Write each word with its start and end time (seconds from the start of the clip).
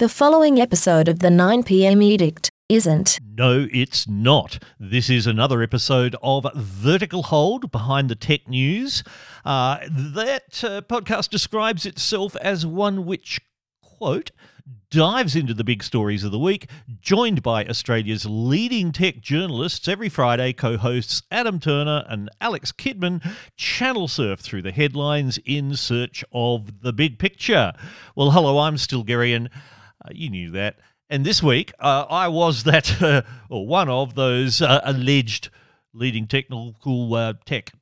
The 0.00 0.08
following 0.08 0.58
episode 0.58 1.08
of 1.08 1.18
the 1.18 1.28
9pm 1.28 2.02
edict 2.02 2.48
isn't. 2.70 3.18
No, 3.22 3.68
it's 3.70 4.08
not. 4.08 4.58
This 4.78 5.10
is 5.10 5.26
another 5.26 5.60
episode 5.60 6.16
of 6.22 6.46
Vertical 6.54 7.24
Hold 7.24 7.70
behind 7.70 8.08
the 8.08 8.14
tech 8.14 8.48
news. 8.48 9.04
Uh, 9.44 9.80
that 9.90 10.64
uh, 10.64 10.80
podcast 10.80 11.28
describes 11.28 11.84
itself 11.84 12.34
as 12.36 12.64
one 12.64 13.04
which, 13.04 13.42
quote, 13.82 14.30
dives 14.90 15.36
into 15.36 15.52
the 15.52 15.64
big 15.64 15.82
stories 15.82 16.24
of 16.24 16.32
the 16.32 16.38
week, 16.38 16.70
joined 17.02 17.42
by 17.42 17.66
Australia's 17.66 18.24
leading 18.24 18.92
tech 18.92 19.20
journalists 19.20 19.86
every 19.86 20.08
Friday. 20.08 20.54
Co 20.54 20.78
hosts 20.78 21.24
Adam 21.30 21.60
Turner 21.60 22.06
and 22.08 22.30
Alex 22.40 22.72
Kidman 22.72 23.22
channel 23.54 24.08
surf 24.08 24.40
through 24.40 24.62
the 24.62 24.72
headlines 24.72 25.38
in 25.44 25.76
search 25.76 26.24
of 26.32 26.80
the 26.80 26.94
big 26.94 27.18
picture. 27.18 27.74
Well, 28.16 28.30
hello, 28.30 28.60
I'm 28.60 28.76
Stilgherrian. 28.76 29.50
Uh, 30.04 30.10
you 30.12 30.30
knew 30.30 30.50
that. 30.52 30.78
And 31.08 31.24
this 31.26 31.42
week, 31.42 31.72
uh, 31.80 32.06
I 32.08 32.28
was 32.28 32.62
that, 32.64 33.02
uh, 33.02 33.22
or 33.48 33.66
one 33.66 33.88
of 33.88 34.14
those 34.14 34.62
uh, 34.62 34.80
alleged 34.84 35.50
leading 35.92 36.26
technical 36.26 37.14
uh, 37.14 37.34
tech 37.44 37.72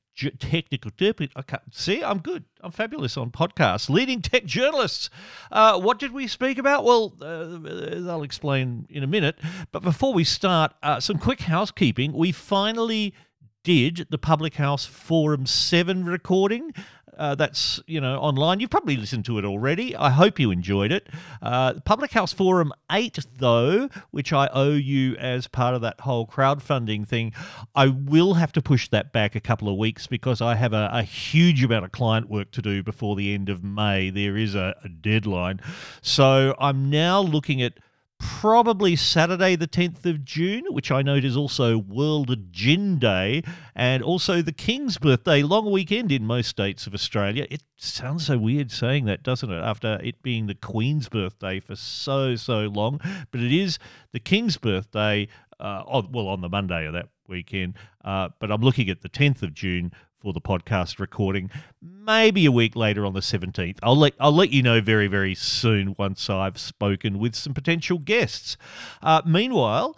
technical 0.41 0.91
I 1.01 1.43
can't 1.43 1.62
see. 1.75 2.03
I'm 2.03 2.19
good. 2.19 2.45
I'm 2.61 2.73
fabulous 2.73 3.17
on 3.17 3.31
podcasts. 3.31 3.89
Leading 3.89 4.21
tech 4.21 4.45
journalists. 4.45 5.11
Uh, 5.53 5.81
what 5.81 5.99
did 5.99 6.12
we 6.12 6.27
speak 6.27 6.59
about? 6.59 6.85
Well, 6.85 7.15
uh, 7.23 8.11
I'll 8.11 8.23
explain 8.23 8.87
in 8.91 9.05
a 9.05 9.07
minute. 9.07 9.39
But 9.71 9.83
before 9.83 10.12
we 10.12 10.25
start, 10.25 10.73
uh, 10.83 11.01
some 11.01 11.19
quick 11.19 11.43
housekeeping. 11.43 12.12
We 12.12 12.33
finally 12.33 13.15
did 13.62 14.07
the 14.11 14.19
Public 14.19 14.55
House 14.55 14.87
Forum 14.87 15.47
7 15.47 16.05
recording. 16.05 16.73
Uh, 17.19 17.35
that's 17.35 17.81
you 17.87 18.01
know 18.01 18.19
online. 18.19 18.61
You've 18.61 18.71
probably 18.71 18.97
listened 18.97 19.25
to 19.27 19.39
it 19.39 19.45
already. 19.45 19.97
I 19.97 20.11
hope 20.11 20.39
you 20.39 20.51
enjoyed 20.51 20.93
it. 20.93 21.09
Uh, 21.43 21.75
Public 21.85 22.13
House 22.13 22.33
Forum 22.33 22.73
eight, 22.91 23.19
though, 23.37 23.89
which 24.11 24.33
I 24.33 24.49
owe 24.53 24.71
you 24.71 25.17
as 25.17 25.47
part 25.47 25.75
of 25.75 25.81
that 25.83 26.01
whole 26.01 26.27
crowdfunding 26.27 27.07
thing, 27.07 27.33
I 27.75 27.89
will 27.89 28.34
have 28.34 28.53
to 28.53 28.62
push 28.62 28.89
that 28.89 29.12
back 29.12 29.34
a 29.34 29.41
couple 29.41 29.69
of 29.69 29.77
weeks 29.77 30.07
because 30.07 30.41
I 30.41 30.55
have 30.55 30.73
a, 30.73 30.91
a 30.92 31.03
huge 31.03 31.65
amount 31.65 31.84
of 31.84 31.92
client 31.92 32.31
work 32.31 32.51
to 32.53 32.62
do 32.62 32.83
before 32.83 33.17
the 33.17 33.35
end 33.35 33.48
of 33.48 33.64
May. 33.64 34.11
There 34.11 34.37
is 34.37 34.55
a, 34.55 34.77
a 34.85 34.89
deadline, 34.89 35.61
so 36.01 36.55
I'm 36.59 36.91
now 36.91 37.20
looking 37.20 37.61
at 37.62 37.75
probably 38.19 38.94
Saturday, 38.94 39.56
the 39.56 39.66
10th 39.66 40.06
of 40.06 40.24
June, 40.24 40.64
which 40.70 40.91
I 40.91 41.02
note 41.02 41.24
is 41.24 41.36
also 41.36 41.77
World 41.77 42.52
Gin 42.52 42.98
Day 42.98 43.42
and 43.74 44.02
also 44.02 44.42
the 44.42 44.52
King's 44.52 44.98
birthday, 44.98 45.42
long 45.42 45.70
weekend 45.70 46.12
in 46.12 46.24
most 46.24 46.48
states 46.48 46.86
of 46.86 46.94
Australia. 46.94 47.46
It 47.50 47.62
sounds 47.77 48.27
so 48.27 48.39
weird 48.39 48.70
saying 48.70 49.06
that, 49.06 49.22
doesn't 49.22 49.50
it? 49.50 49.61
After 49.61 49.98
it 50.02 50.22
being 50.22 50.46
the 50.46 50.55
Queen's 50.55 51.08
birthday 51.08 51.58
for 51.58 51.74
so, 51.74 52.36
so 52.36 52.66
long. 52.66 53.00
But 53.30 53.41
it 53.41 53.52
is 53.52 53.78
the 54.12 54.20
King's 54.20 54.56
birthday, 54.56 55.28
uh, 55.58 56.02
well, 56.11 56.28
on 56.28 56.41
the 56.41 56.48
Monday 56.48 56.86
of 56.86 56.92
that 56.92 57.08
weekend. 57.28 57.74
Uh, 58.05 58.28
but 58.39 58.50
I'm 58.50 58.62
looking 58.62 58.89
at 58.89 59.02
the 59.02 59.08
10th 59.08 59.42
of 59.42 59.52
June 59.52 59.92
for 60.20 60.33
the 60.33 60.41
podcast 60.41 60.98
recording. 60.98 61.50
Maybe 61.80 62.47
a 62.47 62.52
week 62.52 62.74
later 62.77 63.06
on 63.06 63.14
the 63.14 63.20
17th. 63.20 63.78
I'll 63.83 63.97
let 63.97 64.14
I'll 64.19 64.34
let 64.34 64.50
you 64.50 64.62
know 64.62 64.80
very 64.80 65.06
very 65.06 65.34
soon 65.34 65.94
once 65.98 66.28
I've 66.28 66.58
spoken 66.58 67.19
with 67.19 67.34
some 67.34 67.55
potential 67.55 67.98
guests. 67.98 68.56
Uh, 69.02 69.22
meanwhile, 69.24 69.96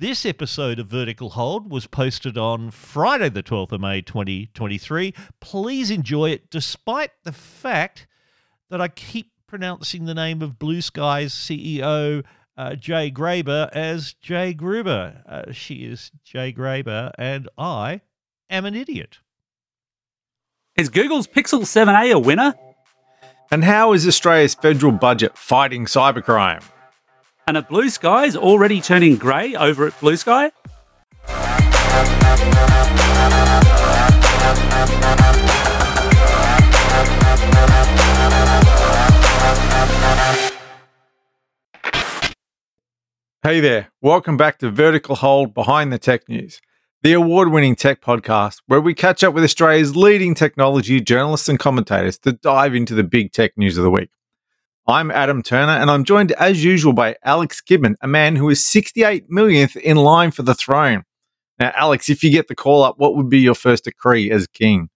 this 0.00 0.24
episode 0.24 0.78
of 0.78 0.86
Vertical 0.86 1.30
Hold 1.30 1.70
was 1.70 1.86
posted 1.86 2.38
on 2.38 2.70
Friday, 2.70 3.28
the 3.28 3.42
12th 3.42 3.72
of 3.72 3.82
May 3.82 4.00
2023. 4.00 5.12
Please 5.40 5.90
enjoy 5.90 6.30
it, 6.30 6.50
despite 6.50 7.10
the 7.24 7.32
fact 7.32 8.06
that 8.70 8.80
I 8.80 8.88
keep 8.88 9.32
pronouncing 9.46 10.06
the 10.06 10.14
name 10.14 10.40
of 10.40 10.58
Bluesky's 10.58 11.34
CEO. 11.34 12.24
Uh, 12.56 12.74
Jay 12.74 13.10
Graber 13.10 13.68
as 13.72 14.14
Jay 14.14 14.54
Gruber. 14.54 15.22
Uh, 15.26 15.52
she 15.52 15.84
is 15.84 16.10
Jay 16.24 16.52
Graber, 16.52 17.10
and 17.18 17.48
I 17.58 18.00
am 18.48 18.64
an 18.64 18.74
idiot. 18.74 19.18
Is 20.80 20.88
Google's 20.88 21.26
Pixel 21.26 21.60
7a 21.60 22.10
a 22.10 22.18
winner? 22.18 22.54
And 23.50 23.62
how 23.64 23.92
is 23.92 24.08
Australia's 24.08 24.54
federal 24.54 24.92
budget 24.92 25.36
fighting 25.36 25.84
cybercrime? 25.84 26.64
And 27.46 27.58
are 27.58 27.62
blue 27.62 27.90
skies 27.90 28.34
already 28.34 28.80
turning 28.80 29.16
grey 29.16 29.54
over 29.54 29.88
at 29.88 29.92
Bluesky? 30.00 30.50
Hey 43.42 43.60
there, 43.60 43.90
welcome 44.00 44.38
back 44.38 44.56
to 44.60 44.70
Vertical 44.70 45.16
Hold 45.16 45.52
Behind 45.52 45.92
the 45.92 45.98
Tech 45.98 46.26
News 46.26 46.58
the 47.02 47.14
award 47.14 47.50
winning 47.50 47.74
tech 47.74 48.02
podcast 48.02 48.60
where 48.66 48.80
we 48.80 48.92
catch 48.92 49.24
up 49.24 49.32
with 49.32 49.42
Australia's 49.42 49.96
leading 49.96 50.34
technology 50.34 51.00
journalists 51.00 51.48
and 51.48 51.58
commentators 51.58 52.18
to 52.18 52.32
dive 52.32 52.74
into 52.74 52.94
the 52.94 53.02
big 53.02 53.32
tech 53.32 53.56
news 53.56 53.78
of 53.78 53.84
the 53.84 53.90
week. 53.90 54.10
I'm 54.86 55.10
Adam 55.10 55.42
Turner, 55.42 55.72
and 55.72 55.90
I'm 55.90 56.04
joined 56.04 56.32
as 56.32 56.62
usual 56.62 56.92
by 56.92 57.16
Alex 57.24 57.62
Kidman, 57.62 57.94
a 58.02 58.08
man 58.08 58.36
who 58.36 58.50
is 58.50 58.66
68 58.66 59.30
millionth 59.30 59.76
in 59.76 59.96
line 59.96 60.30
for 60.30 60.42
the 60.42 60.54
throne. 60.54 61.04
Now, 61.58 61.72
Alex, 61.74 62.10
if 62.10 62.22
you 62.22 62.30
get 62.30 62.48
the 62.48 62.54
call 62.54 62.82
up, 62.82 62.96
what 62.98 63.16
would 63.16 63.30
be 63.30 63.40
your 63.40 63.54
first 63.54 63.84
decree 63.84 64.30
as 64.30 64.46
king? 64.46 64.90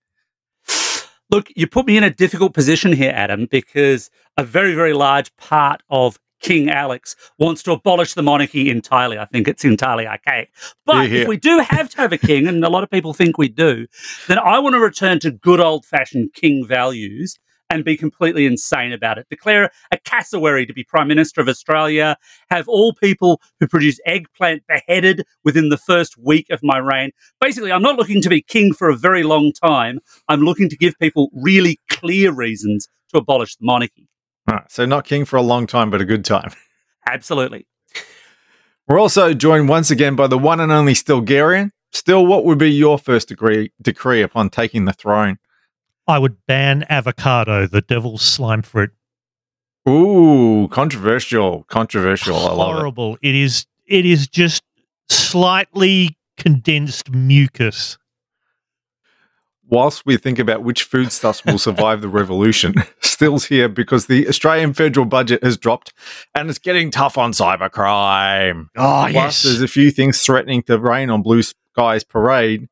Look, 1.31 1.49
you 1.57 1.67
put 1.67 1.87
me 1.87 1.97
in 1.97 2.05
a 2.05 2.11
difficult 2.11 2.53
position 2.53 2.93
here, 2.93 3.13
Adam, 3.15 3.47
because 3.51 4.11
a 4.37 4.45
very, 4.45 4.75
very 4.75 4.93
large 4.93 5.35
part 5.37 5.83
of 5.89 6.19
King 6.41 6.71
Alex 6.71 7.17
wants 7.39 7.63
to 7.63 7.73
abolish 7.73 8.15
the 8.15 8.23
monarchy 8.23 8.71
entirely. 8.71 9.19
I 9.19 9.25
think 9.25 9.49
it's 9.49 9.65
entirely 9.65 10.07
archaic. 10.07 10.51
But 10.85 11.11
if 11.11 11.29
we 11.29 11.37
do 11.37 11.59
have 11.61 11.89
to 11.91 11.97
have 11.99 12.13
a 12.13 12.19
king, 12.19 12.47
and 12.47 12.65
a 12.65 12.69
lot 12.69 12.85
of 12.85 12.91
people 12.91 13.15
think 13.15 13.39
we 13.39 13.49
do, 13.49 13.87
then 14.29 14.39
I 14.39 14.59
want 14.59 14.75
to 14.75 14.81
return 14.81 15.21
to 15.21 15.31
good 15.31 15.61
old 15.61 15.85
fashioned 15.85 16.35
king 16.35 16.67
values 16.67 17.39
and 17.71 17.85
be 17.85 17.97
completely 17.97 18.47
insane 18.47 18.93
about 18.93 19.19
it. 19.19 19.27
Declare 19.31 19.71
a 19.91 19.99
cassowary 19.99 20.67
to 20.67 20.73
be 20.73 20.85
Prime 20.85 21.09
Minister 21.09 21.41
of 21.41 21.49
Australia, 21.49 22.17
have 22.51 22.69
all 22.69 22.93
people 22.95 23.41
who 23.59 23.67
produce 23.67 23.99
eggplant 24.07 24.63
beheaded 24.67 25.25
within 25.45 25.71
the 25.71 25.79
first 25.79 26.17
week 26.19 26.51
of 26.51 26.61
my 26.63 26.79
reign. 26.79 27.11
Basically, 27.41 27.73
I'm 27.73 27.83
not 27.83 27.97
looking 27.97 28.23
to 28.23 28.29
be 28.29 28.43
king 28.43 28.73
for 28.73 28.89
a 28.89 28.97
very 28.97 29.23
long 29.23 29.53
time. 29.53 30.01
I'm 30.29 30.43
looking 30.43 30.69
to 30.69 30.77
give 30.77 30.99
people 30.99 31.31
really 31.33 31.81
clear 31.89 32.33
reasons 32.33 32.89
to 33.11 33.19
abolish 33.19 33.57
the 33.57 33.65
monarchy. 33.65 34.09
All 34.49 34.57
right, 34.57 34.71
so 34.71 34.85
not 34.85 35.05
king 35.05 35.25
for 35.25 35.37
a 35.37 35.43
long 35.43 35.67
time, 35.67 35.91
but 35.91 36.01
a 36.01 36.05
good 36.05 36.25
time. 36.25 36.53
Absolutely. 37.07 37.67
We're 38.87 39.01
also 39.01 39.33
joined 39.33 39.69
once 39.69 39.91
again 39.91 40.17
by 40.17 40.27
the 40.27 40.39
one 40.39 40.61
and 40.61 40.71
only 40.71 40.93
Stilgherrian. 40.93 41.71
Still, 41.93 42.27
what 42.27 42.45
would 42.45 42.59
be 42.59 42.71
your 42.71 42.99
first 42.99 43.29
degree, 43.29 43.73
decree 43.81 44.21
upon 44.21 44.51
taking 44.51 44.85
the 44.85 44.93
throne? 44.93 45.39
I 46.07 46.19
would 46.19 46.45
ban 46.47 46.85
avocado, 46.91 47.67
the 47.67 47.81
devil's 47.81 48.21
slime 48.21 48.63
fruit. 48.63 48.91
Ooh, 49.89 50.69
controversial, 50.71 51.65
controversial. 51.65 52.39
Horrible. 52.39 53.17
It. 53.23 53.31
it 53.31 53.35
is. 53.37 53.67
It 53.87 54.07
is 54.07 54.29
just 54.29 54.63
slightly 55.09 56.17
condensed 56.39 57.11
mucus 57.11 57.99
whilst 59.69 60.05
we 60.07 60.17
think 60.17 60.39
about 60.39 60.63
which 60.63 60.85
foodstuffs 60.85 61.45
will 61.45 61.59
survive 61.59 62.01
the 62.01 62.09
revolution, 62.09 62.75
still's 63.01 63.47
here 63.47 63.69
because 63.69 64.07
the 64.07 64.29
Australian 64.29 64.75
federal 64.75 65.07
budget 65.07 65.43
has 65.43 65.57
dropped 65.57 65.93
and 66.35 66.49
it's 66.51 66.59
getting 66.59 66.91
tough 66.91 67.19
on 67.19 67.33
cybercrime. 67.33 68.69
Oh, 68.77 69.07
Plus, 69.11 69.13
yes. 69.13 69.43
There's 69.43 69.63
a 69.63 69.69
few 69.69 69.91
things 69.91 70.23
threatening 70.23 70.63
to 70.65 70.79
rain 70.79 71.11
on 71.11 71.23
Bluesky's 71.23 72.05
parade. 72.05 72.69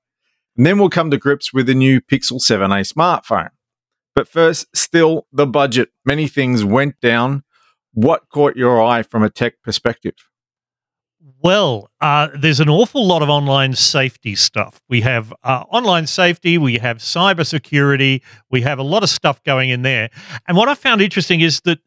And 0.57 0.67
then 0.67 0.79
we'll 0.79 0.91
come 0.91 1.11
to 1.11 1.17
grips 1.17 1.53
with 1.53 1.67
the 1.67 1.75
new 1.75 2.01
Pixel 2.01 2.41
7a 2.41 2.93
smartphone. 2.93 3.51
But 4.15 4.29
first, 4.29 4.67
still 4.77 5.27
the 5.33 5.47
budget. 5.47 5.89
Many 6.05 6.29
things 6.29 6.65
went 6.65 7.01
down. 7.01 7.45
What 7.95 8.29
caught 8.29 8.57
your 8.57 8.83
eye 8.83 9.03
from 9.03 9.23
a 9.23 9.31
tech 9.31 9.63
perspective? 9.63 10.15
Well, 11.43 11.91
uh, 12.01 12.29
there's 12.35 12.61
an 12.61 12.69
awful 12.69 13.07
lot 13.07 13.23
of 13.23 13.29
online 13.29 13.75
safety 13.75 14.35
stuff. 14.35 14.81
We 14.89 15.01
have 15.03 15.33
uh, 15.43 15.65
online 15.69 16.07
safety, 16.07 16.59
we 16.59 16.79
have 16.79 16.99
cybersecurity, 16.99 18.23
we 18.51 18.63
have 18.63 18.79
a 18.79 18.83
lot 18.83 19.03
of 19.03 19.09
stuff 19.09 19.43
going 19.43 19.71
in 19.71 19.83
there. 19.83 20.11
And 20.47 20.57
what 20.57 20.69
I 20.69 20.75
found 20.75 21.01
interesting 21.01 21.41
is 21.41 21.61
that 21.63 21.79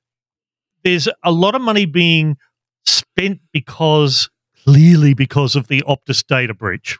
there's 0.83 1.07
a 1.23 1.31
lot 1.31 1.55
of 1.55 1.61
money 1.61 1.85
being 1.85 2.37
spent 2.85 3.39
because 3.51 4.29
clearly 4.65 5.13
because 5.13 5.55
of 5.55 5.67
the 5.67 5.83
Optus 5.87 6.25
data 6.25 6.53
breach 6.53 6.97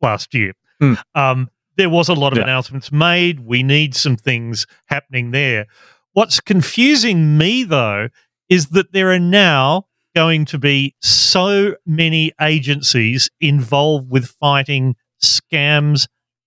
last 0.00 0.34
year. 0.34 0.52
Mm. 0.80 0.98
Um, 1.14 1.50
there 1.76 1.90
was 1.90 2.08
a 2.08 2.14
lot 2.14 2.32
of 2.32 2.38
yeah. 2.38 2.44
announcements 2.44 2.92
made. 2.92 3.40
We 3.40 3.62
need 3.62 3.94
some 3.94 4.16
things 4.16 4.66
happening 4.86 5.30
there. 5.30 5.66
What's 6.12 6.40
confusing 6.40 7.38
me 7.38 7.64
though 7.64 8.08
is 8.48 8.68
that 8.68 8.92
there 8.92 9.10
are 9.12 9.18
now 9.18 9.86
going 10.14 10.44
to 10.46 10.58
be 10.58 10.94
so 11.00 11.74
many 11.86 12.32
agencies 12.40 13.30
involved 13.40 14.10
with 14.10 14.26
fighting 14.40 14.94
scams 15.22 16.06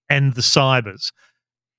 and 0.10 0.34
the 0.36 0.42
cybers, 0.42 1.12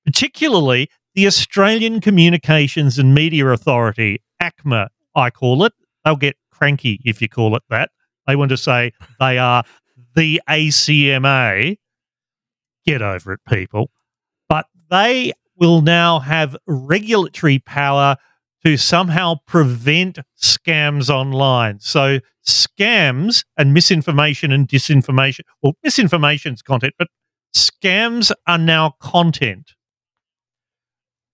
particularly 0.05 0.89
the 1.15 1.27
Australian 1.27 2.01
Communications 2.01 2.99
and 2.99 3.13
Media 3.15 3.47
Authority, 3.47 4.21
ACMA, 4.41 4.87
I 5.15 5.29
call 5.29 5.63
it. 5.63 5.73
they'll 6.05 6.15
get 6.15 6.35
cranky 6.51 6.99
if 7.05 7.21
you 7.21 7.29
call 7.29 7.55
it 7.55 7.63
that. 7.69 7.89
They 8.27 8.35
want 8.35 8.49
to 8.49 8.57
say 8.57 8.91
they 9.19 9.37
are 9.37 9.63
the 10.15 10.41
ACMA. 10.47 11.77
Get 12.85 13.01
over 13.01 13.33
it, 13.33 13.39
people. 13.49 13.89
But 14.49 14.67
they 14.89 15.33
will 15.55 15.81
now 15.81 16.19
have 16.19 16.55
regulatory 16.67 17.59
power 17.59 18.17
to 18.65 18.77
somehow 18.77 19.35
prevent 19.45 20.19
scams 20.41 21.09
online. 21.09 21.79
So 21.79 22.19
scams 22.45 23.43
and 23.57 23.73
misinformation 23.73 24.51
and 24.51 24.67
disinformation, 24.67 25.41
well, 25.61 25.73
misinformation's 25.83 26.61
content, 26.61 26.93
but 26.97 27.07
scams 27.55 28.31
are 28.47 28.57
now 28.57 28.95
content, 28.99 29.71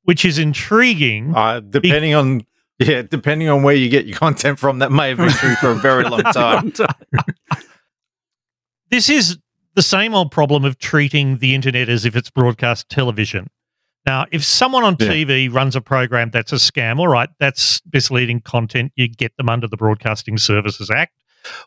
which 0.04 0.26
is 0.26 0.38
intriguing. 0.38 1.34
Uh, 1.36 1.60
depending 1.60 2.14
on 2.14 2.42
yeah, 2.80 3.04
depending 3.04 3.50
on 3.50 3.64
where 3.64 3.76
you 3.76 3.90
get 3.90 4.06
your 4.06 4.18
content 4.18 4.60
from, 4.60 4.80
that 4.80 4.92
may 4.92 5.10
have 5.10 5.18
been 5.18 5.30
true 5.30 5.56
for 5.56 5.72
a 5.72 5.76
very 5.76 6.04
long 6.04 6.24
time. 6.34 6.74
this 8.90 9.10
is 9.10 9.38
the 9.76 9.82
same 9.82 10.14
old 10.14 10.32
problem 10.32 10.66
of 10.66 10.78
treating 10.80 11.38
the 11.38 11.56
internet 11.56 11.90
as 11.90 12.06
if 12.06 12.16
it's 12.16 12.30
broadcast 12.30 12.90
television. 12.90 13.48
Now, 14.06 14.26
if 14.32 14.44
someone 14.44 14.84
on 14.84 14.98
Yeah. 15.00 15.08
TV 15.08 15.50
runs 15.50 15.76
a 15.76 15.82
program 15.82 16.30
that's 16.32 16.52
a 16.52 16.56
scam, 16.58 17.00
all 17.00 17.08
right, 17.08 17.30
that's 17.40 17.82
misleading 17.94 18.42
content. 18.42 18.92
You 18.96 19.08
get 19.08 19.36
them 19.38 19.50
under 19.50 19.68
the 19.68 19.78
Broadcasting 19.78 20.38
Services 20.38 20.90
Act 20.90 21.14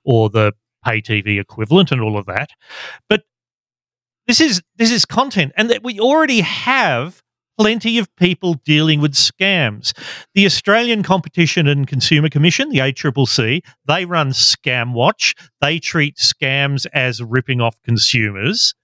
or 0.04 0.28
the 0.28 0.52
pay 0.84 1.00
TV 1.00 1.40
equivalent 1.40 1.90
and 1.92 2.00
all 2.00 2.16
of 2.18 2.26
that. 2.26 2.50
But 3.08 3.24
this 4.26 4.40
is 4.40 4.62
this 4.76 4.90
is 4.90 5.04
content, 5.04 5.52
and 5.56 5.70
that 5.70 5.82
we 5.82 5.98
already 6.00 6.40
have 6.40 7.22
plenty 7.58 7.96
of 7.96 8.14
people 8.16 8.54
dealing 8.66 9.00
with 9.00 9.14
scams. 9.14 9.94
The 10.34 10.44
Australian 10.44 11.02
Competition 11.02 11.66
and 11.66 11.86
Consumer 11.86 12.28
Commission, 12.28 12.68
the 12.68 12.80
ACCC, 12.80 13.62
they 13.86 14.04
run 14.04 14.30
Scam 14.32 14.92
Watch. 14.92 15.34
They 15.62 15.78
treat 15.78 16.16
scams 16.16 16.86
as 16.92 17.22
ripping 17.22 17.62
off 17.62 17.80
consumers. 17.82 18.74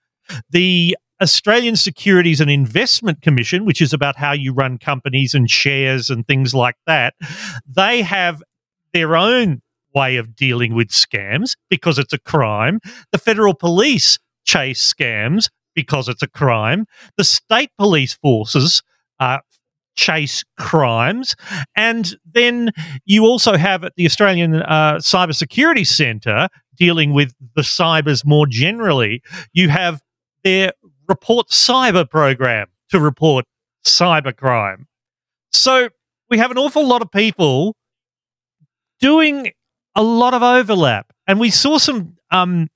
The 0.48 0.96
Australian 1.22 1.76
Securities 1.76 2.40
and 2.40 2.50
Investment 2.50 3.22
Commission, 3.22 3.64
which 3.64 3.80
is 3.80 3.92
about 3.92 4.16
how 4.16 4.32
you 4.32 4.52
run 4.52 4.76
companies 4.76 5.34
and 5.34 5.48
shares 5.48 6.10
and 6.10 6.26
things 6.26 6.52
like 6.54 6.76
that, 6.86 7.14
they 7.66 8.02
have 8.02 8.42
their 8.92 9.16
own 9.16 9.62
way 9.94 10.16
of 10.16 10.34
dealing 10.34 10.74
with 10.74 10.88
scams 10.88 11.56
because 11.70 11.98
it's 11.98 12.12
a 12.12 12.18
crime. 12.18 12.80
The 13.12 13.18
federal 13.18 13.54
police 13.54 14.18
chase 14.44 14.92
scams 14.92 15.48
because 15.74 16.08
it's 16.08 16.22
a 16.22 16.28
crime. 16.28 16.86
The 17.16 17.24
state 17.24 17.70
police 17.78 18.14
forces 18.14 18.82
uh, 19.20 19.38
chase 19.94 20.44
crimes. 20.58 21.36
And 21.76 22.16
then 22.30 22.72
you 23.04 23.24
also 23.24 23.56
have 23.56 23.84
at 23.84 23.94
the 23.96 24.06
Australian 24.06 24.56
uh, 24.56 24.94
Cybersecurity 24.96 25.86
Centre 25.86 26.48
dealing 26.76 27.12
with 27.12 27.34
the 27.54 27.62
cybers 27.62 28.26
more 28.26 28.46
generally. 28.46 29.22
You 29.52 29.68
have 29.68 30.02
their 30.42 30.72
report 31.12 31.48
cyber 31.48 32.08
program 32.08 32.68
to 32.90 32.98
report 32.98 33.44
cybercrime. 33.84 34.86
So 35.52 35.90
we 36.30 36.38
have 36.38 36.50
an 36.50 36.56
awful 36.58 36.86
lot 36.86 37.02
of 37.02 37.10
people 37.10 37.76
doing 38.98 39.52
a 39.94 40.02
lot 40.02 40.32
of 40.32 40.42
overlap, 40.42 41.12
and 41.26 41.38
we 41.38 41.50
saw 41.50 41.76
some 41.76 42.16
um, 42.30 42.68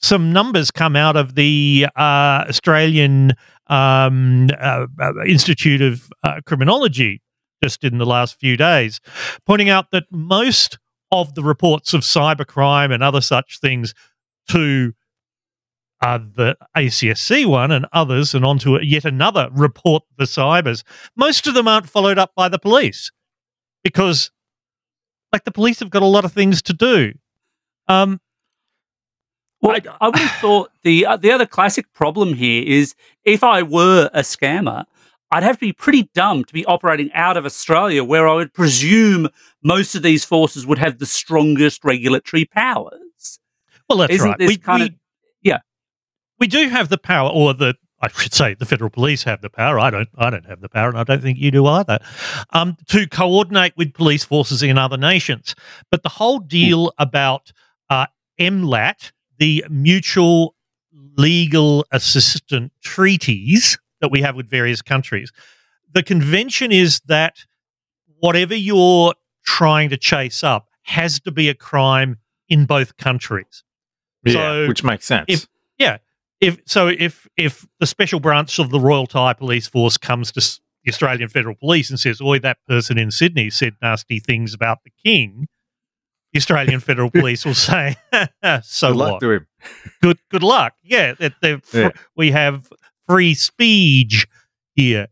some 0.00 0.32
numbers 0.32 0.70
come 0.70 0.96
out 0.96 1.16
of 1.16 1.34
the 1.34 1.86
uh, 1.96 2.44
Australian 2.48 3.32
um, 3.66 4.48
uh, 4.58 4.86
uh, 5.00 5.24
Institute 5.26 5.82
of 5.82 6.10
uh, 6.22 6.40
Criminology 6.46 7.20
just 7.62 7.84
in 7.84 7.98
the 7.98 8.06
last 8.06 8.38
few 8.38 8.56
days, 8.56 9.00
pointing 9.46 9.68
out 9.68 9.90
that 9.90 10.04
most 10.10 10.78
of 11.10 11.34
the 11.34 11.42
reports 11.42 11.94
of 11.94 12.00
cybercrime 12.00 12.92
and 12.92 13.02
other 13.02 13.20
such 13.20 13.58
things 13.60 13.94
to 14.50 14.92
uh, 16.04 16.18
the 16.18 16.56
ACSC 16.76 17.46
one 17.46 17.70
and 17.72 17.86
others, 17.92 18.34
and 18.34 18.44
onto 18.44 18.78
yet 18.82 19.04
another 19.04 19.48
report 19.52 20.02
the 20.18 20.24
cybers. 20.24 20.82
Most 21.16 21.46
of 21.46 21.54
them 21.54 21.66
aren't 21.66 21.88
followed 21.88 22.18
up 22.18 22.32
by 22.36 22.48
the 22.48 22.58
police 22.58 23.10
because, 23.82 24.30
like, 25.32 25.44
the 25.44 25.50
police 25.50 25.80
have 25.80 25.90
got 25.90 26.02
a 26.02 26.06
lot 26.06 26.24
of 26.24 26.32
things 26.32 26.60
to 26.62 26.72
do. 26.74 27.12
Um, 27.88 28.20
Well, 29.62 29.78
I, 30.00 30.06
would 30.08 30.16
have 30.16 30.40
thought 30.40 30.70
the 30.82 31.06
uh, 31.06 31.16
the 31.16 31.30
other 31.30 31.46
classic 31.46 31.90
problem 31.94 32.34
here 32.34 32.62
is 32.66 32.94
if 33.24 33.42
I 33.42 33.62
were 33.62 34.10
a 34.12 34.20
scammer, 34.20 34.84
I'd 35.30 35.42
have 35.42 35.56
to 35.56 35.66
be 35.66 35.72
pretty 35.72 36.10
dumb 36.14 36.44
to 36.44 36.52
be 36.52 36.66
operating 36.66 37.10
out 37.14 37.36
of 37.38 37.46
Australia, 37.46 38.04
where 38.04 38.28
I 38.28 38.34
would 38.34 38.52
presume 38.52 39.28
most 39.62 39.94
of 39.94 40.02
these 40.02 40.24
forces 40.24 40.66
would 40.66 40.78
have 40.78 40.98
the 40.98 41.06
strongest 41.06 41.82
regulatory 41.84 42.44
powers. 42.44 43.38
well, 43.88 43.98
that's 43.98 44.12
Isn't 44.14 44.28
right. 44.28 44.38
this 44.38 44.48
We, 44.48 44.56
kind 44.58 44.80
we- 44.82 44.86
of-. 44.88 44.94
We 46.38 46.46
do 46.46 46.68
have 46.68 46.88
the 46.88 46.98
power, 46.98 47.30
or 47.30 47.54
the 47.54 47.74
I 48.00 48.08
should 48.08 48.34
say, 48.34 48.52
the 48.54 48.66
federal 48.66 48.90
police 48.90 49.22
have 49.22 49.40
the 49.40 49.48
power. 49.48 49.78
I 49.78 49.88
don't. 49.90 50.08
I 50.18 50.28
don't 50.30 50.44
have 50.46 50.60
the 50.60 50.68
power, 50.68 50.88
and 50.88 50.98
I 50.98 51.04
don't 51.04 51.22
think 51.22 51.38
you 51.38 51.50
do 51.50 51.66
either. 51.66 51.98
Um, 52.50 52.76
to 52.88 53.06
coordinate 53.08 53.74
with 53.76 53.94
police 53.94 54.24
forces 54.24 54.62
in 54.62 54.76
other 54.76 54.96
nations, 54.98 55.54
but 55.90 56.02
the 56.02 56.10
whole 56.10 56.38
deal 56.38 56.92
about 56.98 57.52
uh, 57.88 58.06
MLAT, 58.38 59.12
the 59.38 59.64
mutual 59.70 60.54
legal 61.16 61.86
assistant 61.92 62.72
treaties 62.82 63.78
that 64.00 64.10
we 64.10 64.20
have 64.20 64.36
with 64.36 64.50
various 64.50 64.82
countries, 64.82 65.32
the 65.92 66.02
convention 66.02 66.72
is 66.72 67.00
that 67.06 67.36
whatever 68.18 68.54
you're 68.54 69.14
trying 69.44 69.88
to 69.90 69.96
chase 69.96 70.42
up 70.44 70.68
has 70.82 71.20
to 71.20 71.30
be 71.30 71.48
a 71.48 71.54
crime 71.54 72.18
in 72.48 72.66
both 72.66 72.96
countries. 72.98 73.62
Yeah, 74.24 74.32
So 74.32 74.68
which 74.68 74.84
makes 74.84 75.06
sense. 75.06 75.24
if- 75.28 75.46
if 76.44 76.58
so 76.66 76.88
if 76.88 77.26
if 77.36 77.66
the 77.80 77.86
special 77.86 78.20
branch 78.20 78.58
of 78.58 78.70
the 78.70 78.80
Royal 78.80 79.06
Thai 79.06 79.32
Police 79.34 79.66
Force 79.66 79.96
comes 79.96 80.30
to 80.32 80.40
the 80.84 80.90
Australian 80.92 81.28
Federal 81.28 81.54
Police 81.54 81.90
and 81.90 81.98
says, 81.98 82.20
"Oi, 82.20 82.38
that 82.40 82.58
person 82.68 82.98
in 82.98 83.10
Sydney 83.10 83.50
said 83.50 83.76
nasty 83.82 84.20
things 84.20 84.52
about 84.54 84.78
the 84.84 84.90
King," 85.02 85.48
the 86.32 86.38
Australian 86.38 86.80
Federal 86.88 87.10
Police 87.10 87.44
will 87.44 87.54
say, 87.54 87.96
"So 88.62 88.88
Good 88.92 88.96
what? 88.98 89.10
luck 89.12 89.20
to 89.20 89.30
him. 89.32 89.46
good 90.02 90.18
good 90.30 90.42
luck." 90.42 90.74
Yeah, 90.82 91.14
that 91.14 91.60
fr- 91.64 91.88
we 92.16 92.30
have 92.32 92.68
free 93.08 93.34
speech 93.34 94.26
here. 94.74 95.08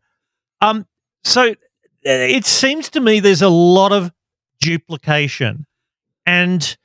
Um, 0.60 0.86
so 1.24 1.50
uh, 1.50 1.54
it 2.04 2.44
seems 2.44 2.88
to 2.90 3.00
me 3.00 3.20
there's 3.20 3.42
a 3.42 3.48
lot 3.48 3.92
of 3.92 4.12
duplication, 4.60 5.66
and 6.26 6.76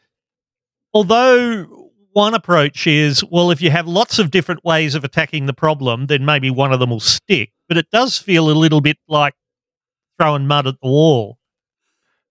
although 0.93 1.76
one 2.17 2.33
approach 2.33 2.87
is, 2.87 3.23
well, 3.29 3.51
if 3.51 3.61
you 3.61 3.69
have 3.69 3.87
lots 3.87 4.17
of 4.17 4.31
different 4.31 4.65
ways 4.65 4.95
of 4.95 5.03
attacking 5.03 5.45
the 5.45 5.53
problem, 5.53 6.07
then 6.07 6.25
maybe 6.25 6.49
one 6.49 6.73
of 6.73 6.79
them 6.79 6.89
will 6.89 6.99
stick. 6.99 7.51
But 7.67 7.77
it 7.77 7.91
does 7.91 8.17
feel 8.17 8.49
a 8.49 8.57
little 8.57 8.81
bit 8.81 8.97
like 9.07 9.35
throwing 10.19 10.47
mud 10.47 10.65
at 10.65 10.81
the 10.81 10.89
wall. 10.89 11.37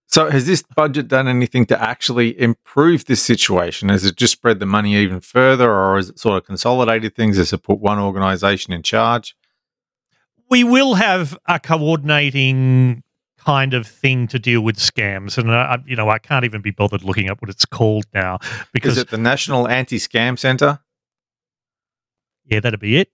So, 0.09 0.29
has 0.29 0.45
this 0.45 0.65
budget 0.75 1.07
done 1.07 1.29
anything 1.29 1.67
to 1.67 1.81
actually 1.81 2.39
improve 2.41 3.05
this 3.05 3.23
situation? 3.23 3.89
Has 3.89 4.05
it 4.05 4.17
just 4.17 4.33
spread 4.33 4.59
the 4.59 4.67
money 4.67 4.97
even 4.97 5.21
further, 5.21 5.73
or 5.73 5.97
has 5.97 6.09
it 6.09 6.19
sort 6.19 6.37
of 6.37 6.45
consolidated 6.45 7.15
things? 7.15 7.37
Has 7.37 7.53
it 7.53 7.63
put 7.63 7.79
one 7.79 8.01
organisation 8.01 8.73
in 8.73 8.83
charge? 8.83 9.37
we 10.49 10.65
will 10.65 10.95
have 10.95 11.37
a 11.47 11.59
coordinating 11.59 13.03
kind 13.47 13.75
of 13.75 13.87
thing 13.87 14.27
to 14.29 14.39
deal 14.39 14.61
with 14.61 14.77
scams, 14.77 15.39
and 15.39 15.51
uh, 15.51 15.79
you 15.87 15.95
know 15.97 16.09
I 16.11 16.19
can't 16.19 16.45
even 16.45 16.61
be 16.61 16.73
bothered 16.73 17.05
looking 17.05 17.31
up 17.31 17.41
what 17.41 17.49
it's 17.49 17.65
called 17.65 18.05
now 18.13 18.39
because 18.73 18.93
Is 18.97 19.03
it 19.05 19.11
the 19.11 19.19
National 19.19 19.69
Anti 19.69 19.99
Scam 19.99 20.39
Centre? 20.39 20.81
yeah, 22.45 22.61
that'd 22.61 22.81
be 22.81 22.97
it. 22.99 23.11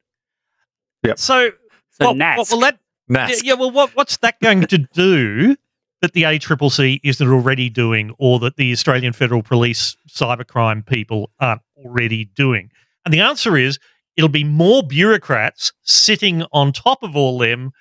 Yep. 1.05 1.19
So, 1.19 1.51
So 1.91 2.09
what, 2.09 2.17
NASC. 2.17 2.37
what 2.39 2.51
will 2.51 2.61
that? 2.61 2.79
Yeah, 3.09 3.29
NASC. 3.29 3.41
yeah, 3.45 3.55
well, 3.55 3.71
what, 3.71 3.95
what's 3.97 4.17
that 4.19 4.39
going 4.41 4.63
to 4.67 4.79
do 4.79 5.57
that 6.01 6.13
the 6.13 6.23
ACCC 6.25 7.01
isn't 7.03 7.29
already 7.29 7.69
doing, 7.69 8.15
or 8.19 8.39
that 8.41 8.57
the 8.57 8.73
Australian 8.73 9.13
Federal 9.13 9.43
Police 9.43 9.97
cybercrime 10.09 10.85
people 10.87 11.31
aren't 11.41 11.63
already 11.77 12.25
doing? 12.27 12.71
And 13.05 13.13
the 13.13 13.21
answer 13.21 13.57
is 13.57 13.79
it'll 14.17 14.29
be 14.29 14.45
more 14.45 14.83
bureaucrats 14.83 15.73
sitting 15.83 16.45
on 16.53 16.73
top 16.73 17.03
of 17.03 17.17
all 17.17 17.39
them 17.39 17.73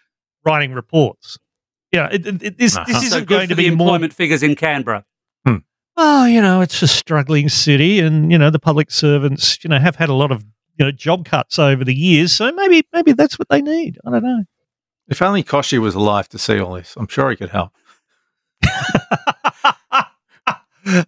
writing 0.46 0.74
reports. 0.74 1.38
Yeah, 1.92 2.08
it, 2.12 2.26
it, 2.26 2.44
it- 2.44 2.58
this, 2.58 2.76
Uh-huh. 2.76 2.86
this 2.88 3.04
isn't 3.04 3.20
good 3.22 3.28
going 3.28 3.42
for 3.44 3.48
to 3.50 3.56
the 3.56 3.70
be 3.70 3.76
more. 3.76 3.88
employment 3.88 4.14
figures 4.14 4.44
in 4.44 4.56
Canberra. 4.56 5.06
Oh, 5.98 6.26
you 6.26 6.42
know, 6.42 6.62
it's 6.62 6.82
a 6.82 6.88
struggling 6.88 7.50
city, 7.50 8.00
and 8.00 8.32
you 8.32 8.38
know 8.38 8.50
the 8.50 8.60
public 8.60 8.90
servants, 8.90 9.62
you 9.62 9.70
know, 9.70 9.78
have 9.78 9.98
had 9.98 10.08
a 10.08 10.14
lot 10.14 10.32
of 10.32 10.42
you 10.80 10.86
know 10.86 10.92
job 10.92 11.26
cuts 11.26 11.60
over 11.60 11.84
the 11.84 11.94
years. 11.94 12.32
So 12.32 12.50
maybe 12.54 12.88
maybe 12.94 13.12
that's 13.12 13.38
what 13.38 13.50
they 13.50 13.62
need. 13.62 13.98
I 14.08 14.12
don't 14.12 14.24
know. 14.24 14.44
If 15.10 15.22
only 15.22 15.44
Koshi 15.44 15.80
was 15.80 15.94
alive 15.94 16.30
to 16.30 16.40
see 16.40 16.60
all 16.62 16.74
this, 16.76 16.96
I'm 16.96 17.08
sure 17.10 17.30
he 17.30 17.36
could 17.36 17.50
help. 17.50 17.72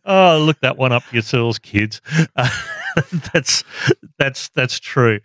oh, 0.05 0.43
look 0.45 0.59
that 0.59 0.77
one 0.77 0.91
up 0.91 1.03
yourselves, 1.13 1.59
kids. 1.59 2.01
Uh, 2.35 2.49
that's 3.33 3.63
that's 4.19 4.49
that's 4.49 4.79
true. 4.79 5.19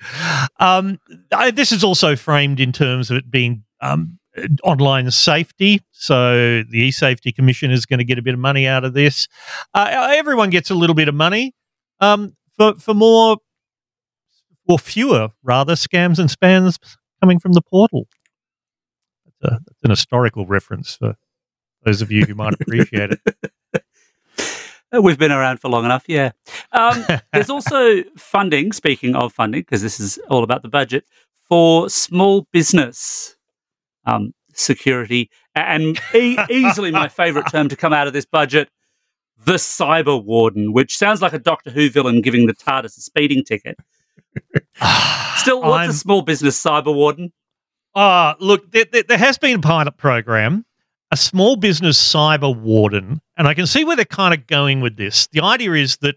Um, 0.60 0.98
I, 1.32 1.50
this 1.50 1.72
is 1.72 1.82
also 1.84 2.16
framed 2.16 2.60
in 2.60 2.72
terms 2.72 3.10
of 3.10 3.16
it 3.18 3.30
being 3.30 3.64
um, 3.80 4.18
online 4.62 5.10
safety. 5.10 5.82
So 5.92 6.62
the 6.62 6.78
e-safety 6.78 7.32
commission 7.32 7.70
is 7.70 7.86
going 7.86 7.98
to 7.98 8.04
get 8.04 8.18
a 8.18 8.22
bit 8.22 8.34
of 8.34 8.40
money 8.40 8.66
out 8.66 8.84
of 8.84 8.94
this. 8.94 9.28
Uh, 9.74 10.12
everyone 10.16 10.50
gets 10.50 10.70
a 10.70 10.74
little 10.74 10.94
bit 10.94 11.08
of 11.08 11.14
money 11.14 11.54
um, 12.00 12.36
for 12.56 12.74
for 12.74 12.94
more 12.94 13.38
or 14.68 14.78
fewer 14.78 15.30
rather 15.42 15.74
scams 15.74 16.18
and 16.18 16.28
spams 16.28 16.78
coming 17.20 17.38
from 17.38 17.52
the 17.52 17.62
portal. 17.62 18.06
That's, 19.24 19.54
a, 19.54 19.60
that's 19.66 19.78
an 19.82 19.90
historical 19.90 20.46
reference 20.46 20.96
for 20.96 21.16
those 21.84 22.02
of 22.02 22.12
you 22.12 22.24
who 22.24 22.34
might 22.34 22.54
appreciate 22.60 23.12
it. 23.12 23.82
We've 25.02 25.18
been 25.18 25.32
around 25.32 25.60
for 25.60 25.68
long 25.68 25.84
enough, 25.84 26.04
yeah. 26.06 26.32
Um, 26.72 27.04
there's 27.32 27.50
also 27.50 28.02
funding, 28.16 28.72
speaking 28.72 29.14
of 29.14 29.32
funding, 29.32 29.60
because 29.60 29.82
this 29.82 30.00
is 30.00 30.18
all 30.30 30.42
about 30.42 30.62
the 30.62 30.68
budget, 30.68 31.04
for 31.48 31.90
small 31.90 32.46
business 32.52 33.36
um, 34.08 34.32
security. 34.54 35.30
And 35.54 36.00
e- 36.14 36.38
easily 36.50 36.90
my 36.90 37.08
favorite 37.08 37.50
term 37.50 37.68
to 37.68 37.76
come 37.76 37.92
out 37.92 38.06
of 38.06 38.12
this 38.12 38.26
budget 38.26 38.68
the 39.44 39.54
cyber 39.54 40.22
warden, 40.22 40.72
which 40.72 40.96
sounds 40.98 41.22
like 41.22 41.32
a 41.32 41.38
Doctor 41.38 41.70
Who 41.70 41.88
villain 41.90 42.22
giving 42.22 42.46
the 42.46 42.54
TARDIS 42.54 42.98
a 42.98 43.00
speeding 43.00 43.44
ticket. 43.44 43.76
Still, 45.36 45.60
what's 45.60 45.80
I'm- 45.80 45.90
a 45.90 45.92
small 45.92 46.22
business 46.22 46.60
cyber 46.62 46.94
warden? 46.94 47.32
Ah, 47.94 48.36
look, 48.38 48.70
there, 48.72 48.84
there, 48.90 49.02
there 49.02 49.18
has 49.18 49.38
been 49.38 49.56
a 49.56 49.60
pilot 49.60 49.96
program, 49.96 50.64
a 51.10 51.16
small 51.16 51.56
business 51.56 51.98
cyber 51.98 52.54
warden, 52.54 53.20
and 53.36 53.48
I 53.48 53.54
can 53.54 53.66
see 53.66 53.84
where 53.84 53.96
they're 53.96 54.04
kind 54.04 54.34
of 54.34 54.46
going 54.46 54.80
with 54.80 54.96
this. 54.96 55.26
The 55.28 55.40
idea 55.40 55.72
is 55.72 55.96
that 55.98 56.16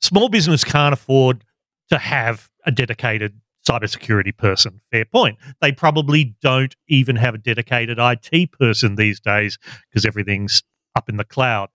small 0.00 0.28
business 0.28 0.64
can't 0.64 0.92
afford 0.92 1.44
to 1.90 1.98
have 1.98 2.50
a 2.66 2.70
dedicated 2.70 3.40
cybersecurity 3.68 4.36
person. 4.36 4.80
Fair 4.90 5.04
point. 5.04 5.38
They 5.60 5.72
probably 5.72 6.36
don't 6.40 6.74
even 6.88 7.16
have 7.16 7.34
a 7.34 7.38
dedicated 7.38 7.98
IT 8.00 8.52
person 8.52 8.96
these 8.96 9.20
days 9.20 9.58
because 9.88 10.04
everything's 10.04 10.62
up 10.96 11.08
in 11.08 11.16
the 11.16 11.24
cloud. 11.24 11.68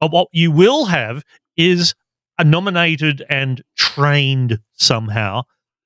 But 0.00 0.10
what 0.10 0.28
you 0.32 0.50
will 0.50 0.86
have 0.86 1.22
is 1.56 1.94
a 2.38 2.44
nominated 2.44 3.24
and 3.28 3.62
trained 3.76 4.58
somehow 4.72 5.42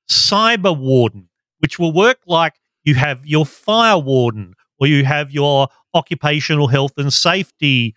cyber 0.09 0.77
warden, 0.77 1.29
which 1.59 1.79
will 1.79 1.93
work 1.93 2.19
like 2.27 2.55
you 2.85 2.95
have 2.95 3.27
your 3.27 3.45
fire 3.45 3.99
warden 3.99 4.55
or 4.81 4.87
you 4.87 5.05
have 5.05 5.33
your 5.33 5.69
occupational 5.95 6.69
health 6.69 6.93
and 6.97 7.13
safety 7.13 7.95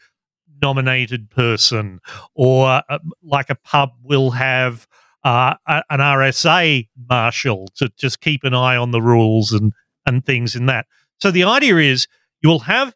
nominated 0.62 1.30
person, 1.30 2.00
or 2.36 2.84
uh, 2.88 3.00
like 3.24 3.50
a 3.50 3.56
pub 3.56 3.92
will 4.04 4.32
have 4.32 4.88
uh, 5.24 5.56
an 5.68 6.00
RSA 6.00 6.88
marshal 7.10 7.68
to 7.76 7.92
just 7.98 8.22
keep 8.22 8.44
an 8.44 8.54
eye 8.54 8.76
on 8.76 8.92
the 8.92 9.02
rules 9.02 9.52
and, 9.52 9.74
and 10.06 10.26
things 10.26 10.56
in 10.56 10.66
that. 10.68 10.86
So 11.20 11.32
the 11.32 11.44
idea 11.44 11.78
is 11.78 12.08
you 12.42 12.50
will 12.50 12.60
have 12.60 12.94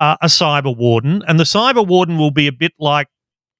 uh, 0.00 0.16
a 0.20 0.26
cyber 0.26 0.76
warden, 0.76 1.22
and 1.26 1.38
the 1.38 1.44
cyber 1.44 1.86
warden 1.86 2.18
will 2.18 2.30
be 2.30 2.46
a 2.46 2.52
bit 2.52 2.72
like 2.78 3.08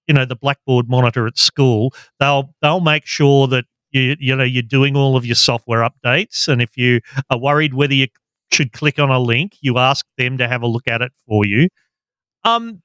you 0.06 0.14
know 0.14 0.24
the 0.24 0.36
blackboard 0.36 0.88
monitor 0.88 1.26
at 1.26 1.38
school. 1.38 1.92
They'll 2.20 2.54
they'll 2.62 2.80
make 2.80 3.06
sure 3.06 3.46
that 3.48 3.64
you 3.90 4.16
you 4.18 4.36
know 4.36 4.44
you're 4.44 4.62
doing 4.62 4.96
all 4.96 5.16
of 5.16 5.26
your 5.26 5.34
software 5.34 5.88
updates, 5.88 6.48
and 6.48 6.62
if 6.62 6.76
you 6.76 7.00
are 7.30 7.38
worried 7.38 7.74
whether 7.74 7.94
you 7.94 8.08
should 8.52 8.72
click 8.72 8.98
on 8.98 9.10
a 9.10 9.18
link, 9.18 9.56
you 9.60 9.78
ask 9.78 10.06
them 10.16 10.38
to 10.38 10.48
have 10.48 10.62
a 10.62 10.66
look 10.66 10.86
at 10.88 11.02
it 11.02 11.12
for 11.26 11.44
you. 11.44 11.68
Um, 12.44 12.82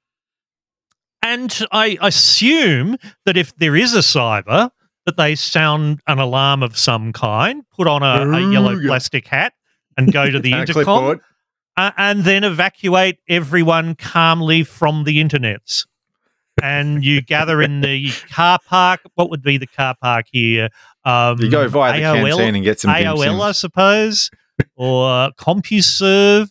and 1.21 1.65
I 1.71 1.97
assume 2.01 2.97
that 3.25 3.37
if 3.37 3.55
there 3.57 3.75
is 3.75 3.93
a 3.93 3.99
cyber, 3.99 4.71
that 5.05 5.17
they 5.17 5.35
sound 5.35 5.99
an 6.07 6.19
alarm 6.19 6.61
of 6.63 6.77
some 6.77 7.11
kind, 7.13 7.63
put 7.75 7.87
on 7.87 8.03
a, 8.03 8.29
a 8.37 8.51
yellow 8.51 8.79
plastic 8.79 9.27
hat, 9.27 9.53
and 9.97 10.11
go 10.11 10.29
to 10.29 10.39
the 10.41 10.53
And 10.53 10.69
intercom, 10.69 11.21
uh, 11.77 11.91
and 11.97 12.23
then 12.23 12.43
evacuate 12.43 13.17
everyone 13.27 13.95
calmly 13.95 14.63
from 14.63 15.03
the 15.05 15.21
internets. 15.23 15.85
And 16.61 17.03
you 17.03 17.21
gather 17.21 17.61
in 17.61 17.81
the 17.81 18.11
car 18.29 18.59
park. 18.67 18.99
What 19.15 19.29
would 19.31 19.41
be 19.41 19.57
the 19.57 19.65
car 19.67 19.95
park 19.99 20.27
here? 20.31 20.69
Um, 21.05 21.39
You 21.39 21.49
go 21.49 21.67
via 21.67 21.93
the 21.93 21.99
AOL 22.05 22.35
canteen 22.37 22.55
and 22.55 22.63
get 22.63 22.79
some 22.79 22.93
dim 22.93 23.05
AOL, 23.07 23.41
I 23.41 23.51
suppose, 23.53 24.29
or 24.75 25.31
CompuServe, 25.39 26.49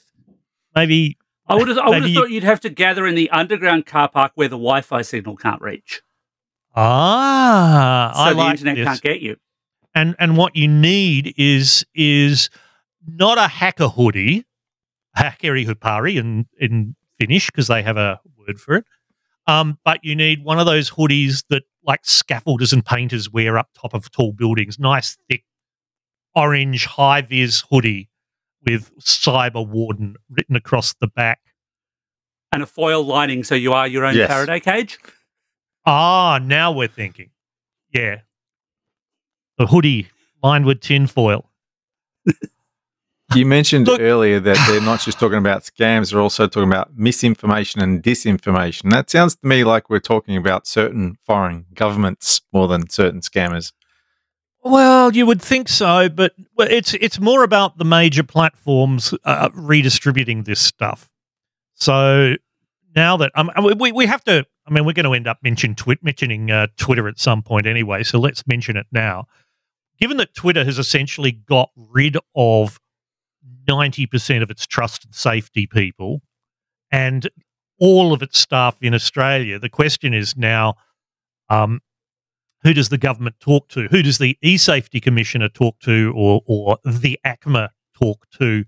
maybe. 0.75 1.17
I 1.47 1.55
would 1.55 1.69
have, 1.69 1.79
I 1.79 1.87
would 1.89 1.95
have 1.97 2.03
Maybe- 2.05 2.15
thought 2.15 2.31
you'd 2.31 2.45
have 2.45 2.61
to 2.61 2.71
gather 2.71 3.07
in 3.07 3.15
the 3.15 3.29
underground 3.31 3.85
car 3.87 4.09
park 4.09 4.33
where 4.37 4.49
the 4.49 4.57
Wi-Fi 4.57 5.03
signal 5.03 5.37
can't 5.37 5.61
reach, 5.61 6.01
Ah, 6.75 8.13
so 8.15 8.21
I 8.23 8.31
the 8.33 8.39
like 8.39 8.51
internet 8.53 8.77
this. 8.77 8.87
can't 8.87 9.01
get 9.03 9.21
you. 9.21 9.37
and 9.95 10.15
and 10.19 10.37
what 10.37 10.55
you 10.57 10.69
need 10.69 11.35
is 11.37 11.85
is 11.95 12.49
not 13.07 13.39
a 13.39 13.49
hacker 13.49 13.89
hoodie, 13.89 14.45
hackeri 15.19 15.67
hupari 15.67 16.17
in 16.17 16.47
in 16.59 16.95
Finnish 17.19 17.47
because 17.47 17.67
they 17.69 17.83
have 17.83 17.97
a 17.97 18.21
word 18.37 18.61
for 18.61 18.77
it. 18.77 18.85
Um, 19.47 19.79
but 19.85 19.99
you 20.05 20.15
need 20.15 20.45
one 20.45 20.59
of 20.61 20.67
those 20.67 20.91
hoodies 20.91 21.45
that 21.51 21.65
like 21.85 22.03
scaffolders 22.05 22.73
and 22.73 22.85
painters 22.85 23.31
wear 23.31 23.59
up 23.59 23.69
top 23.75 23.95
of 23.95 24.11
tall 24.11 24.33
buildings. 24.33 24.79
Nice 24.79 25.17
thick 25.29 25.45
orange 26.37 26.85
high 26.87 27.23
vis 27.23 27.65
hoodie 27.71 28.09
with 28.65 28.95
cyber 29.01 29.67
warden 29.67 30.15
written 30.29 30.55
across 30.55 30.95
the 31.01 31.09
back. 31.09 31.41
And 32.53 32.63
a 32.63 32.67
foil 32.67 33.03
lining, 33.05 33.43
so 33.45 33.55
you 33.55 33.73
are 33.73 33.87
your 33.89 34.05
own 34.05 34.15
Yes. 34.17 34.29
Faraday 34.31 34.61
cage. 34.61 34.99
Ah, 35.87 36.39
now 36.43 36.73
we're 36.73 36.89
thinking. 36.89 37.31
Yeah. 37.93 38.21
The 39.59 39.67
hoodie 39.67 40.09
lined 40.43 40.67
with 40.67 40.81
tinfoil. 40.81 41.51
You 43.33 43.47
mentioned 43.47 43.87
Look- 43.87 44.01
earlier 44.01 44.41
that 44.41 44.57
they're 44.69 44.81
not 44.81 44.99
just 45.03 45.21
talking 45.21 45.39
about 45.39 45.63
scams, 45.63 46.11
they're 46.11 46.21
also 46.21 46.49
talking 46.49 46.69
about 46.69 46.97
misinformation 46.97 47.81
and 47.81 48.03
disinformation. 48.03 48.91
That 48.91 49.09
sounds 49.09 49.37
to 49.37 49.47
me 49.47 49.63
like 49.63 49.89
we're 49.89 50.01
talking 50.01 50.37
about 50.37 50.67
certain 50.67 51.17
foreign 51.25 51.67
governments 51.73 52.41
more 52.53 52.67
than 52.67 52.91
certain 52.91 53.21
scammers. 53.21 53.73
Well, 54.65 55.15
you 55.15 55.27
would 55.27 55.41
think 55.41 55.69
so, 55.69 56.09
but 56.09 56.35
it's 56.59 56.95
it's 56.95 57.21
more 57.21 57.45
about 57.45 57.79
the 57.79 57.85
major 57.85 58.25
platforms 58.25 59.15
uh, 59.25 59.49
redistributing 59.55 60.43
this 60.43 60.59
stuff. 60.61 61.09
So 61.75 62.35
now 62.95 63.17
that 63.17 63.33
um, 63.35 63.51
we 63.79 63.93
we 63.93 64.07
have 64.07 64.25
to, 64.25 64.45
I 64.67 64.71
mean, 64.71 64.85
we're 64.85 64.93
going 64.93 65.05
to 65.05 65.15
end 65.15 65.29
up 65.29 65.39
mention 65.43 65.75
twi- 65.75 65.99
mentioning 66.03 66.51
uh, 66.51 66.69
Twitter 66.77 67.09
at 67.09 67.19
some 67.19 67.43
point 67.43 67.67
anyway. 67.67 68.03
So 68.03 68.19
let's 68.19 68.47
mention 68.47 68.77
it 68.77 68.87
now. 68.93 69.27
Given 70.01 70.17
that 70.17 70.35
Twitter 70.35 70.65
has 70.65 70.79
essentially 70.79 71.33
got 71.33 71.71
rid 71.77 72.17
of 72.35 72.81
ninety 73.69 74.07
percent 74.07 74.43
of 74.43 74.51
its 74.51 74.67
trust 74.67 75.05
and 75.05 75.15
safety 75.15 75.67
people, 75.67 76.23
and 76.91 77.29
all 77.79 78.13
of 78.13 78.23
its 78.23 78.39
staff 78.39 78.77
in 78.81 78.95
Australia, 78.95 79.59
the 79.59 79.69
question 79.69 80.15
is 80.15 80.37
now. 80.37 80.75
Um, 81.49 81.81
who 82.63 82.75
does 82.75 82.91
the 82.91 82.99
government 82.99 83.37
talk 83.41 83.69
to? 83.71 83.89
Who 83.89 84.03
does 84.03 84.19
the 84.19 84.37
e-safety 84.43 85.01
commissioner 85.01 85.49
talk 85.49 85.81
to, 85.81 86.13
or 86.15 86.43
or 86.45 86.79
the 86.85 87.19
ACMA 87.25 87.71
talk 87.99 88.27
to, 88.39 88.65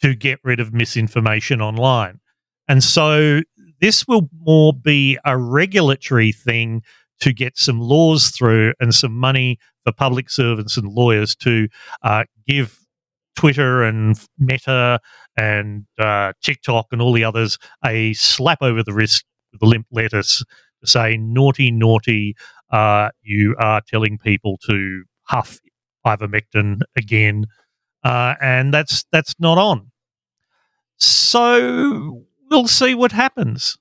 to 0.00 0.14
get 0.14 0.38
rid 0.44 0.60
of 0.60 0.72
misinformation 0.72 1.60
online? 1.60 2.20
And 2.68 2.84
so 2.84 3.42
this 3.82 4.06
will 4.06 4.30
more 4.40 4.72
be 4.72 5.18
a 5.24 5.36
regulatory 5.36 6.30
thing 6.30 6.82
to 7.20 7.32
get 7.32 7.58
some 7.58 7.80
laws 7.80 8.28
through 8.30 8.72
and 8.80 8.94
some 8.94 9.14
money 9.14 9.58
for 9.84 9.92
public 9.92 10.30
servants 10.30 10.76
and 10.76 10.86
lawyers 10.86 11.34
to 11.34 11.68
uh, 12.02 12.22
give 12.46 12.78
Twitter 13.34 13.82
and 13.82 14.16
Meta 14.38 15.00
and 15.36 15.84
uh, 15.98 16.32
TikTok 16.42 16.86
and 16.92 17.02
all 17.02 17.12
the 17.12 17.24
others 17.24 17.58
a 17.84 18.12
slap 18.12 18.62
over 18.62 18.84
the 18.84 18.92
wrist 18.92 19.24
with 19.52 19.62
a 19.62 19.66
limp 19.66 19.86
lettuce 19.90 20.44
to 20.80 20.86
say 20.86 21.16
naughty, 21.16 21.72
naughty 21.72 22.36
uh, 22.70 23.10
you 23.22 23.56
are 23.58 23.80
telling 23.80 24.16
people 24.16 24.58
to 24.68 25.02
huff 25.24 25.58
ivermectin 26.06 26.80
again, 26.96 27.46
uh, 28.04 28.34
and 28.40 28.72
that's 28.72 29.04
that's 29.12 29.34
not 29.38 29.58
on. 29.58 29.90
So 30.98 32.24
we'll 32.52 32.68
see 32.68 32.94
what 32.94 33.12
happens. 33.12 33.76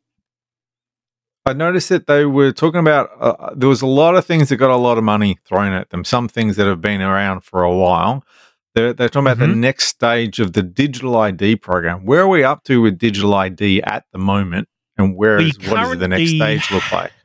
I 1.45 1.53
noticed 1.53 1.89
that 1.89 2.05
they 2.07 2.25
were 2.25 2.51
talking 2.51 2.79
about 2.79 3.09
uh, 3.19 3.53
there 3.55 3.67
was 3.69 3.81
a 3.81 3.87
lot 3.87 4.15
of 4.15 4.25
things 4.25 4.49
that 4.49 4.57
got 4.57 4.69
a 4.69 4.75
lot 4.75 4.97
of 4.97 5.03
money 5.03 5.37
thrown 5.45 5.73
at 5.73 5.89
them. 5.89 6.03
Some 6.05 6.27
things 6.27 6.55
that 6.55 6.67
have 6.67 6.81
been 6.81 7.01
around 7.01 7.43
for 7.43 7.63
a 7.63 7.75
while. 7.75 8.23
They're, 8.75 8.93
they're 8.93 9.09
talking 9.09 9.27
about 9.27 9.39
the 9.39 9.47
Mhm. 9.51 9.57
next 9.57 9.85
stage 9.87 10.39
of 10.39 10.53
the 10.53 10.61
digital 10.63 11.17
ID 11.17 11.57
program. 11.57 12.05
Where 12.05 12.21
are 12.21 12.27
we 12.27 12.43
up 12.43 12.63
to 12.65 12.81
with 12.81 12.97
digital 12.99 13.33
ID 13.33 13.81
at 13.83 14.05
the 14.13 14.19
moment, 14.19 14.69
and 14.97 15.15
where 15.15 15.37
what 15.41 15.59
does 15.59 15.97
the 15.97 16.07
next 16.07 16.29
stage 16.29 16.71
look 16.71 16.91
like? 16.91 17.11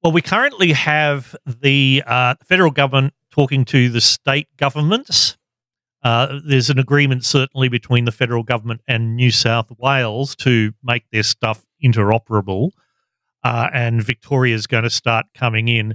Well, 0.00 0.12
we 0.12 0.22
currently 0.22 0.70
have 0.74 1.34
the 1.44 2.04
uh, 2.06 2.36
federal 2.44 2.70
government 2.70 3.14
talking 3.32 3.64
to 3.64 3.88
the 3.88 4.00
state 4.00 4.46
governments. 4.56 5.36
Uh, 6.02 6.38
there's 6.44 6.70
an 6.70 6.78
agreement, 6.78 7.24
certainly, 7.24 7.68
between 7.68 8.04
the 8.04 8.12
federal 8.12 8.42
government 8.42 8.80
and 8.86 9.16
New 9.16 9.30
South 9.30 9.70
Wales 9.78 10.36
to 10.36 10.72
make 10.82 11.04
their 11.10 11.22
stuff 11.22 11.64
interoperable. 11.82 12.70
Uh, 13.44 13.68
and 13.72 14.02
Victoria's 14.02 14.66
going 14.66 14.84
to 14.84 14.90
start 14.90 15.26
coming 15.34 15.68
in. 15.68 15.94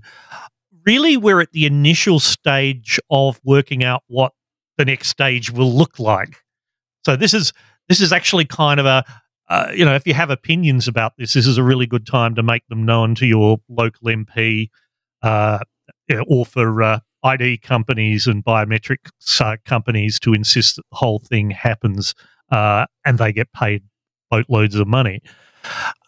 Really, 0.85 1.17
we're 1.17 1.41
at 1.41 1.51
the 1.51 1.65
initial 1.65 2.19
stage 2.19 2.99
of 3.09 3.39
working 3.43 3.83
out 3.83 4.03
what 4.07 4.33
the 4.77 4.85
next 4.85 5.07
stage 5.09 5.51
will 5.51 5.71
look 5.71 5.99
like. 5.99 6.37
So 7.05 7.15
this 7.15 7.33
is 7.33 7.53
this 7.89 8.01
is 8.01 8.13
actually 8.13 8.45
kind 8.45 8.79
of 8.79 8.85
a 8.85 9.03
uh, 9.49 9.71
you 9.75 9.83
know, 9.83 9.93
if 9.93 10.07
you 10.07 10.13
have 10.13 10.29
opinions 10.29 10.87
about 10.87 11.13
this, 11.17 11.33
this 11.33 11.45
is 11.45 11.57
a 11.57 11.63
really 11.63 11.85
good 11.85 12.07
time 12.07 12.33
to 12.35 12.43
make 12.43 12.65
them 12.67 12.85
known 12.85 13.13
to 13.15 13.25
your 13.25 13.57
local 13.69 14.07
MP 14.07 14.69
uh, 15.21 15.59
or 16.27 16.45
for 16.45 16.81
uh, 16.81 16.99
ID 17.23 17.57
companies 17.57 18.27
and 18.27 18.43
biometric 18.43 19.09
uh, 19.39 19.57
companies 19.65 20.19
to 20.19 20.33
insist 20.33 20.75
that 20.75 20.83
the 20.91 20.97
whole 20.97 21.19
thing 21.19 21.51
happens 21.51 22.13
uh, 22.51 22.85
and 23.05 23.17
they 23.17 23.31
get 23.31 23.51
paid 23.53 23.83
boatloads 24.29 24.75
of 24.75 24.87
money. 24.87 25.21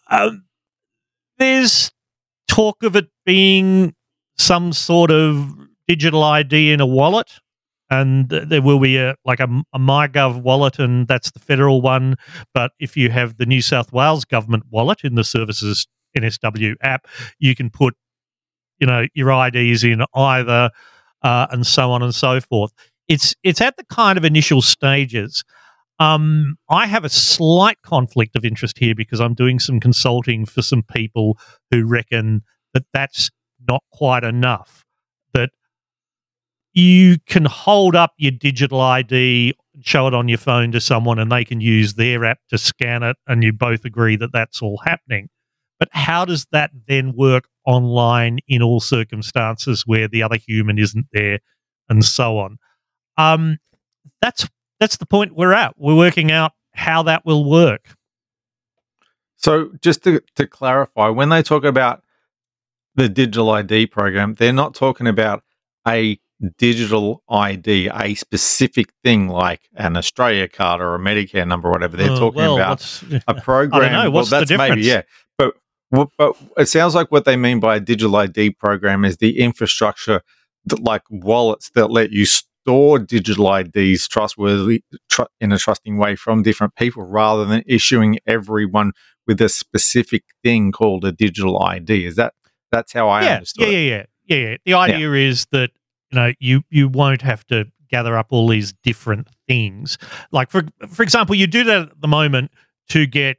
Um, 0.10 0.46
there's 1.38 1.92
talk 2.48 2.84
of 2.84 2.96
it 2.96 3.08
being 3.26 3.94
some 4.38 4.74
sort 4.74 5.12
of 5.12 5.56
digital 5.88 6.24
ID 6.24 6.72
in 6.72 6.82
a 6.82 6.86
wallet 6.86 7.40
and 7.90 8.30
there 8.30 8.62
will 8.62 8.80
be 8.80 8.98
a 8.98 9.16
like 9.26 9.40
a, 9.40 9.48
a 9.74 9.80
MyGov 9.80 10.42
wallet, 10.42 10.80
and 10.80 11.08
that's 11.08 11.32
the 11.32 11.40
federal 11.40 11.82
one. 11.82 12.16
But 12.54 12.72
if 12.80 12.98
you 12.98 13.10
have 13.12 13.38
the 13.38 13.46
New 13.46 13.62
South 13.62 13.92
Wales 13.92 14.26
government 14.26 14.64
wallet 14.70 15.04
in 15.04 15.16
the 15.16 15.24
services 15.24 15.88
NSW 16.18 16.76
app, 16.82 17.08
you 17.40 17.56
can 17.56 17.70
put 17.70 17.96
you 18.80 18.88
know 18.88 19.06
your 19.14 19.32
IDs 19.48 19.84
in 19.84 20.04
either, 20.16 20.72
uh, 21.26 21.48
and 21.50 21.66
so 21.66 21.92
on 21.92 22.04
and 22.04 22.14
so 22.16 22.40
forth. 22.40 22.72
It's 23.10 23.36
it's 23.44 23.60
at 23.60 23.76
the 23.78 23.84
kind 23.86 24.18
of 24.18 24.24
initial 24.24 24.62
stages. 24.62 25.44
Um, 26.00 26.58
I 26.70 26.86
have 26.86 27.04
a 27.04 27.10
slight 27.10 27.82
conflict 27.82 28.36
of 28.36 28.46
interest 28.46 28.78
here 28.78 28.94
because 28.96 29.20
I'm 29.20 29.34
doing 29.34 29.60
some 29.60 29.80
consulting 29.80 30.46
for 30.46 30.62
some 30.62 30.84
people 30.84 31.38
who 31.72 31.86
reckon 31.86 32.44
that 32.74 32.84
that's 32.94 33.32
not 33.68 33.84
quite 33.92 34.24
enough. 34.24 34.84
That 35.34 35.50
you 36.74 37.18
can 37.26 37.46
hold 37.46 37.96
up 37.96 38.14
your 38.18 38.32
digital 38.32 38.80
ID, 38.82 39.56
show 39.82 40.08
it 40.08 40.14
on 40.14 40.28
your 40.28 40.38
phone 40.38 40.72
to 40.74 40.82
someone, 40.82 41.18
and 41.18 41.32
they 41.32 41.46
can 41.46 41.60
use 41.60 41.96
their 41.96 42.24
app 42.26 42.40
to 42.50 42.58
scan 42.60 43.02
it, 43.02 43.18
and 43.26 43.44
you 43.44 43.52
both 43.52 43.84
agree 43.84 44.16
that 44.18 44.32
that's 44.32 44.62
all 44.62 44.82
happening. 44.86 45.30
But 45.80 45.90
how 45.92 46.26
does 46.26 46.46
that 46.52 46.72
then 46.88 47.14
work 47.16 47.48
online 47.66 48.40
in 48.48 48.62
all 48.62 48.80
circumstances 48.80 49.84
where 49.86 50.08
the 50.08 50.24
other 50.24 50.38
human 50.38 50.80
isn't 50.80 51.08
there, 51.12 51.40
and 51.90 52.04
so 52.04 52.38
on? 52.38 52.58
Um, 53.18 53.58
that's 54.22 54.48
that's 54.80 54.98
the 54.98 55.06
point 55.06 55.36
we're 55.36 55.54
at. 55.54 55.76
We're 55.78 55.96
working 55.96 56.32
out 56.32 56.54
how 56.74 57.04
that 57.04 57.26
will 57.26 57.50
work. 57.50 57.96
So, 59.38 59.72
just 59.82 60.04
to, 60.04 60.22
to 60.36 60.48
clarify, 60.48 61.10
when 61.10 61.30
they 61.30 61.44
talk 61.44 61.64
about 61.64 62.04
the 62.96 63.10
digital 63.10 63.50
ID 63.52 63.88
program, 63.88 64.36
they're 64.36 64.54
not 64.54 64.74
talking 64.74 65.08
about 65.08 65.44
a 65.88 66.20
digital 66.58 67.24
ID, 67.30 67.90
a 67.94 68.16
specific 68.16 68.92
thing 69.04 69.28
like 69.28 69.70
an 69.76 69.98
Australia 69.98 70.48
card 70.48 70.82
or 70.82 70.96
a 70.96 71.00
Medicare 71.00 71.48
number 71.48 71.68
or 71.68 71.72
whatever. 71.72 71.98
They're 71.98 72.12
uh, 72.12 72.20
talking 72.20 72.42
well, 72.42 72.56
about 72.56 73.04
a 73.28 73.36
program. 73.36 73.82
I 73.82 73.86
don't 73.86 74.04
know. 74.06 74.12
What's 74.12 74.32
well, 74.32 74.42
the 74.42 74.46
difference? 74.46 74.70
maybe, 74.70 74.82
yeah. 74.88 75.02
But, 75.92 76.10
it 76.58 76.68
sounds 76.68 76.96
like 76.96 77.12
what 77.12 77.26
they 77.26 77.36
mean 77.36 77.60
by 77.60 77.78
a 77.78 77.80
digital 77.80 78.16
ID 78.16 78.52
program 78.52 79.06
is 79.06 79.18
the 79.18 79.40
infrastructure 79.40 80.22
that, 80.66 80.80
like 80.80 81.04
wallets 81.10 81.70
that 81.76 81.92
let 81.92 82.12
you 82.12 82.26
store 82.26 83.00
digital 83.00 83.54
IDs 83.54 84.08
trustworthy 84.08 84.84
tr- 85.10 85.24
in 85.40 85.52
a 85.52 85.58
trusting 85.58 85.98
way 85.98 86.16
from 86.16 86.42
different 86.42 86.76
people 86.76 87.04
rather 87.04 87.46
than 87.46 87.64
issuing 87.68 88.18
everyone 88.26 88.92
with 89.28 89.40
a 89.42 89.50
specific 89.50 90.24
thing 90.44 90.72
called 90.72 91.06
a 91.06 91.12
digital 91.12 91.62
ID. 91.64 92.06
Is 92.06 92.16
that 92.16 92.34
that's 92.72 92.92
how 92.92 93.08
I 93.10 93.24
yeah, 93.24 93.34
understood 93.36 93.72
yeah. 93.72 93.78
Yeah, 93.78 93.80
yeah, 93.80 94.04
yeah, 94.26 94.50
yeah. 94.50 94.58
The 94.66 94.74
idea 94.74 95.10
yeah. 95.12 95.30
is 95.30 95.46
that 95.52 95.70
you 96.12 96.16
know 96.16 96.34
you 96.40 96.64
you 96.70 96.90
won't 96.90 97.22
have 97.22 97.46
to 97.48 97.66
gather 97.90 98.18
up 98.18 98.28
all 98.32 98.48
these 98.48 98.74
different 98.84 99.28
things. 99.48 99.98
Like 100.32 100.50
for 100.50 100.64
for 100.90 101.04
example, 101.04 101.36
you 101.36 101.48
do 101.48 101.64
that 101.66 101.82
at 101.84 102.02
the 102.02 102.08
moment 102.08 102.52
to 102.90 103.06
get 103.06 103.38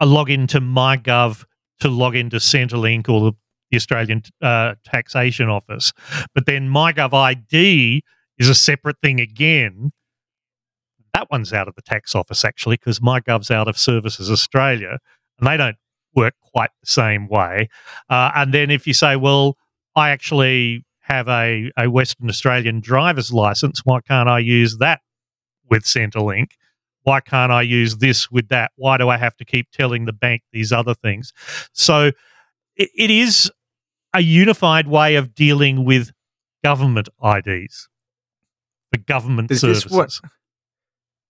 a 0.00 0.06
login 0.06 0.48
to 0.48 0.60
MyGov 0.60 1.44
to 1.82 1.88
log 1.88 2.16
into 2.16 2.36
Centrelink 2.36 3.08
or 3.08 3.30
the, 3.30 3.36
Australian 3.74 4.22
uh, 4.42 4.74
Taxation 4.84 5.48
Office, 5.48 5.94
but 6.34 6.44
then 6.44 6.68
MyGov 6.68 7.14
ID 7.14 8.04
is 8.36 8.50
a 8.50 8.54
separate 8.54 8.96
thing 9.00 9.18
again. 9.18 9.92
That 11.14 11.30
one's 11.30 11.54
out 11.54 11.68
of 11.68 11.74
the 11.74 11.80
tax 11.80 12.14
office 12.14 12.44
actually 12.44 12.76
because 12.76 13.00
MyGov's 13.00 13.50
out 13.50 13.68
of 13.68 13.78
Services 13.78 14.30
Australia, 14.30 14.98
and 15.38 15.48
they 15.48 15.56
don't 15.56 15.78
work 16.14 16.34
quite 16.52 16.68
the 16.82 16.86
same 16.86 17.28
way. 17.28 17.70
Uh, 18.10 18.30
and 18.34 18.52
then 18.52 18.70
if 18.70 18.86
you 18.86 18.92
say, 18.92 19.16
well, 19.16 19.56
I 19.96 20.10
actually 20.10 20.84
have 21.00 21.28
a, 21.28 21.70
a 21.76 21.88
Western 21.88 22.28
Australian 22.28 22.80
driver's 22.80 23.32
license. 23.32 23.80
Why 23.84 24.00
can't 24.00 24.28
I 24.28 24.38
use 24.38 24.76
that 24.78 25.00
with 25.68 25.84
Centrelink? 25.84 26.52
Why 27.02 27.20
can't 27.20 27.52
I 27.52 27.62
use 27.62 27.96
this 27.96 28.30
with 28.30 28.48
that? 28.48 28.72
Why 28.76 28.96
do 28.96 29.08
I 29.08 29.16
have 29.16 29.36
to 29.36 29.44
keep 29.44 29.70
telling 29.70 30.04
the 30.04 30.12
bank 30.12 30.42
these 30.52 30.72
other 30.72 30.94
things? 30.94 31.32
So 31.72 32.12
it, 32.76 32.90
it 32.96 33.10
is 33.10 33.50
a 34.14 34.20
unified 34.20 34.86
way 34.86 35.16
of 35.16 35.34
dealing 35.34 35.84
with 35.84 36.12
government 36.62 37.08
IDs, 37.22 37.88
the 38.92 38.98
government 38.98 39.48
does 39.48 39.60
services. 39.60 39.84
This 39.84 39.92
what, 39.92 40.20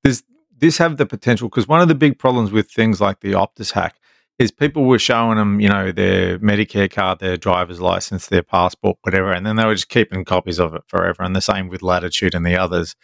does 0.05 0.23
this 0.57 0.79
have 0.79 0.97
the 0.97 1.07
potential? 1.07 1.49
Because 1.49 1.69
one 1.69 1.81
of 1.81 1.89
the 1.89 1.95
big 1.95 2.19
problems 2.19 2.53
with 2.53 2.71
things 2.71 3.01
like 3.01 3.21
the 3.21 3.33
Optus 3.33 3.73
hack 3.73 3.97
is 4.39 4.51
people 4.51 4.85
were 4.85 4.99
showing 4.99 5.39
them, 5.39 5.61
you 5.61 5.69
know, 5.69 5.93
their 5.93 6.39
Medicare 6.39 6.91
card, 6.91 7.21
their 7.21 7.37
driver's 7.37 7.81
license, 7.81 8.27
their 8.27 8.43
passport, 8.43 8.99
whatever, 9.03 9.33
and 9.33 9.47
then 9.47 9.57
they 9.57 9.65
were 9.65 9.75
just 9.75 9.89
keeping 9.89 10.25
copies 10.25 10.59
of 10.59 10.75
it 10.75 10.83
forever. 10.87 11.23
And 11.23 11.37
the 11.37 11.41
same 11.41 11.69
with 11.69 11.83
Latitude 11.83 12.35
and 12.35 12.45
the 12.45 12.57
others. 12.57 12.97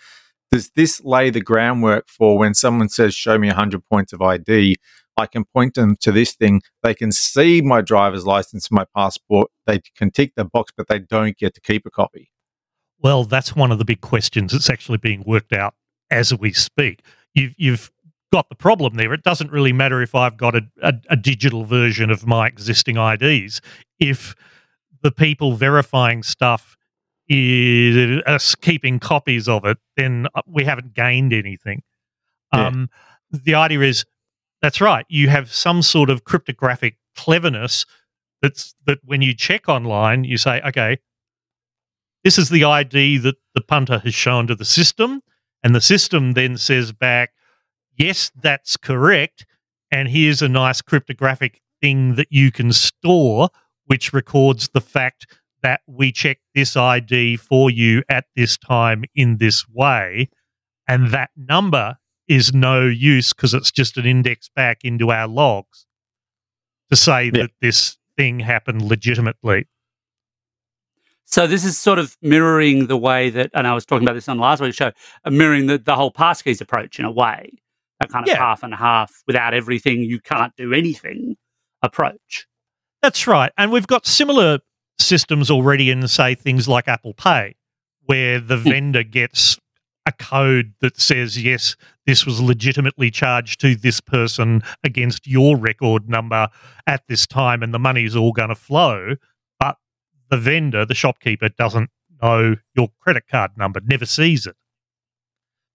Does 0.51 0.71
this 0.75 1.05
lay 1.05 1.31
the 1.31 1.41
groundwork 1.41 2.09
for 2.09 2.39
when 2.39 2.55
someone 2.55 2.89
says, 2.89 3.15
"Show 3.15 3.39
me 3.39 3.49
100 3.49 3.83
points 3.91 4.13
of 4.13 4.23
ID"? 4.23 4.77
I 5.19 5.27
can 5.27 5.45
point 5.45 5.75
them 5.75 5.97
to 6.01 6.13
this 6.13 6.35
thing. 6.35 6.63
They 6.83 6.95
can 6.95 7.11
see 7.11 7.61
my 7.61 7.81
driver's 7.81 8.25
license, 8.25 8.71
my 8.71 8.87
passport. 8.97 9.51
They 9.67 9.81
can 9.97 10.11
tick 10.11 10.33
the 10.37 10.45
box, 10.45 10.73
but 10.77 10.87
they 10.89 11.01
don't 11.01 11.37
get 11.37 11.55
to 11.55 11.61
keep 11.61 11.85
a 11.85 11.91
copy. 11.91 12.31
Well, 13.01 13.25
that's 13.25 13.55
one 13.55 13.73
of 13.73 13.79
the 13.79 13.85
big 13.85 14.01
questions 14.01 14.53
that's 14.53 14.71
actually 14.71 14.99
being 14.99 15.25
worked 15.27 15.53
out 15.53 15.75
as 16.11 16.33
we 16.33 16.53
speak. 16.53 17.03
You've, 17.35 17.55
you've 17.59 17.91
got 18.33 18.49
the 18.49 18.55
problem 18.55 18.95
there. 18.95 19.13
It 19.13 19.25
doesn't 19.25 19.51
really 19.51 19.73
matter 19.73 20.01
if 20.03 20.15
I've 20.15 20.37
got 20.37 20.55
a, 20.55 20.63
a, 20.83 20.95
a 21.11 21.17
digital 21.17 21.65
version 21.65 22.11
of 22.11 22.27
my 22.27 22.47
existing 22.47 22.97
IDs. 22.97 23.61
If 23.99 24.37
the 25.03 25.13
people 25.13 25.55
verifying 25.55 26.23
stuff 26.23 26.77
is 27.29 28.23
us 28.27 28.55
keeping 28.55 28.99
copies 28.99 29.49
of 29.49 29.65
it, 29.65 29.79
then 29.97 30.27
uh, 30.35 30.43
we 30.47 30.65
haven't 30.65 30.95
gained 30.95 31.33
anything. 31.33 31.83
Yeah. 32.53 32.69
Um, 32.69 32.91
the 33.31 33.55
idea 33.55 33.83
is 33.83 34.05
that's 34.63 34.81
right. 34.81 35.05
You 35.09 35.29
have 35.29 35.53
some 35.53 35.83
sort 35.83 36.11
of 36.11 36.25
cryptographic 36.25 36.97
cleverness 37.17 37.85
that's 38.43 38.75
that 38.87 38.99
when 39.05 39.23
you 39.23 39.35
check 39.35 39.69
online, 39.69 40.25
you 40.25 40.39
say, 40.39 40.61
okay, 40.63 40.99
this 42.25 42.39
is 42.39 42.49
the 42.49 42.65
ID 42.65 43.19
that 43.19 43.37
the 43.55 43.61
punter 43.61 43.99
has 43.99 44.15
shown 44.15 44.47
to 44.47 44.55
the 44.55 44.65
system, 44.65 45.21
and 45.63 45.75
the 45.75 45.81
system 45.81 46.33
then 46.33 46.57
says 46.57 46.93
back, 46.93 47.31
yes, 47.97 48.31
that's 48.41 48.77
correct. 48.77 49.47
And 49.91 50.09
here's 50.09 50.43
a 50.43 50.49
nice 50.49 50.83
cryptographic 50.83 51.61
thing 51.81 52.17
that 52.17 52.29
you 52.31 52.51
can 52.51 52.73
store, 52.73 53.51
which 53.87 54.13
records 54.13 54.69
the 54.69 54.81
fact 54.81 55.27
that 55.63 55.81
we 55.87 56.13
check 56.13 56.39
this 56.55 56.77
ID 56.77 57.37
for 57.37 57.71
you 57.71 58.03
at 58.09 58.27
this 58.37 58.57
time 58.57 59.05
in 59.15 59.39
this 59.39 59.69
way. 59.69 60.29
And 60.87 61.11
that 61.11 61.31
number 61.37 61.97
is 62.29 62.53
no 62.53 62.87
use 62.87 63.33
because 63.33 63.55
it's 63.55 63.71
just 63.71 63.97
an 63.97 64.07
index 64.07 64.49
back 64.55 64.85
into 64.85 65.11
our 65.11 65.27
logs 65.27 65.87
to 66.91 66.97
say 66.97 67.25
yeah. 67.25 67.31
that 67.33 67.51
this 67.61 67.97
thing 68.17 68.41
happened 68.41 68.83
legitimately. 68.83 69.67
So 71.25 71.47
this 71.47 71.65
is 71.65 71.79
sort 71.79 71.99
of 71.99 72.17
mirroring 72.23 72.87
the 72.87 72.97
way 72.97 73.29
that, 73.31 73.51
and 73.53 73.67
I 73.67 73.75
was 73.75 73.85
talking 73.85 74.07
about 74.07 74.15
this 74.15 74.29
on 74.29 74.39
last 74.39 74.63
week's 74.63 74.77
show, 74.77 74.93
uh, 75.25 75.31
mirroring 75.31 75.67
the, 75.67 75.77
the 75.77 75.95
whole 75.95 76.11
passkeys 76.11 76.61
approach 76.61 76.99
in 76.99 77.05
a 77.05 77.11
way 77.11 77.51
a 78.01 78.07
kind 78.07 78.25
of 78.25 78.29
yeah. 78.29 78.39
half 78.39 78.63
and 78.63 78.75
half 78.75 79.23
without 79.27 79.55
everything 79.55 80.03
you 80.03 80.21
can't 80.21 80.55
do 80.57 80.73
anything 80.73 81.37
approach. 81.83 82.47
That's 83.03 83.27
right. 83.27 83.53
And 83.57 83.71
we've 83.71 83.87
got 83.87 84.07
similar 84.07 84.59
systems 84.99 85.51
already 85.51 85.91
in, 85.91 86.07
say, 86.09 86.35
things 86.35 86.69
like 86.69 86.89
Apple 86.89 87.15
Pay, 87.15 87.57
where 88.05 88.41
the 88.41 88.57
hmm. 88.57 88.69
vendor 88.71 89.03
gets 89.03 89.59
a 90.07 90.13
code 90.13 90.73
that 90.81 90.99
says, 90.99 91.43
yes, 91.43 91.77
this 92.07 92.25
was 92.25 92.41
legitimately 92.41 93.11
charged 93.11 93.61
to 93.61 93.75
this 93.77 94.01
person 94.01 94.63
against 94.83 95.27
your 95.27 95.57
record 95.57 96.09
number 96.09 96.49
at 96.87 97.07
this 97.09 97.27
time, 97.27 97.63
and 97.63 97.75
the 97.75 97.79
money's 97.79 98.17
all 98.17 98.33
going 98.33 98.49
to 98.49 98.55
flow. 98.55 99.15
But 99.61 99.77
the 100.31 100.39
vendor, 100.39 100.87
the 100.87 100.95
shopkeeper, 100.95 101.51
doesn't 101.51 101.91
know 102.23 102.57
your 102.75 102.89
credit 103.01 103.25
card 103.31 103.53
number, 103.57 103.81
never 103.85 104.07
sees 104.07 104.47
it. 104.47 104.57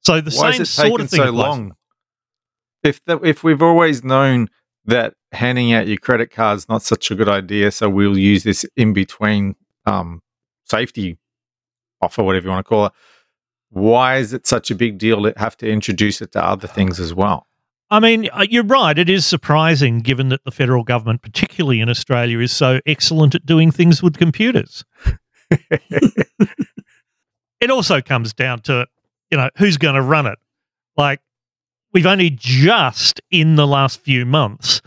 So 0.02 0.20
the 0.20 0.32
Why 0.36 0.52
same 0.52 0.66
sort 0.66 1.02
of 1.02 1.10
thing. 1.10 1.20
So 1.20 1.32
long? 1.32 1.76
if 2.84 3.04
the, 3.06 3.18
if 3.20 3.44
we've 3.44 3.62
always 3.62 4.04
known 4.04 4.50
that 4.86 5.16
handing 5.34 5.74
out 5.74 5.88
your 5.88 5.98
credit 5.98 6.32
cards 6.32 6.64
is 6.64 6.70
not 6.70 6.82
such 6.82 7.12
a 7.12 7.16
good 7.16 7.30
idea, 7.30 7.72
so 7.72 7.90
we'll 7.90 8.18
use 8.18 8.44
this 8.44 8.66
in 8.76 8.94
between 8.94 9.56
um, 9.86 10.22
safety 10.66 11.18
offer, 12.02 12.24
whatever 12.24 12.46
you 12.46 12.52
want 12.52 12.66
to 12.66 12.70
call 12.70 12.86
it. 12.88 12.94
Why 13.70 14.18
is 14.18 14.34
it 14.34 14.46
such 14.46 14.70
a 14.70 14.76
big 14.76 14.98
deal 14.98 15.24
to 15.24 15.34
have 15.38 15.58
to 15.58 15.68
introduce 15.70 16.22
it 16.22 16.32
to 16.34 16.46
other 16.46 16.68
things 16.68 17.00
as 17.00 17.14
well? 17.14 17.48
I 17.90 18.00
mean, 18.00 18.30
uh, 18.32 18.46
you're 18.50 18.64
right. 18.64 18.98
It 18.98 19.10
is 19.10 19.26
surprising 19.26 20.00
given 20.00 20.30
that 20.30 20.44
the 20.46 20.52
federal 20.52 20.84
government, 20.84 21.22
particularly 21.22 21.80
in 21.80 21.90
Australia, 21.90 22.40
is 22.40 22.52
so 22.52 22.80
excellent 22.86 23.36
at 23.36 23.46
doing 23.46 23.72
things 23.72 24.02
with 24.02 24.18
computers. 24.18 24.86
it 27.60 27.70
also 27.70 28.02
comes 28.02 28.34
down 28.34 28.62
to, 28.62 28.88
you 29.32 29.38
know, 29.38 29.50
who's 29.58 29.78
going 29.78 29.96
to 29.96 30.02
run 30.02 30.26
it. 30.26 30.40
Like, 30.98 31.22
we've 31.94 32.06
only 32.06 32.30
just 32.32 33.22
in 33.32 33.56
the 33.56 33.68
last 33.68 34.00
few 34.00 34.26
months 34.26 34.82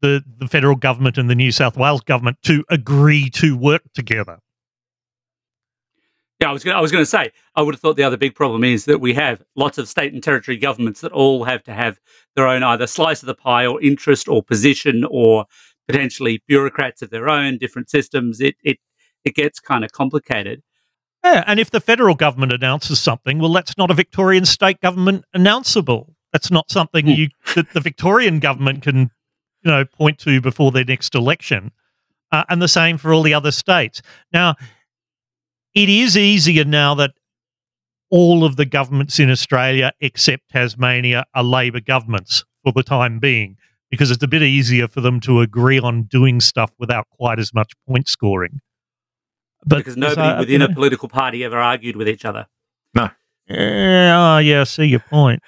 the, 0.00 0.22
the 0.38 0.48
federal 0.48 0.76
government 0.76 1.18
and 1.18 1.28
the 1.28 1.34
New 1.34 1.52
South 1.52 1.76
Wales 1.76 2.00
government 2.00 2.38
to 2.44 2.64
agree 2.70 3.30
to 3.30 3.56
work 3.56 3.82
together. 3.94 4.38
Yeah, 6.40 6.48
I 6.48 6.52
was 6.52 6.64
gonna, 6.64 6.78
I 6.78 6.80
was 6.80 6.90
going 6.90 7.02
to 7.02 7.10
say 7.10 7.30
I 7.54 7.60
would 7.62 7.74
have 7.74 7.80
thought 7.80 7.96
the 7.96 8.02
other 8.02 8.16
big 8.16 8.34
problem 8.34 8.64
is 8.64 8.86
that 8.86 9.00
we 9.00 9.12
have 9.12 9.42
lots 9.56 9.76
of 9.76 9.88
state 9.88 10.14
and 10.14 10.22
territory 10.22 10.56
governments 10.56 11.02
that 11.02 11.12
all 11.12 11.44
have 11.44 11.62
to 11.64 11.74
have 11.74 12.00
their 12.34 12.46
own 12.46 12.62
either 12.62 12.86
slice 12.86 13.22
of 13.22 13.26
the 13.26 13.34
pie 13.34 13.66
or 13.66 13.80
interest 13.82 14.26
or 14.26 14.42
position 14.42 15.04
or 15.10 15.44
potentially 15.86 16.42
bureaucrats 16.48 17.02
of 17.02 17.10
their 17.10 17.28
own, 17.28 17.58
different 17.58 17.90
systems. 17.90 18.40
It 18.40 18.56
it 18.62 18.78
it 19.22 19.34
gets 19.34 19.60
kind 19.60 19.84
of 19.84 19.92
complicated. 19.92 20.62
Yeah, 21.22 21.44
and 21.46 21.60
if 21.60 21.70
the 21.70 21.80
federal 21.80 22.14
government 22.14 22.52
announces 22.54 22.98
something, 23.00 23.38
well, 23.38 23.52
that's 23.52 23.76
not 23.76 23.90
a 23.90 23.94
Victorian 23.94 24.46
state 24.46 24.80
government 24.80 25.26
announceable. 25.36 26.14
That's 26.32 26.50
not 26.50 26.70
something 26.70 27.04
Hmm. 27.04 27.12
you 27.12 27.28
that 27.54 27.74
the 27.74 27.80
Victorian 27.80 28.38
government 28.38 28.82
can, 28.82 29.10
you 29.62 29.70
know, 29.70 29.84
point 29.84 30.18
to 30.20 30.40
before 30.40 30.70
their 30.70 30.84
next 30.84 31.14
election, 31.14 31.72
uh, 32.32 32.44
and 32.48 32.62
the 32.62 32.68
same 32.68 32.98
for 32.98 33.12
all 33.12 33.22
the 33.22 33.34
other 33.34 33.50
states. 33.50 34.02
Now, 34.32 34.54
it 35.74 35.88
is 35.88 36.16
easier 36.16 36.64
now 36.64 36.94
that 36.96 37.12
all 38.10 38.44
of 38.44 38.56
the 38.56 38.66
governments 38.66 39.18
in 39.18 39.30
Australia 39.30 39.92
except 40.00 40.50
Tasmania 40.50 41.24
are 41.34 41.44
Labor 41.44 41.80
governments 41.80 42.44
for 42.64 42.72
the 42.72 42.82
time 42.82 43.18
being, 43.18 43.56
because 43.90 44.10
it's 44.10 44.22
a 44.22 44.28
bit 44.28 44.42
easier 44.42 44.88
for 44.88 45.00
them 45.00 45.20
to 45.20 45.40
agree 45.40 45.78
on 45.78 46.04
doing 46.04 46.40
stuff 46.40 46.72
without 46.78 47.06
quite 47.10 47.38
as 47.38 47.54
much 47.54 47.72
point 47.86 48.08
scoring. 48.08 48.60
But 49.66 49.78
because 49.78 49.96
nobody 49.96 50.20
uh, 50.20 50.38
within 50.40 50.60
you 50.62 50.66
a 50.66 50.72
political 50.72 51.08
party 51.08 51.44
ever 51.44 51.58
argued 51.58 51.96
with 51.96 52.08
each 52.08 52.24
other. 52.24 52.46
yeah, 53.46 54.36
oh, 54.36 54.38
yeah, 54.38 54.62
I 54.62 54.64
see 54.64 54.86
your 54.86 55.00
point. 55.00 55.42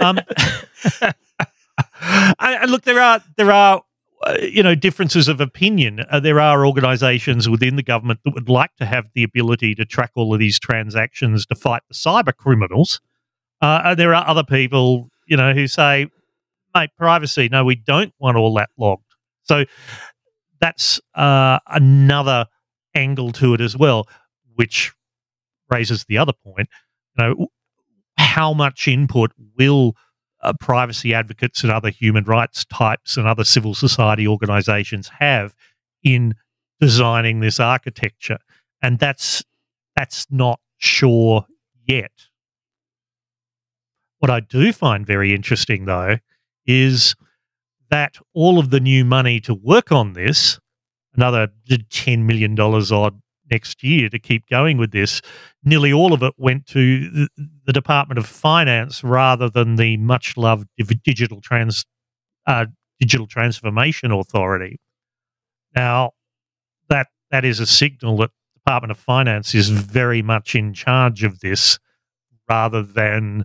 Um, 0.00 0.20
and, 2.00 2.70
look, 2.70 2.82
there 2.82 3.00
are 3.00 3.22
there 3.36 3.52
are 3.52 3.82
uh, 4.22 4.36
you 4.40 4.62
know 4.62 4.74
differences 4.74 5.28
of 5.28 5.40
opinion. 5.40 6.04
Uh, 6.10 6.20
there 6.20 6.40
are 6.40 6.66
organisations 6.66 7.48
within 7.48 7.76
the 7.76 7.82
government 7.82 8.20
that 8.24 8.34
would 8.34 8.48
like 8.48 8.74
to 8.76 8.86
have 8.86 9.06
the 9.14 9.22
ability 9.22 9.74
to 9.74 9.84
track 9.84 10.10
all 10.14 10.32
of 10.32 10.40
these 10.40 10.58
transactions 10.58 11.46
to 11.46 11.54
fight 11.54 11.82
the 11.88 11.94
cyber 11.94 12.34
criminals. 12.34 13.00
Uh, 13.60 13.94
there 13.94 14.14
are 14.14 14.26
other 14.26 14.44
people, 14.44 15.08
you 15.26 15.36
know, 15.36 15.52
who 15.52 15.66
say, 15.66 16.08
"Mate, 16.74 16.90
privacy. 16.96 17.48
No, 17.50 17.64
we 17.64 17.74
don't 17.74 18.12
want 18.18 18.36
all 18.36 18.54
that 18.54 18.70
logged." 18.76 19.04
So 19.44 19.64
that's 20.60 21.00
uh, 21.14 21.58
another 21.68 22.46
angle 22.94 23.32
to 23.32 23.54
it 23.54 23.60
as 23.60 23.76
well, 23.76 24.08
which 24.54 24.92
raises 25.70 26.04
the 26.04 26.18
other 26.18 26.32
point. 26.32 26.68
You 27.16 27.24
know, 27.24 27.46
how 28.16 28.52
much 28.52 28.88
input 28.88 29.32
will 29.56 29.94
uh, 30.42 30.52
privacy 30.60 31.14
advocates 31.14 31.62
and 31.62 31.72
other 31.72 31.90
human 31.90 32.24
rights 32.24 32.64
types 32.66 33.16
and 33.16 33.26
other 33.26 33.44
civil 33.44 33.74
society 33.74 34.26
organizations 34.26 35.10
have 35.18 35.54
in 36.02 36.34
designing 36.80 37.40
this 37.40 37.58
architecture? 37.60 38.38
And 38.82 38.98
that's 38.98 39.42
that's 39.96 40.26
not 40.30 40.60
sure 40.78 41.46
yet. 41.86 42.12
What 44.18 44.30
I 44.30 44.40
do 44.40 44.72
find 44.72 45.06
very 45.06 45.34
interesting, 45.34 45.84
though, 45.84 46.18
is 46.66 47.14
that 47.90 48.16
all 48.34 48.58
of 48.58 48.70
the 48.70 48.80
new 48.80 49.04
money 49.04 49.40
to 49.40 49.54
work 49.54 49.90
on 49.92 50.12
this, 50.12 50.58
another 51.14 51.48
$10 51.68 52.24
million 52.24 52.58
odd 52.58 53.20
next 53.50 53.82
year 53.82 54.08
to 54.08 54.18
keep 54.18 54.48
going 54.48 54.78
with 54.78 54.92
this, 54.92 55.20
nearly 55.64 55.92
all 55.92 56.12
of 56.12 56.22
it 56.22 56.34
went 56.36 56.66
to 56.66 57.28
the, 57.64 57.72
Department 57.72 58.18
of 58.18 58.26
Finance 58.26 59.04
rather 59.04 59.48
than 59.50 59.76
the 59.76 59.96
much 59.98 60.36
loved 60.36 60.66
digital 61.04 61.40
trans 61.40 61.84
uh, 62.46 62.66
digital 62.98 63.26
transformation 63.26 64.10
authority. 64.10 64.80
Now, 65.76 66.12
that 66.88 67.08
that 67.30 67.44
is 67.44 67.60
a 67.60 67.66
signal 67.66 68.16
that 68.18 68.30
Department 68.54 68.90
of 68.90 68.98
Finance 68.98 69.54
is 69.54 69.68
very 69.68 70.22
much 70.22 70.54
in 70.54 70.72
charge 70.72 71.22
of 71.24 71.40
this, 71.40 71.78
rather 72.48 72.82
than 72.82 73.44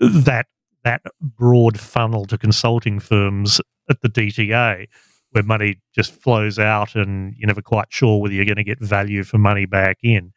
that 0.00 0.46
that 0.84 1.02
broad 1.20 1.80
funnel 1.80 2.26
to 2.26 2.36
consulting 2.36 3.00
firms 3.00 3.60
at 3.88 4.00
the 4.02 4.08
DTA 4.08 4.86
where 5.34 5.44
money 5.44 5.80
just 5.94 6.12
flows 6.12 6.58
out 6.58 6.94
and 6.94 7.34
you're 7.36 7.46
never 7.46 7.62
quite 7.62 7.86
sure 7.90 8.20
whether 8.20 8.34
you're 8.34 8.44
going 8.44 8.56
to 8.56 8.64
get 8.64 8.80
value 8.80 9.24
for 9.24 9.38
money 9.38 9.66
back 9.66 9.98
in. 10.02 10.32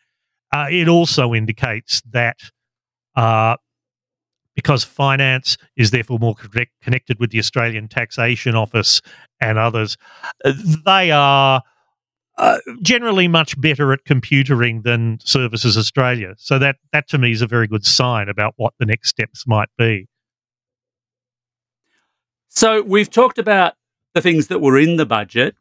Uh, 0.54 0.68
it 0.70 0.88
also 0.88 1.34
indicates 1.34 2.02
that 2.12 2.38
uh, 3.16 3.56
because 4.56 4.84
finance 4.84 5.58
is 5.76 5.92
therefore 5.92 6.18
more 6.20 6.34
correct, 6.34 6.72
connected 6.82 7.20
with 7.20 7.30
the 7.30 7.40
Australian 7.40 7.88
Taxation 7.88 8.56
Office 8.56 9.02
and 9.40 9.58
others, 9.58 9.98
they 10.86 11.12
are 11.12 11.62
uh, 12.40 12.58
generally 12.82 13.28
much 13.28 13.60
better 13.62 13.94
at 13.94 14.04
computering 14.06 14.84
than 14.84 15.20
Services 15.24 15.78
Australia. 15.78 16.34
So 16.38 16.60
that 16.60 16.78
that 16.92 17.08
to 17.10 17.18
me 17.18 17.32
is 17.32 17.42
a 17.42 17.48
very 17.48 17.68
good 17.68 17.86
sign 17.86 18.30
about 18.30 18.54
what 18.58 18.74
the 18.80 18.86
next 18.86 19.10
steps 19.10 19.46
might 19.48 19.70
be. 19.78 20.08
So 22.48 22.82
we've 22.82 23.10
talked 23.10 23.38
about 23.38 23.76
the 24.18 24.22
things 24.22 24.48
that 24.48 24.60
were 24.60 24.80
in 24.80 24.96
the 24.98 25.06
budget, 25.06 25.56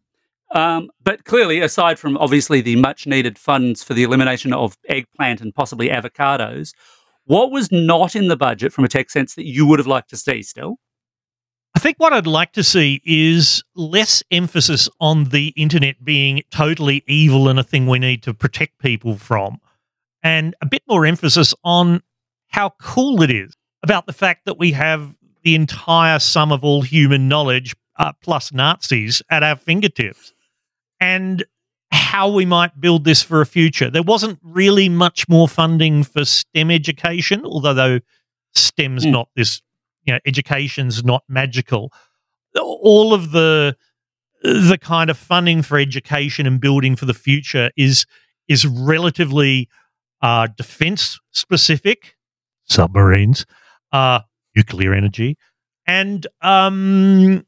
um, 0.53 0.91
but 1.05 1.25
clearly, 1.25 1.61
aside 1.61 1.99
from 1.99 2.17
obviously 2.17 2.63
the 2.63 2.77
much 2.77 3.07
needed 3.07 3.39
funds 3.39 3.83
for 3.83 3.93
the 3.93 4.03
elimination 4.03 4.53
of 4.55 4.77
eggplant 4.89 5.43
and 5.43 5.55
possibly 5.55 5.89
avocados, 5.89 6.73
what 7.25 7.51
was 7.51 7.71
not 7.71 8.17
in 8.17 8.29
the 8.29 8.37
budget 8.37 8.73
from 8.73 8.85
a 8.85 8.89
tech 8.89 9.11
sense 9.11 9.35
that 9.35 9.45
you 9.45 9.67
would 9.67 9.79
have 9.79 9.87
liked 9.87 10.09
to 10.11 10.17
see 10.17 10.43
still? 10.43 10.79
I 11.75 11.79
think 11.79 11.99
what 11.99 12.15
I'd 12.15 12.27
like 12.27 12.53
to 12.53 12.65
see 12.65 13.03
is 13.05 13.63
less 13.75 14.23
emphasis 14.31 14.89
on 15.01 15.25
the 15.25 15.49
internet 15.49 16.03
being 16.03 16.43
totally 16.51 17.05
evil 17.07 17.49
and 17.49 17.59
a 17.59 17.65
thing 17.65 17.87
we 17.87 17.99
need 17.99 18.23
to 18.23 18.33
protect 18.33 18.79
people 18.79 19.17
from, 19.17 19.61
and 20.23 20.55
a 20.63 20.67
bit 20.67 20.83
more 20.89 21.05
emphasis 21.05 21.53
on 21.65 22.03
how 22.49 22.73
cool 22.81 23.21
it 23.21 23.31
is 23.31 23.55
about 23.83 24.07
the 24.07 24.15
fact 24.15 24.47
that 24.47 24.59
we 24.59 24.73
have 24.73 25.15
the 25.43 25.55
entire 25.55 26.19
sum 26.19 26.51
of 26.51 26.65
all 26.65 26.81
human 26.83 27.29
knowledge 27.29 27.77
uh, 27.99 28.13
plus 28.23 28.53
Nazis 28.53 29.23
at 29.31 29.43
our 29.43 29.57
fingertips, 29.57 30.33
and 31.01 31.45
how 31.91 32.29
we 32.29 32.45
might 32.45 32.81
build 32.81 33.05
this 33.05 33.23
for 33.23 33.41
a 33.41 33.47
future. 33.47 33.91
There 33.91 34.03
wasn't 34.03 34.39
really 34.43 34.89
much 34.89 35.29
more 35.29 35.49
funding 35.49 36.03
for 36.05 36.25
STEM 36.25 36.71
education, 36.71 37.45
although 37.45 37.75
though 37.75 38.01
STEM's 38.55 39.05
Mm. 39.05 39.13
not 39.13 39.29
this 39.37 39.61
you 40.05 40.13
know 40.13 40.21
education's 40.25 41.05
not 41.05 41.23
magical 41.29 41.93
all 42.59 43.13
of 43.13 43.33
the 43.33 43.77
the 44.43 44.79
kind 44.81 45.11
of 45.11 45.19
funding 45.19 45.61
for 45.63 45.79
education 45.79 46.47
and 46.47 46.61
building 46.61 46.97
for 46.97 47.05
the 47.05 47.15
future 47.15 47.71
is 47.77 48.07
is 48.49 48.67
relatively 48.67 49.69
uh, 50.23 50.47
defense 50.57 51.19
specific 51.33 52.15
submarines 52.65 53.45
uh, 53.93 54.21
nuclear 54.55 54.95
energy 54.95 55.37
and 55.87 56.27
um, 56.43 57.45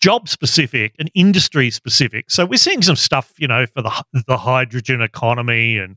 job 0.00 0.28
specific 0.28 0.94
and 0.98 1.10
industry 1.14 1.70
specific 1.70 2.30
so 2.30 2.46
we're 2.46 2.56
seeing 2.56 2.82
some 2.82 2.96
stuff 2.96 3.32
you 3.38 3.46
know 3.46 3.66
for 3.66 3.82
the 3.82 4.04
the 4.26 4.38
hydrogen 4.38 5.00
economy 5.02 5.76
and 5.76 5.96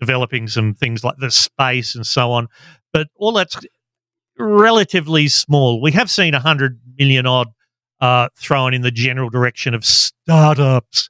developing 0.00 0.48
some 0.48 0.74
things 0.74 1.04
like 1.04 1.16
the 1.18 1.30
space 1.30 1.94
and 1.94 2.06
so 2.06 2.32
on 2.32 2.48
but 2.92 3.08
all 3.16 3.32
that's 3.32 3.58
relatively 4.38 5.28
small. 5.28 5.80
We 5.80 5.92
have 5.92 6.10
seen 6.10 6.34
a 6.34 6.38
100 6.38 6.80
million 6.98 7.26
odd 7.26 7.48
uh, 8.00 8.28
thrown 8.36 8.74
in 8.74 8.82
the 8.82 8.90
general 8.90 9.30
direction 9.30 9.74
of 9.74 9.84
startups, 9.84 11.08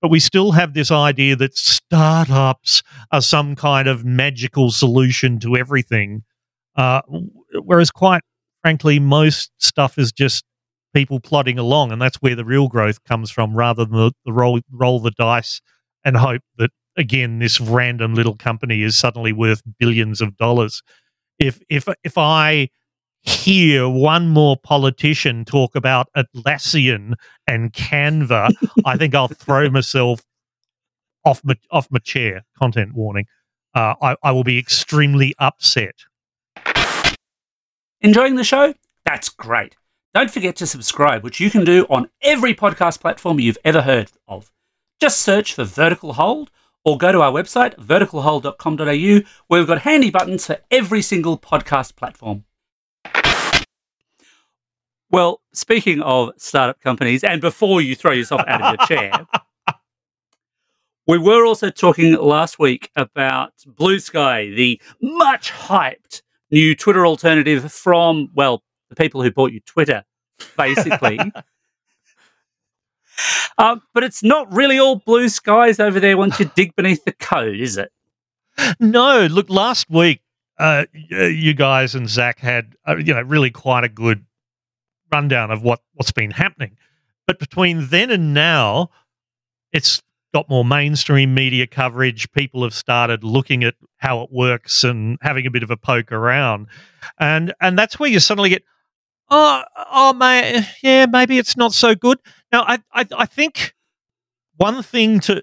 but 0.00 0.10
we 0.10 0.18
still 0.20 0.52
have 0.52 0.74
this 0.74 0.90
idea 0.90 1.36
that 1.36 1.56
startups 1.56 2.82
are 3.10 3.20
some 3.20 3.54
kind 3.54 3.88
of 3.88 4.04
magical 4.04 4.70
solution 4.70 5.38
to 5.40 5.56
everything. 5.56 6.24
Uh, 6.74 7.02
whereas, 7.62 7.90
quite 7.90 8.22
frankly, 8.62 8.98
most 8.98 9.50
stuff 9.58 9.98
is 9.98 10.10
just 10.10 10.44
people 10.94 11.20
plodding 11.20 11.58
along, 11.58 11.92
and 11.92 12.00
that's 12.00 12.16
where 12.16 12.34
the 12.34 12.44
real 12.44 12.68
growth 12.68 13.02
comes 13.04 13.30
from, 13.30 13.54
rather 13.54 13.84
than 13.84 13.96
the, 13.96 14.12
the 14.24 14.32
roll 14.32 14.60
roll 14.70 15.00
the 15.00 15.10
dice 15.12 15.60
and 16.04 16.16
hope 16.16 16.42
that 16.58 16.70
again 16.96 17.38
this 17.38 17.60
random 17.60 18.14
little 18.14 18.36
company 18.36 18.82
is 18.82 18.96
suddenly 18.96 19.32
worth 19.32 19.62
billions 19.78 20.20
of 20.20 20.36
dollars 20.36 20.82
if 21.42 21.60
if 21.68 21.88
if 22.04 22.16
I 22.16 22.68
hear 23.22 23.88
one 23.88 24.28
more 24.28 24.56
politician 24.56 25.44
talk 25.44 25.76
about 25.76 26.08
Atlassian 26.16 27.14
and 27.46 27.72
Canva, 27.72 28.52
I 28.84 28.96
think 28.96 29.14
I'll 29.14 29.28
throw 29.28 29.68
myself 29.70 30.22
off 31.24 31.40
my 31.44 31.54
off 31.70 31.88
my 31.90 31.98
chair. 31.98 32.44
Content 32.58 32.94
warning. 32.94 33.26
Uh, 33.74 33.94
I, 34.02 34.16
I 34.22 34.32
will 34.32 34.44
be 34.44 34.58
extremely 34.58 35.34
upset. 35.38 35.94
Enjoying 38.02 38.34
the 38.34 38.44
show? 38.44 38.74
That's 39.06 39.28
great. 39.30 39.76
Don't 40.14 40.30
forget 40.30 40.56
to 40.56 40.66
subscribe, 40.66 41.24
which 41.24 41.40
you 41.40 41.50
can 41.50 41.64
do 41.64 41.86
on 41.88 42.10
every 42.20 42.54
podcast 42.54 43.00
platform 43.00 43.40
you've 43.40 43.56
ever 43.64 43.80
heard 43.80 44.10
of. 44.28 44.52
Just 45.00 45.20
search 45.20 45.54
for 45.54 45.64
Vertical 45.64 46.12
Hold 46.14 46.50
or 46.84 46.98
go 46.98 47.12
to 47.12 47.22
our 47.22 47.32
website, 47.32 47.74
verticalhold.com.au, 47.76 49.28
where 49.46 49.60
we've 49.60 49.66
got 49.66 49.82
handy 49.82 50.10
buttons 50.10 50.46
for 50.46 50.58
every 50.70 51.00
single 51.00 51.38
podcast 51.38 51.96
platform. 51.96 52.44
Well, 55.10 55.40
speaking 55.54 56.02
of 56.02 56.32
startup 56.36 56.80
companies, 56.80 57.24
and 57.24 57.40
before 57.40 57.80
you 57.80 57.94
throw 57.94 58.12
yourself 58.12 58.42
out 58.46 58.62
of 58.62 58.76
your 58.78 58.86
chair, 58.86 59.26
we 61.06 61.16
were 61.18 61.46
also 61.46 61.70
talking 61.70 62.14
last 62.14 62.58
week 62.58 62.90
about 62.96 63.52
Bluesky, 63.66 64.54
the 64.54 64.80
much 65.00 65.50
hyped 65.52 66.20
new 66.50 66.74
Twitter 66.74 67.06
alternative 67.06 67.72
from, 67.72 68.30
well, 68.34 68.62
the 68.94 69.02
people 69.02 69.22
who 69.22 69.30
bought 69.30 69.52
you 69.52 69.60
Twitter, 69.60 70.04
basically. 70.56 71.18
um, 73.58 73.82
but 73.94 74.04
it's 74.04 74.22
not 74.22 74.52
really 74.52 74.78
all 74.78 74.96
blue 74.96 75.28
skies 75.28 75.80
over 75.80 76.00
there 76.00 76.16
once 76.16 76.38
you 76.38 76.50
dig 76.54 76.74
beneath 76.76 77.04
the 77.04 77.12
code, 77.12 77.60
is 77.60 77.76
it? 77.76 77.92
No, 78.78 79.26
look, 79.26 79.48
last 79.48 79.88
week, 79.88 80.20
uh, 80.58 80.84
you 80.92 81.54
guys 81.54 81.94
and 81.94 82.08
Zach 82.08 82.38
had, 82.38 82.76
uh, 82.86 82.96
you 82.96 83.14
know, 83.14 83.22
really 83.22 83.50
quite 83.50 83.84
a 83.84 83.88
good 83.88 84.24
rundown 85.10 85.50
of 85.50 85.62
what, 85.62 85.80
what's 85.94 86.12
been 86.12 86.32
happening. 86.32 86.76
But 87.26 87.38
between 87.38 87.88
then 87.88 88.10
and 88.10 88.34
now, 88.34 88.90
it's 89.72 90.02
got 90.34 90.48
more 90.48 90.64
mainstream 90.64 91.34
media 91.34 91.66
coverage. 91.66 92.30
People 92.32 92.62
have 92.62 92.74
started 92.74 93.22
looking 93.22 93.64
at 93.64 93.74
how 93.98 94.22
it 94.22 94.30
works 94.32 94.84
and 94.84 95.18
having 95.22 95.46
a 95.46 95.50
bit 95.50 95.62
of 95.62 95.70
a 95.70 95.76
poke 95.76 96.10
around, 96.10 96.66
and 97.18 97.54
and 97.60 97.78
that's 97.78 97.98
where 97.98 98.10
you 98.10 98.20
suddenly 98.20 98.50
get, 98.50 98.64
oh, 99.30 99.62
oh, 99.90 100.12
man, 100.12 100.66
yeah, 100.82 101.06
maybe 101.06 101.38
it's 101.38 101.56
not 101.56 101.72
so 101.72 101.94
good. 101.94 102.18
Now, 102.52 102.62
I, 102.62 102.78
I, 102.92 103.06
I 103.18 103.26
think 103.26 103.74
one 104.56 104.82
thing 104.82 105.20
to 105.20 105.42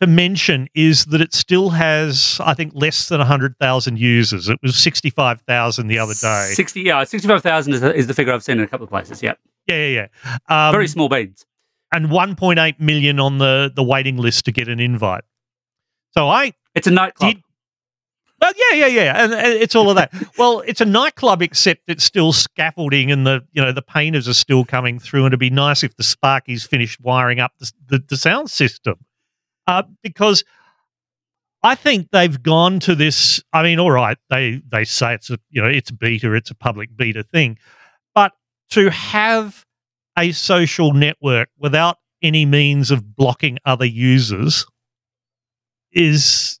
to 0.00 0.06
mention 0.06 0.66
is 0.74 1.04
that 1.06 1.20
it 1.20 1.34
still 1.34 1.68
has, 1.70 2.40
I 2.42 2.54
think, 2.54 2.72
less 2.74 3.10
than 3.10 3.18
100,000 3.18 3.98
users. 3.98 4.48
It 4.48 4.58
was 4.62 4.74
65,000 4.76 5.88
the 5.88 5.98
other 5.98 6.14
day. 6.14 6.52
60, 6.54 6.80
yeah, 6.80 7.04
65,000 7.04 7.74
is, 7.74 7.80
the- 7.82 7.94
is 7.94 8.06
the 8.06 8.14
figure 8.14 8.32
I've 8.32 8.42
seen 8.42 8.56
in 8.56 8.64
a 8.64 8.66
couple 8.66 8.84
of 8.84 8.88
places. 8.90 9.22
Yeah. 9.22 9.34
Yeah, 9.66 9.76
yeah, 9.86 10.06
yeah. 10.48 10.68
Um, 10.68 10.72
Very 10.72 10.88
small 10.88 11.10
beans. 11.10 11.44
and 11.92 12.06
1.8 12.06 12.80
million 12.80 13.20
on 13.20 13.36
the, 13.36 13.70
the 13.76 13.82
waiting 13.82 14.16
list 14.16 14.46
to 14.46 14.52
get 14.52 14.68
an 14.68 14.80
invite. 14.80 15.24
So 16.16 16.28
I 16.30 16.54
It's 16.74 16.86
a 16.86 16.90
nightclub. 16.90 17.34
did. 17.34 17.42
Well, 18.40 18.52
yeah, 18.56 18.76
yeah, 18.76 18.86
yeah, 18.86 19.24
and, 19.24 19.34
and 19.34 19.52
it's 19.52 19.74
all 19.74 19.90
of 19.90 19.96
that. 19.96 20.12
well, 20.38 20.60
it's 20.60 20.80
a 20.80 20.86
nightclub, 20.86 21.42
except 21.42 21.82
it's 21.88 22.04
still 22.04 22.32
scaffolding, 22.32 23.10
and 23.10 23.26
the 23.26 23.44
you 23.52 23.60
know 23.60 23.72
the 23.72 23.82
painters 23.82 24.28
are 24.28 24.34
still 24.34 24.64
coming 24.64 24.98
through. 24.98 25.24
And 25.24 25.28
it'd 25.28 25.40
be 25.40 25.50
nice 25.50 25.82
if 25.82 25.96
the 25.96 26.02
Sparkies 26.02 26.66
finished 26.66 27.00
wiring 27.00 27.40
up 27.40 27.52
the 27.58 27.70
the, 27.88 28.04
the 28.08 28.16
sound 28.16 28.50
system, 28.50 28.96
uh, 29.66 29.82
because 30.02 30.42
I 31.62 31.74
think 31.74 32.08
they've 32.12 32.42
gone 32.42 32.80
to 32.80 32.94
this. 32.94 33.42
I 33.52 33.62
mean, 33.62 33.78
all 33.78 33.90
right, 33.90 34.16
they 34.30 34.62
they 34.70 34.84
say 34.84 35.14
it's 35.14 35.28
a 35.30 35.38
you 35.50 35.60
know 35.60 35.68
it's 35.68 35.90
a 35.90 35.94
beta, 35.94 36.32
it's 36.32 36.50
a 36.50 36.54
public 36.54 36.96
beta 36.96 37.22
thing, 37.22 37.58
but 38.14 38.32
to 38.70 38.90
have 38.90 39.66
a 40.18 40.32
social 40.32 40.92
network 40.94 41.48
without 41.58 41.98
any 42.22 42.46
means 42.46 42.90
of 42.90 43.16
blocking 43.16 43.58
other 43.64 43.84
users 43.84 44.66
is 45.92 46.59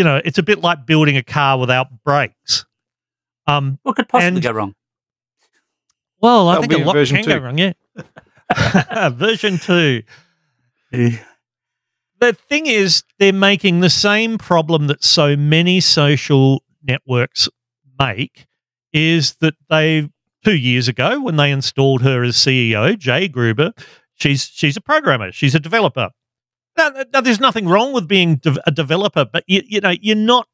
you 0.00 0.04
know 0.04 0.20
it's 0.24 0.38
a 0.38 0.42
bit 0.42 0.60
like 0.60 0.86
building 0.86 1.16
a 1.18 1.22
car 1.22 1.58
without 1.58 1.86
brakes. 2.04 2.64
Um 3.46 3.78
what 3.82 3.96
could 3.96 4.08
possibly 4.08 4.36
and- 4.38 4.42
go 4.42 4.52
wrong? 4.52 4.74
well 6.22 6.48
i 6.48 6.54
That'll 6.54 6.62
think 6.62 6.72
a 6.72 6.80
in 6.80 6.86
lot 6.86 6.92
version 6.94 7.16
can 7.18 7.28
go 7.28 7.38
wrong 7.38 7.58
yeah. 7.58 9.08
Version 9.10 9.58
2 9.58 10.02
the 10.92 12.32
thing 12.48 12.66
is 12.66 13.02
they're 13.18 13.32
making 13.32 13.80
the 13.80 13.90
same 13.90 14.36
problem 14.38 14.86
that 14.88 15.02
so 15.04 15.36
many 15.36 15.80
social 15.80 16.62
networks 16.82 17.48
make 17.98 18.46
is 18.92 19.34
that 19.36 19.54
they 19.68 20.08
two 20.44 20.56
years 20.56 20.88
ago 20.88 21.20
when 21.20 21.36
they 21.36 21.50
installed 21.50 22.02
her 22.02 22.22
as 22.22 22.36
ceo 22.36 22.98
jay 22.98 23.28
gruber 23.28 23.72
she's 24.14 24.44
she's 24.44 24.76
a 24.76 24.80
programmer 24.80 25.30
she's 25.32 25.54
a 25.54 25.60
developer 25.60 26.10
now, 26.76 26.90
now 27.12 27.20
there's 27.20 27.40
nothing 27.40 27.68
wrong 27.68 27.92
with 27.92 28.08
being 28.08 28.36
de- 28.36 28.62
a 28.66 28.70
developer 28.70 29.24
but 29.24 29.44
you, 29.46 29.62
you 29.66 29.80
know 29.80 29.94
you're 30.00 30.16
not 30.16 30.46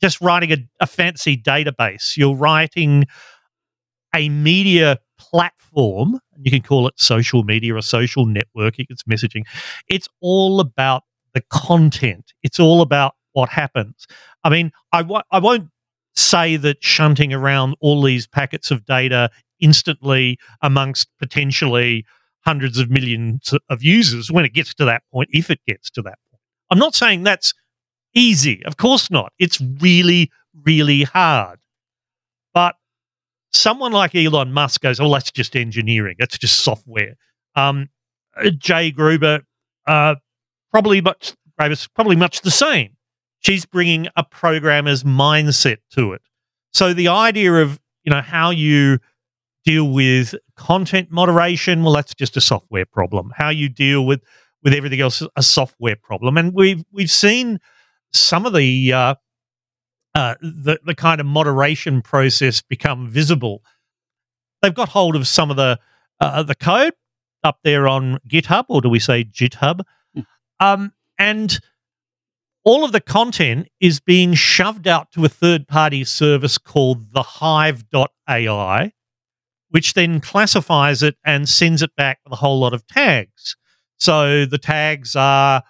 just 0.00 0.20
writing 0.20 0.52
a, 0.52 0.56
a 0.80 0.86
fancy 0.86 1.36
database. 1.36 2.16
You're 2.16 2.34
writing 2.34 3.04
a 4.14 4.28
media 4.28 4.98
platform 5.18 6.18
you 6.42 6.50
can 6.50 6.62
call 6.62 6.86
it 6.88 6.94
social 6.96 7.42
media 7.44 7.74
or 7.74 7.82
social 7.82 8.26
networking 8.26 8.86
it's 8.88 9.02
messaging. 9.02 9.42
It's 9.88 10.08
all 10.20 10.58
about 10.58 11.02
the 11.34 11.42
content. 11.50 12.32
It's 12.42 12.58
all 12.58 12.80
about 12.80 13.14
what 13.32 13.50
happens. 13.50 14.06
I 14.42 14.48
mean 14.48 14.72
I 14.92 15.02
w- 15.02 15.22
I 15.30 15.38
won't 15.38 15.68
say 16.16 16.56
that 16.56 16.82
shunting 16.82 17.32
around 17.32 17.76
all 17.80 18.02
these 18.02 18.26
packets 18.26 18.70
of 18.70 18.84
data 18.86 19.30
instantly 19.60 20.38
amongst 20.62 21.08
potentially 21.18 22.06
hundreds 22.44 22.78
of 22.78 22.90
millions 22.90 23.52
of 23.68 23.82
users 23.82 24.30
when 24.30 24.44
it 24.44 24.52
gets 24.52 24.74
to 24.74 24.84
that 24.84 25.02
point 25.12 25.28
if 25.32 25.50
it 25.50 25.60
gets 25.66 25.90
to 25.90 26.02
that 26.02 26.18
point 26.30 26.40
i'm 26.70 26.78
not 26.78 26.94
saying 26.94 27.22
that's 27.22 27.52
easy 28.14 28.64
of 28.64 28.76
course 28.76 29.10
not 29.10 29.32
it's 29.38 29.60
really 29.80 30.30
really 30.64 31.02
hard 31.02 31.58
but 32.52 32.74
someone 33.52 33.92
like 33.92 34.14
Elon 34.14 34.52
Musk 34.52 34.80
goes, 34.80 35.00
"Oh, 35.00 35.12
that's 35.12 35.30
just 35.30 35.56
engineering. 35.56 36.16
That's 36.18 36.38
just 36.38 36.60
software." 36.60 37.16
Um, 37.54 37.88
uh, 38.36 38.50
Jay 38.50 38.90
Gruber, 38.90 39.42
uh, 39.86 40.16
probably 40.70 41.00
much 41.00 41.34
probably 41.94 42.16
much 42.16 42.40
the 42.40 42.50
same. 42.50 42.96
She's 43.40 43.66
bringing 43.66 44.08
a 44.16 44.24
programmer's 44.24 45.02
mindset 45.04 45.78
to 45.92 46.12
it. 46.14 46.22
So 46.72 46.94
the 46.94 47.08
idea 47.08 47.54
of 47.54 47.80
you 48.04 48.10
know 48.10 48.22
how 48.22 48.50
you 48.50 48.98
deal 49.64 49.90
with 49.90 50.34
content 50.56 51.10
moderation, 51.10 51.82
well, 51.82 51.94
that's 51.94 52.14
just 52.14 52.36
a 52.36 52.40
software 52.40 52.86
problem. 52.86 53.32
How 53.36 53.50
you 53.50 53.68
deal 53.68 54.04
with 54.04 54.22
with 54.62 54.74
everything 54.74 55.00
else, 55.00 55.22
a 55.36 55.42
software 55.42 55.96
problem. 55.96 56.36
And 56.36 56.52
we've 56.54 56.84
we've 56.92 57.10
seen 57.10 57.58
some 58.12 58.46
of 58.46 58.54
the 58.54 58.92
uh, 58.92 59.14
uh, 60.14 60.34
the 60.40 60.80
the 60.84 60.94
kind 60.94 61.20
of 61.20 61.26
moderation 61.26 62.02
process 62.02 62.62
become 62.62 63.08
visible. 63.08 63.62
They've 64.62 64.74
got 64.74 64.90
hold 64.90 65.16
of 65.16 65.26
some 65.26 65.50
of 65.50 65.56
the 65.56 65.78
uh, 66.20 66.42
the 66.42 66.54
code 66.54 66.94
up 67.42 67.58
there 67.64 67.88
on 67.88 68.18
GitHub, 68.28 68.64
or 68.68 68.80
do 68.80 68.88
we 68.88 68.98
say 68.98 69.24
GitHub? 69.24 69.80
Um, 70.58 70.92
and 71.18 71.58
all 72.64 72.84
of 72.84 72.92
the 72.92 73.00
content 73.00 73.68
is 73.80 74.00
being 74.00 74.34
shoved 74.34 74.86
out 74.86 75.10
to 75.12 75.24
a 75.24 75.28
third 75.28 75.66
party 75.66 76.04
service 76.04 76.58
called 76.58 77.12
the 77.12 77.22
Hive.ai, 77.22 78.92
which 79.70 79.94
then 79.94 80.20
classifies 80.20 81.02
it 81.02 81.16
and 81.24 81.48
sends 81.48 81.82
it 81.82 81.94
back 81.96 82.18
with 82.24 82.32
a 82.32 82.36
whole 82.36 82.60
lot 82.60 82.74
of 82.74 82.86
tags. 82.86 83.56
So 83.98 84.44
the 84.46 84.58
tags 84.58 85.16
are 85.16 85.62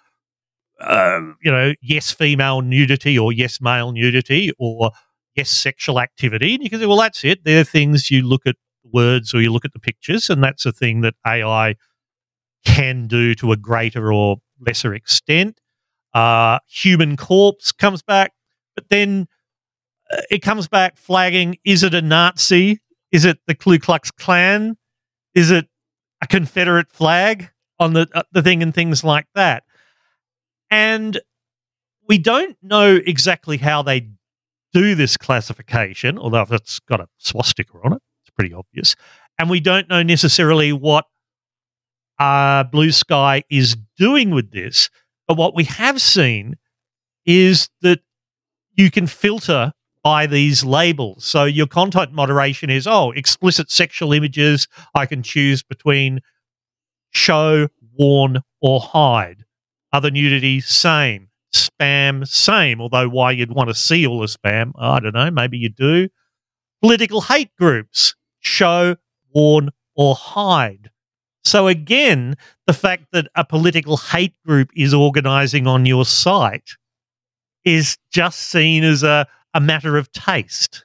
um, 0.80 1.36
you 1.42 1.50
know, 1.50 1.74
yes, 1.82 2.10
female 2.10 2.62
nudity 2.62 3.18
or 3.18 3.32
yes, 3.32 3.60
male 3.60 3.92
nudity 3.92 4.52
or 4.58 4.92
yes, 5.34 5.50
sexual 5.50 6.00
activity. 6.00 6.54
And 6.54 6.62
you 6.64 6.70
can 6.70 6.80
say, 6.80 6.86
well, 6.86 6.96
that's 6.98 7.24
it. 7.24 7.44
They're 7.44 7.64
things 7.64 8.10
you 8.10 8.22
look 8.22 8.46
at 8.46 8.56
words 8.84 9.34
or 9.34 9.40
you 9.40 9.52
look 9.52 9.64
at 9.64 9.72
the 9.72 9.78
pictures, 9.78 10.30
and 10.30 10.42
that's 10.42 10.64
a 10.64 10.72
thing 10.72 11.02
that 11.02 11.14
AI 11.26 11.76
can 12.64 13.06
do 13.06 13.34
to 13.36 13.52
a 13.52 13.56
greater 13.56 14.12
or 14.12 14.38
lesser 14.60 14.94
extent. 14.94 15.60
Uh, 16.14 16.58
human 16.68 17.16
corpse 17.16 17.72
comes 17.72 18.02
back, 18.02 18.32
but 18.74 18.88
then 18.88 19.28
uh, 20.12 20.22
it 20.30 20.40
comes 20.40 20.68
back 20.68 20.96
flagging 20.96 21.56
is 21.64 21.82
it 21.82 21.94
a 21.94 22.02
Nazi? 22.02 22.80
Is 23.12 23.24
it 23.24 23.38
the 23.46 23.54
Ku 23.54 23.78
Klux 23.78 24.10
Klan? 24.10 24.76
Is 25.34 25.50
it 25.50 25.68
a 26.22 26.26
Confederate 26.26 26.92
flag 26.92 27.50
on 27.78 27.92
the, 27.92 28.08
uh, 28.14 28.22
the 28.32 28.42
thing 28.42 28.62
and 28.62 28.74
things 28.74 29.04
like 29.04 29.26
that? 29.34 29.64
And 30.70 31.20
we 32.08 32.18
don't 32.18 32.56
know 32.62 32.96
exactly 33.04 33.56
how 33.56 33.82
they 33.82 34.08
do 34.72 34.94
this 34.94 35.16
classification, 35.16 36.18
although 36.18 36.42
if 36.42 36.52
it's 36.52 36.78
got 36.80 37.00
a 37.00 37.08
swastika 37.18 37.76
on 37.84 37.94
it, 37.94 38.02
it's 38.22 38.30
pretty 38.36 38.54
obvious. 38.54 38.94
And 39.38 39.50
we 39.50 39.60
don't 39.60 39.88
know 39.88 40.02
necessarily 40.02 40.72
what 40.72 41.06
uh, 42.18 42.64
Bluesky 42.64 43.42
is 43.50 43.76
doing 43.96 44.30
with 44.30 44.52
this. 44.52 44.90
But 45.26 45.36
what 45.36 45.54
we 45.54 45.64
have 45.64 46.00
seen 46.00 46.56
is 47.24 47.68
that 47.82 48.00
you 48.74 48.90
can 48.90 49.06
filter 49.06 49.72
by 50.02 50.26
these 50.26 50.64
labels. 50.64 51.24
So 51.24 51.44
your 51.44 51.66
content 51.66 52.12
moderation 52.12 52.70
is, 52.70 52.86
oh, 52.86 53.10
explicit 53.12 53.70
sexual 53.70 54.12
images. 54.12 54.66
I 54.94 55.06
can 55.06 55.22
choose 55.22 55.62
between 55.62 56.20
show, 57.10 57.68
warn, 57.98 58.40
or 58.60 58.80
hide. 58.80 59.44
Other 59.92 60.10
nudity, 60.10 60.60
same. 60.60 61.28
Spam, 61.54 62.26
same. 62.26 62.80
Although 62.80 63.08
why 63.08 63.32
you'd 63.32 63.52
want 63.52 63.68
to 63.68 63.74
see 63.74 64.06
all 64.06 64.20
the 64.20 64.26
spam, 64.26 64.72
I 64.78 65.00
don't 65.00 65.14
know. 65.14 65.30
Maybe 65.30 65.58
you 65.58 65.68
do. 65.68 66.08
Political 66.80 67.22
hate 67.22 67.54
groups, 67.56 68.14
show, 68.38 68.96
warn, 69.34 69.70
or 69.96 70.14
hide. 70.14 70.90
So 71.44 71.68
again, 71.68 72.36
the 72.66 72.72
fact 72.72 73.06
that 73.12 73.28
a 73.34 73.44
political 73.44 73.96
hate 73.96 74.34
group 74.46 74.70
is 74.76 74.94
organizing 74.94 75.66
on 75.66 75.86
your 75.86 76.04
site 76.04 76.70
is 77.64 77.98
just 78.12 78.38
seen 78.38 78.84
as 78.84 79.02
a, 79.02 79.26
a 79.54 79.60
matter 79.60 79.96
of 79.96 80.10
taste. 80.12 80.84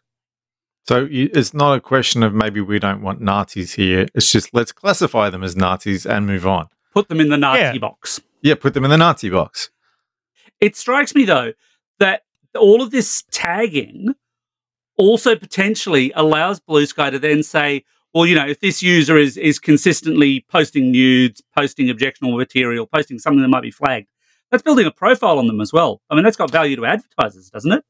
So 0.88 1.08
it's 1.10 1.54
not 1.54 1.75
a 1.75 1.82
question 1.82 2.21
of 2.21 2.34
maybe 2.34 2.62
we 2.62 2.78
don't 2.78 3.01
want 3.01 3.19
Nazis 3.19 3.73
here. 3.73 4.08
It's 4.13 4.32
just 4.32 4.54
let's 4.54 4.71
classify 4.71 5.30
them 5.32 5.43
as 5.43 5.56
Nazis 5.56 6.06
and 6.06 6.28
move 6.28 6.45
on. 6.45 6.67
Put 6.93 7.10
them 7.10 7.19
in 7.19 7.30
the 7.30 7.38
Nazi 7.38 7.60
Yeah. 7.62 7.78
box. 7.80 8.21
Yeah, 8.41 8.56
put 8.56 8.75
them 8.75 8.84
in 8.86 8.91
the 8.91 8.97
Nazi 8.97 9.30
box. 9.30 9.71
It 10.62 10.75
strikes 10.75 11.15
me 11.15 11.25
though 11.25 11.54
that 11.99 12.21
all 12.56 12.82
of 12.84 12.91
this 12.91 13.23
tagging 13.32 14.13
also 14.97 15.36
potentially 15.36 16.12
allows 16.15 16.60
Bluesky 16.60 17.12
to 17.12 17.19
then 17.19 17.41
say, 17.43 17.84
well, 18.13 18.25
you 18.25 18.36
know, 18.36 18.45
if 18.47 18.60
this 18.60 18.82
user 18.84 19.17
is 19.17 19.36
is 19.38 19.58
consistently 19.60 20.45
posting 20.49 20.91
nudes, 20.91 21.41
posting 21.58 21.89
objectionable 21.89 22.38
material, 22.38 22.86
posting 22.86 23.17
something 23.19 23.41
that 23.41 23.49
might 23.49 23.63
be 23.63 23.71
flagged, 23.71 24.08
that's 24.51 24.63
building 24.63 24.86
a 24.86 24.91
profile 24.91 25.39
on 25.39 25.47
them 25.47 25.60
as 25.60 25.73
well. 25.73 25.99
I 26.12 26.15
mean, 26.15 26.23
that's 26.23 26.38
got 26.38 26.51
value 26.51 26.75
to 26.78 26.86
advertisers, 26.86 27.49
doesn't 27.49 27.71
it? 27.71 27.84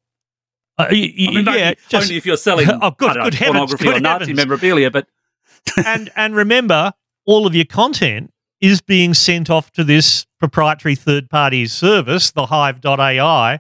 Uh, 0.78 0.88
y- 0.92 1.14
y- 1.18 1.28
I 1.30 1.32
mean, 1.32 1.46
yeah, 1.46 1.52
only, 1.52 1.78
just- 1.90 2.04
only 2.06 2.18
if 2.18 2.26
you're 2.26 2.38
selling 2.38 2.68
Oh, 2.82 2.92
good- 2.92 3.12
I 3.12 3.14
don't 3.14 3.24
know, 3.34 3.38
heavens, 3.38 3.40
pornography 3.48 3.84
good 3.86 3.96
or 3.98 4.00
Nazi 4.02 4.20
heavens. 4.26 4.38
memorabilia, 4.38 4.92
but 4.92 5.08
and 5.86 6.12
and 6.16 6.36
remember, 6.36 6.94
all 7.26 7.48
of 7.48 7.56
your 7.56 7.66
content 7.66 8.32
is 8.62 8.82
being 8.82 9.14
sent 9.14 9.50
off 9.50 9.72
to 9.72 9.84
this 9.84 10.26
proprietary 10.40 10.96
third 10.96 11.30
party 11.30 11.66
service, 11.68 12.32
the 12.32 12.46
Hive.ai, 12.48 13.60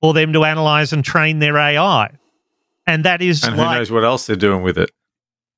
for 0.00 0.14
them 0.14 0.32
to 0.32 0.44
analyze 0.44 0.92
and 0.92 1.04
train 1.04 1.38
their 1.38 1.56
AI. 1.58 2.10
And 2.86 3.04
that 3.04 3.22
is 3.22 3.42
And 3.44 3.54
who 3.56 3.62
like, 3.62 3.78
knows 3.78 3.90
what 3.90 4.04
else 4.04 4.26
they're 4.26 4.36
doing 4.36 4.62
with 4.62 4.76
it. 4.78 4.90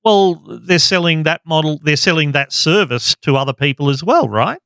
well, 0.05 0.35
they're 0.47 0.79
selling 0.79 1.25
that 1.25 1.41
model, 1.45 1.81
they're 1.83 1.97
selling 1.97 2.33
that 2.33 2.53
service 2.53 3.17
to 3.23 3.37
other 3.37 3.53
people 3.53 3.91
as 3.91 4.05
well, 4.05 4.29
right? 4.29 4.59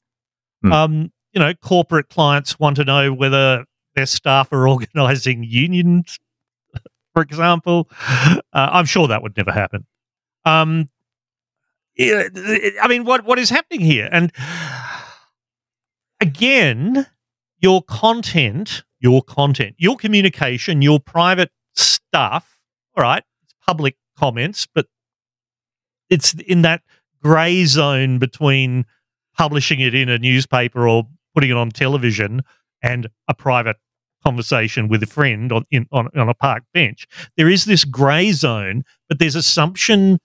Hmm. 0.63 0.73
Um, 0.73 1.13
you 1.33 1.41
know, 1.41 1.55
corporate 1.55 2.09
clients 2.11 2.59
want 2.59 2.77
to 2.77 2.85
know 2.85 3.13
whether 3.15 3.65
their 3.95 4.07
staff 4.07 4.53
are 4.53 4.69
organizing 4.75 5.43
unions, 5.45 6.19
for 7.13 7.23
example. 7.23 7.89
Uh, 8.53 8.69
I'm 8.73 8.85
sure 8.85 9.07
that 9.07 9.23
would 9.23 9.37
never 9.37 9.53
happen. 9.53 9.87
Um, 10.45 10.89
I 11.99 12.87
mean, 12.89 13.05
what 13.05 13.25
what 13.25 13.39
is 13.39 13.51
happening 13.51 13.81
here? 13.81 14.09
And 14.11 14.33
again, 16.21 17.07
your 17.61 17.83
content, 17.83 18.83
your 18.99 19.23
content, 19.23 19.77
your 19.79 19.97
communication, 19.97 20.83
your 20.83 20.99
private 20.99 21.51
stuff. 21.75 22.59
All 22.97 23.03
right, 23.03 23.23
it's 23.45 23.55
public 23.67 23.97
comments, 24.19 24.67
but 24.75 24.87
it's 26.09 26.35
in 26.35 26.63
that 26.63 26.83
grey 27.23 27.65
zone 27.65 28.19
between 28.19 28.85
publishing 29.37 29.81
it 29.81 29.95
in 29.95 30.09
a 30.09 30.19
newspaper 30.19 30.89
or 30.89 31.05
putting 31.35 31.51
it 31.51 31.57
on 31.57 31.71
television 31.71 32.43
and 32.83 33.09
a 33.29 33.35
private 33.35 33.77
conversation 34.23 34.89
with 34.89 35.03
a 35.03 35.07
friend 35.07 35.53
on 35.53 35.65
in, 35.71 35.87
on, 35.93 36.09
on 36.17 36.29
a 36.29 36.35
park 36.35 36.63
bench. 36.73 37.07
There 37.37 37.49
is 37.49 37.65
this 37.65 37.85
grey 37.85 38.33
zone, 38.33 38.85
but 39.09 39.19
there's 39.19 39.37
assumption 39.37 40.19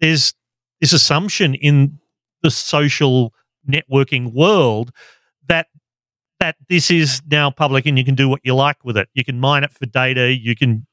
there's 0.00 0.34
this 0.80 0.92
assumption 0.92 1.54
in 1.54 1.98
the 2.42 2.50
social 2.50 3.34
networking 3.68 4.32
world 4.32 4.92
that 5.48 5.66
that 6.40 6.56
this 6.68 6.90
is 6.90 7.20
now 7.30 7.50
public 7.50 7.86
and 7.86 7.98
you 7.98 8.04
can 8.04 8.14
do 8.14 8.28
what 8.28 8.40
you 8.44 8.54
like 8.54 8.84
with 8.84 8.96
it. 8.96 9.08
You 9.14 9.24
can 9.24 9.40
mine 9.40 9.64
it 9.64 9.72
for 9.72 9.86
data, 9.86 10.32
you 10.32 10.54
can 10.54 10.86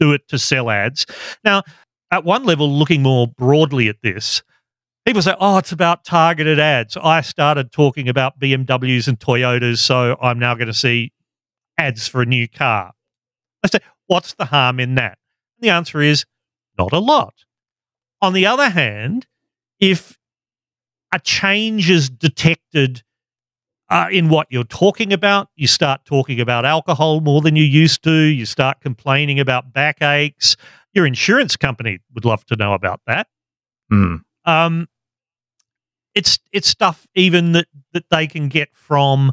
do 0.00 0.12
it 0.12 0.26
to 0.28 0.38
sell 0.38 0.70
ads. 0.70 1.06
Now, 1.44 1.62
at 2.10 2.24
one 2.24 2.44
level, 2.44 2.68
looking 2.68 3.02
more 3.02 3.28
broadly 3.28 3.88
at 3.88 4.02
this, 4.02 4.42
people 5.06 5.22
say, 5.22 5.36
oh, 5.38 5.58
it's 5.58 5.70
about 5.70 6.04
targeted 6.04 6.58
ads. 6.58 6.96
I 6.96 7.20
started 7.20 7.70
talking 7.70 8.08
about 8.08 8.40
BMWs 8.40 9.06
and 9.06 9.18
Toyotas, 9.18 9.78
so 9.78 10.16
I'm 10.20 10.38
now 10.38 10.54
going 10.54 10.66
to 10.66 10.74
see 10.74 11.12
ads 11.80 12.06
for 12.06 12.20
a 12.20 12.26
new 12.26 12.46
car. 12.46 12.92
I 13.64 13.68
say, 13.68 13.78
what's 14.06 14.34
the 14.34 14.44
harm 14.44 14.78
in 14.78 14.94
that? 14.96 15.18
The 15.60 15.70
answer 15.70 16.00
is 16.00 16.24
not 16.78 16.92
a 16.92 16.98
lot. 16.98 17.34
On 18.20 18.32
the 18.34 18.46
other 18.46 18.68
hand, 18.68 19.26
if 19.78 20.18
a 21.12 21.18
change 21.18 21.88
is 21.90 22.10
detected 22.10 23.02
uh, 23.88 24.08
in 24.10 24.28
what 24.28 24.46
you're 24.50 24.62
talking 24.64 25.12
about, 25.12 25.48
you 25.56 25.66
start 25.66 26.04
talking 26.04 26.40
about 26.40 26.64
alcohol 26.64 27.20
more 27.20 27.40
than 27.40 27.56
you 27.56 27.64
used 27.64 28.04
to, 28.04 28.12
you 28.12 28.46
start 28.46 28.80
complaining 28.80 29.40
about 29.40 29.72
backaches, 29.72 30.56
your 30.92 31.06
insurance 31.06 31.56
company 31.56 31.98
would 32.14 32.24
love 32.24 32.44
to 32.46 32.56
know 32.56 32.74
about 32.74 33.00
that. 33.06 33.26
Hmm. 33.90 34.16
Um, 34.44 34.86
it's 36.14 36.38
it's 36.52 36.68
stuff 36.68 37.06
even 37.14 37.52
that 37.52 37.66
that 37.92 38.04
they 38.10 38.26
can 38.26 38.48
get 38.48 38.68
from 38.72 39.32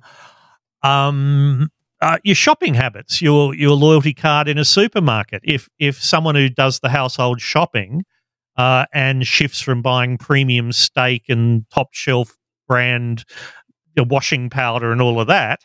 um, 0.83 1.69
uh, 2.01 2.17
your 2.23 2.35
shopping 2.35 2.73
habits, 2.73 3.21
your 3.21 3.55
your 3.55 3.75
loyalty 3.75 4.13
card 4.13 4.47
in 4.47 4.57
a 4.57 4.65
supermarket. 4.65 5.41
If 5.43 5.69
if 5.79 6.01
someone 6.01 6.35
who 6.35 6.49
does 6.49 6.79
the 6.79 6.89
household 6.89 7.41
shopping 7.41 8.03
uh, 8.57 8.85
and 8.93 9.25
shifts 9.25 9.61
from 9.61 9.81
buying 9.81 10.17
premium 10.17 10.71
steak 10.71 11.25
and 11.29 11.65
top 11.71 11.89
shelf 11.93 12.37
brand 12.67 13.23
you 13.95 14.03
know, 14.03 14.07
washing 14.09 14.49
powder 14.49 14.91
and 14.91 15.01
all 15.01 15.19
of 15.19 15.27
that, 15.27 15.61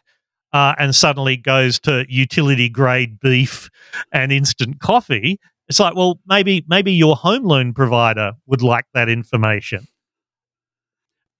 uh, 0.52 0.74
and 0.78 0.94
suddenly 0.94 1.36
goes 1.36 1.78
to 1.80 2.06
utility 2.08 2.68
grade 2.68 3.20
beef 3.20 3.68
and 4.12 4.32
instant 4.32 4.80
coffee, 4.80 5.38
it's 5.68 5.80
like, 5.80 5.94
well, 5.96 6.20
maybe 6.26 6.64
maybe 6.68 6.92
your 6.92 7.16
home 7.16 7.44
loan 7.44 7.72
provider 7.74 8.32
would 8.46 8.62
like 8.62 8.86
that 8.94 9.08
information. 9.08 9.86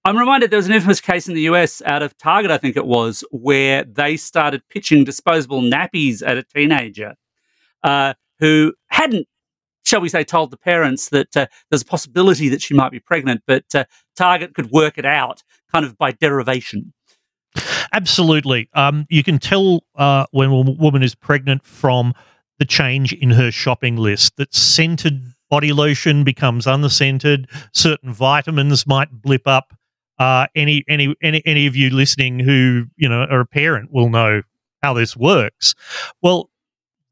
I'm 0.05 0.17
reminded 0.17 0.51
there 0.51 0.57
was 0.57 0.67
an 0.67 0.73
infamous 0.73 0.99
case 0.99 1.29
in 1.29 1.33
the 1.33 1.43
US 1.43 1.81
out 1.85 2.03
of 2.03 2.17
Target, 2.17 2.51
I 2.51 2.57
think 2.57 2.75
it 2.75 2.85
was, 2.85 3.23
where 3.31 3.85
they 3.85 4.17
started 4.17 4.61
pitching 4.67 5.05
disposable 5.05 5.61
nappies 5.61 6.21
at 6.25 6.37
a 6.37 6.43
teenager 6.43 7.15
uh, 7.83 8.13
who 8.39 8.73
hadn't, 8.89 9.27
shall 9.85 10.01
we 10.01 10.09
say, 10.09 10.25
told 10.25 10.51
the 10.51 10.57
parents 10.57 11.07
that 11.09 11.37
uh, 11.37 11.47
there's 11.69 11.83
a 11.83 11.85
possibility 11.85 12.49
that 12.49 12.61
she 12.61 12.73
might 12.73 12.91
be 12.91 12.99
pregnant, 12.99 13.43
but 13.47 13.63
uh, 13.73 13.85
Target 14.17 14.53
could 14.53 14.71
work 14.71 14.97
it 14.97 15.05
out 15.05 15.41
kind 15.71 15.85
of 15.85 15.97
by 15.97 16.11
derivation. 16.11 16.93
Absolutely. 17.93 18.67
Um, 18.73 19.05
you 19.09 19.23
can 19.23 19.39
tell 19.39 19.85
uh, 19.95 20.25
when 20.31 20.49
a 20.49 20.61
woman 20.61 21.01
is 21.01 21.15
pregnant 21.15 21.65
from 21.65 22.13
the 22.59 22.65
change 22.65 23.13
in 23.13 23.31
her 23.31 23.51
shopping 23.51 23.95
list 23.95 24.35
that 24.35 24.53
scented 24.53 25.33
body 25.49 25.71
lotion 25.71 26.25
becomes 26.25 26.67
unscented. 26.67 27.47
Certain 27.71 28.11
vitamins 28.11 28.85
might 28.85 29.09
blip 29.11 29.47
up. 29.47 29.73
Uh, 30.23 30.47
any, 30.55 30.85
any, 30.87 31.13
any, 31.21 31.41
any 31.45 31.67
of 31.67 31.75
you 31.75 31.89
listening 31.89 32.39
who 32.39 32.85
you 32.95 33.09
know 33.09 33.25
are 33.29 33.41
a 33.41 33.45
parent 33.45 33.91
will 33.91 34.07
know 34.07 34.41
how 34.81 34.93
this 34.93 35.17
works. 35.17 35.75
Well, 36.21 36.49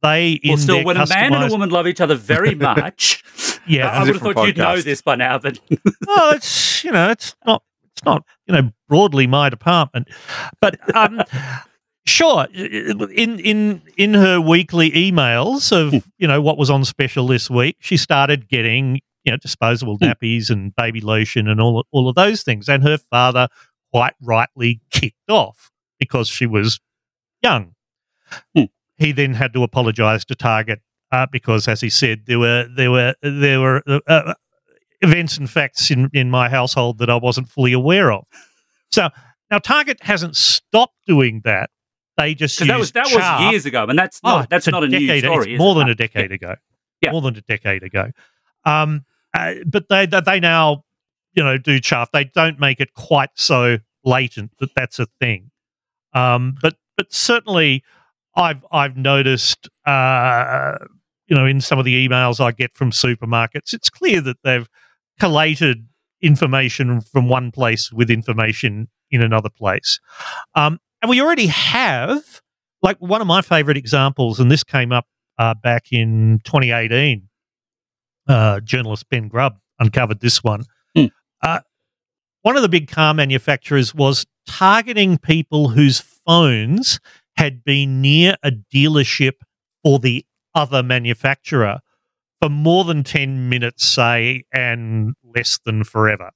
they 0.02 0.34
in 0.44 0.52
Well, 0.52 0.58
still, 0.58 0.76
their 0.78 0.86
when 0.86 0.96
a 0.98 1.06
man 1.08 1.34
and 1.34 1.44
a 1.44 1.48
woman 1.50 1.70
love 1.70 1.88
each 1.88 2.00
other 2.00 2.16
very 2.16 2.56
much, 2.70 3.22
yeah, 3.68 3.90
I 3.90 4.00
would 4.00 4.08
have 4.08 4.16
different 4.16 4.36
thought 4.38 4.48
you'd 4.48 4.58
know 4.58 4.82
this 4.82 5.02
by 5.02 5.16
now, 5.16 5.38
but 5.40 5.60
well, 6.08 6.32
it's 6.32 6.86
you 6.86 6.92
know, 6.92 7.10
it's 7.10 7.36
not, 7.46 7.64
it's 7.92 8.06
not, 8.06 8.24
you 8.48 8.54
know, 8.54 8.72
broadly 8.88 9.28
my 9.28 9.50
department, 9.50 10.08
but 10.62 10.80
um, 10.96 11.22
sure. 12.06 12.46
In 12.54 13.40
in 13.40 13.82
in 13.98 14.14
her 14.14 14.40
weekly 14.40 14.90
emails 14.92 15.74
of 15.74 15.94
you 16.18 16.28
know 16.30 16.42
what 16.42 16.58
was 16.58 16.70
on 16.70 16.86
special 16.86 17.28
this 17.28 17.50
week, 17.50 17.76
she 17.82 17.98
started 17.98 18.48
getting 18.48 19.02
you 19.24 19.32
know 19.32 19.38
disposable 19.38 19.98
nappies 20.00 20.50
and 20.50 20.76
baby 20.76 21.02
lotion 21.02 21.48
and 21.48 21.62
all 21.62 21.86
all 21.92 22.10
of 22.10 22.16
those 22.16 22.44
things, 22.44 22.68
and 22.70 22.84
her 22.84 22.98
father 22.98 23.48
quite 23.92 24.14
rightly 24.22 24.82
kicked 24.92 25.30
off 25.30 25.72
because 26.00 26.28
she 26.28 26.46
was 26.46 26.80
young. 27.44 27.76
Hmm. 28.56 28.66
He 28.98 29.12
then 29.12 29.34
had 29.34 29.54
to 29.54 29.64
apologise 29.64 30.24
to 30.26 30.36
Target 30.36 30.80
uh, 31.12 31.28
because, 31.32 31.68
as 31.68 31.82
he 31.82 31.90
said, 31.90 32.26
there 32.26 32.40
were 32.40 32.68
there 32.76 32.92
were 32.92 33.16
there 33.22 33.60
were 33.60 33.84
uh, 33.88 34.00
uh, 34.08 34.34
events 35.02 35.38
and 35.38 35.50
facts 35.50 35.92
in, 35.92 36.10
in 36.14 36.30
my 36.30 36.50
household 36.50 37.00
that 37.00 37.10
I 37.10 37.16
wasn't 37.16 37.50
fully 37.50 37.74
aware 37.74 38.12
of. 38.12 38.26
So 38.92 39.10
now 39.50 39.60
Target 39.60 40.02
hasn't 40.02 40.36
stopped 40.36 40.96
doing 41.08 41.42
that. 41.44 41.70
They 42.18 42.36
just 42.36 42.60
that 42.60 42.78
was 42.78 42.92
that 42.92 43.06
was 43.12 43.52
years 43.52 43.66
ago, 43.66 43.86
and 43.86 43.98
that's 43.98 44.20
Oh, 44.24 44.40
not 44.40 44.50
that's 44.50 44.68
it's 44.68 44.72
not 44.72 44.84
a 44.84 44.88
new 44.88 45.20
story. 45.20 45.54
It's 45.54 45.60
more 45.60 45.76
it? 45.76 45.80
than 45.80 45.90
a 45.90 45.96
decade 45.96 46.32
ago. 46.32 46.56
Yeah. 47.02 47.12
More 47.12 47.22
than 47.22 47.36
a 47.36 47.42
decade 47.42 47.84
ago. 47.84 48.12
Um, 48.64 49.06
uh, 49.34 49.56
but 49.66 49.90
they 49.90 50.06
they 50.06 50.40
now 50.40 50.84
you 51.34 51.44
know 51.44 51.58
do 51.58 51.80
chaff. 51.80 52.12
They 52.12 52.26
don't 52.26 52.60
make 52.60 52.80
it 52.80 52.94
quite 52.94 53.32
so 53.36 53.78
blatant 54.04 54.52
that 54.60 54.74
that's 54.76 55.00
a 55.00 55.08
thing. 55.20 55.52
Um, 56.14 56.56
but 56.62 56.76
but 56.98 57.14
certainly, 57.14 57.84
I've 58.36 58.66
I've 58.72 58.98
noticed. 58.98 59.70
Uh, 59.86 60.78
you 61.28 61.38
know, 61.38 61.46
in 61.46 61.62
some 61.62 61.80
of 61.80 61.86
the 61.86 62.06
emails 62.06 62.42
I 62.42 62.52
get 62.52 62.76
from 62.76 62.92
supermarkets, 62.92 63.72
it's 63.72 63.90
clear 63.90 64.20
that 64.20 64.36
they've 64.44 64.68
collated 65.18 65.88
information 66.22 67.00
from 67.00 67.30
one 67.30 67.52
place 67.52 67.90
with 67.90 68.10
information 68.12 68.90
in 69.12 69.22
another 69.22 69.50
place. 69.50 70.02
Um, 70.56 70.80
and 71.02 71.10
we 71.10 71.22
already 71.22 71.48
have, 71.48 72.42
like, 72.82 72.98
one 72.98 73.22
of 73.22 73.28
my 73.28 73.42
favorite 73.42 73.78
examples, 73.78 74.42
and 74.42 74.52
this 74.52 74.64
came 74.64 74.92
up 74.92 75.06
uh, 75.40 75.54
back 75.54 75.86
in 75.94 76.42
2018. 76.44 77.30
Uh, 78.28 78.60
journalist 78.60 79.10
Ben 79.10 79.28
Grubb 79.28 79.58
uncovered 79.80 80.20
this 80.20 80.44
one. 80.44 80.66
Hmm. 80.96 81.08
Uh, 81.42 81.60
one 82.44 82.56
of 82.56 82.62
the 82.62 82.70
big 82.70 82.90
car 82.90 83.14
manufacturers 83.14 83.94
was 83.94 84.26
targeting 84.48 85.18
people 85.18 85.70
whose 85.70 86.00
phones 86.00 87.00
had 87.38 87.64
been 87.64 88.02
near 88.02 88.36
a 88.44 88.52
dealership 88.52 89.34
for 89.84 90.00
the 90.00 90.26
other 90.54 90.84
manufacturer 90.84 91.80
for 92.42 92.50
more 92.50 92.84
than 92.84 93.04
10 93.04 93.50
minutes, 93.50 93.86
say, 93.86 94.44
and 94.52 95.14
less 95.24 95.60
than 95.66 95.84
forever. 95.84 96.32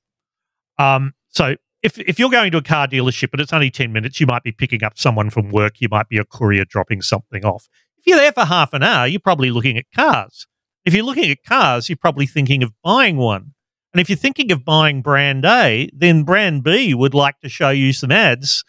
Um, 0.78 1.14
so 1.30 1.56
if, 1.82 1.98
if 2.00 2.20
you're 2.20 2.30
going 2.30 2.52
to 2.52 2.58
a 2.58 2.64
car 2.64 2.88
dealership 2.88 3.30
and 3.34 3.42
it's 3.42 3.54
only 3.54 3.72
10 3.72 3.92
minutes, 3.92 4.20
you 4.20 4.28
might 4.28 4.44
be 4.44 4.52
picking 4.52 4.84
up 4.84 4.98
someone 4.98 5.30
from 5.30 5.50
work, 5.50 5.82
you 5.82 5.88
might 5.90 6.08
be 6.08 6.18
a 6.18 6.26
courier 6.26 6.66
dropping 6.66 7.02
something 7.02 7.44
off. 7.44 7.68
If 7.98 8.08
you're 8.08 8.18
there 8.18 8.32
for 8.32 8.46
half 8.46 8.74
an 8.74 8.84
hour, 8.84 9.08
you're 9.08 9.20
probably 9.20 9.50
looking 9.50 9.78
at 9.78 9.86
cars. 9.94 10.48
If 10.86 10.94
you're 10.94 11.06
looking 11.06 11.32
at 11.32 11.44
cars, 11.44 11.90
you're 11.90 11.98
probably 11.98 12.28
thinking 12.28 12.64
of 12.64 12.72
buying 12.84 13.18
one. 13.18 13.54
And 13.94 14.02
if 14.02 14.10
you're 14.10 14.18
thinking 14.18 14.52
of 14.52 14.66
buying 14.66 15.02
brand 15.02 15.46
A, 15.46 15.90
then 15.94 16.24
brand 16.24 16.64
B 16.64 16.94
would 16.94 17.14
like 17.14 17.40
to 17.40 17.50
show 17.50 17.70
you 17.70 17.94
some 17.94 18.12
ads 18.12 18.64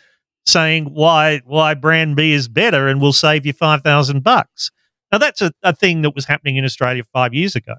saying 0.46 0.84
why 0.86 1.40
why 1.44 1.74
brand 1.74 2.16
B 2.16 2.32
is 2.32 2.48
better 2.48 2.86
and 2.86 3.00
will 3.00 3.12
save 3.12 3.44
you 3.44 3.52
five 3.52 3.82
thousand 3.82 4.22
bucks. 4.22 4.70
Now 5.12 5.18
that's 5.18 5.42
a, 5.42 5.52
a 5.62 5.74
thing 5.74 6.02
that 6.02 6.14
was 6.14 6.26
happening 6.26 6.56
in 6.56 6.64
Australia 6.64 7.02
five 7.12 7.34
years 7.34 7.56
ago. 7.56 7.74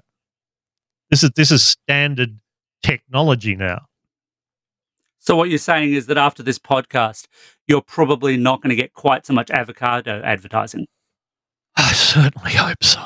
This 1.10 1.22
is 1.22 1.30
this 1.34 1.50
is 1.50 1.62
standard 1.62 2.38
technology 2.82 3.56
now. 3.56 3.86
So 5.18 5.36
what 5.36 5.48
you're 5.48 5.58
saying 5.58 5.94
is 5.94 6.06
that 6.06 6.18
after 6.18 6.42
this 6.42 6.58
podcast, 6.58 7.26
you're 7.66 7.82
probably 7.82 8.36
not 8.36 8.62
going 8.62 8.70
to 8.70 8.76
get 8.76 8.94
quite 8.94 9.26
so 9.26 9.32
much 9.32 9.50
avocado 9.50 10.22
advertising. 10.22 10.86
I 11.76 11.92
certainly 11.92 12.52
hope 12.52 12.82
so. 12.82 13.02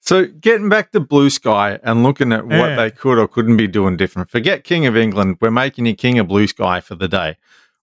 So, 0.00 0.26
getting 0.26 0.68
back 0.68 0.92
to 0.92 1.00
Bluesky 1.00 1.80
and 1.82 2.04
looking 2.04 2.32
at 2.32 2.46
what 2.46 2.54
Yeah. 2.70 2.76
they 2.76 2.90
could 2.92 3.18
or 3.18 3.26
couldn't 3.26 3.56
be 3.56 3.66
doing 3.66 3.96
different. 3.96 4.30
Forget 4.30 4.62
King 4.62 4.86
of 4.86 4.96
England. 4.96 5.38
We're 5.40 5.50
making 5.50 5.86
you 5.86 5.96
King 5.96 6.20
of 6.20 6.28
Bluesky 6.28 6.80
for 6.82 6.94
the 6.94 7.08
day. 7.08 7.36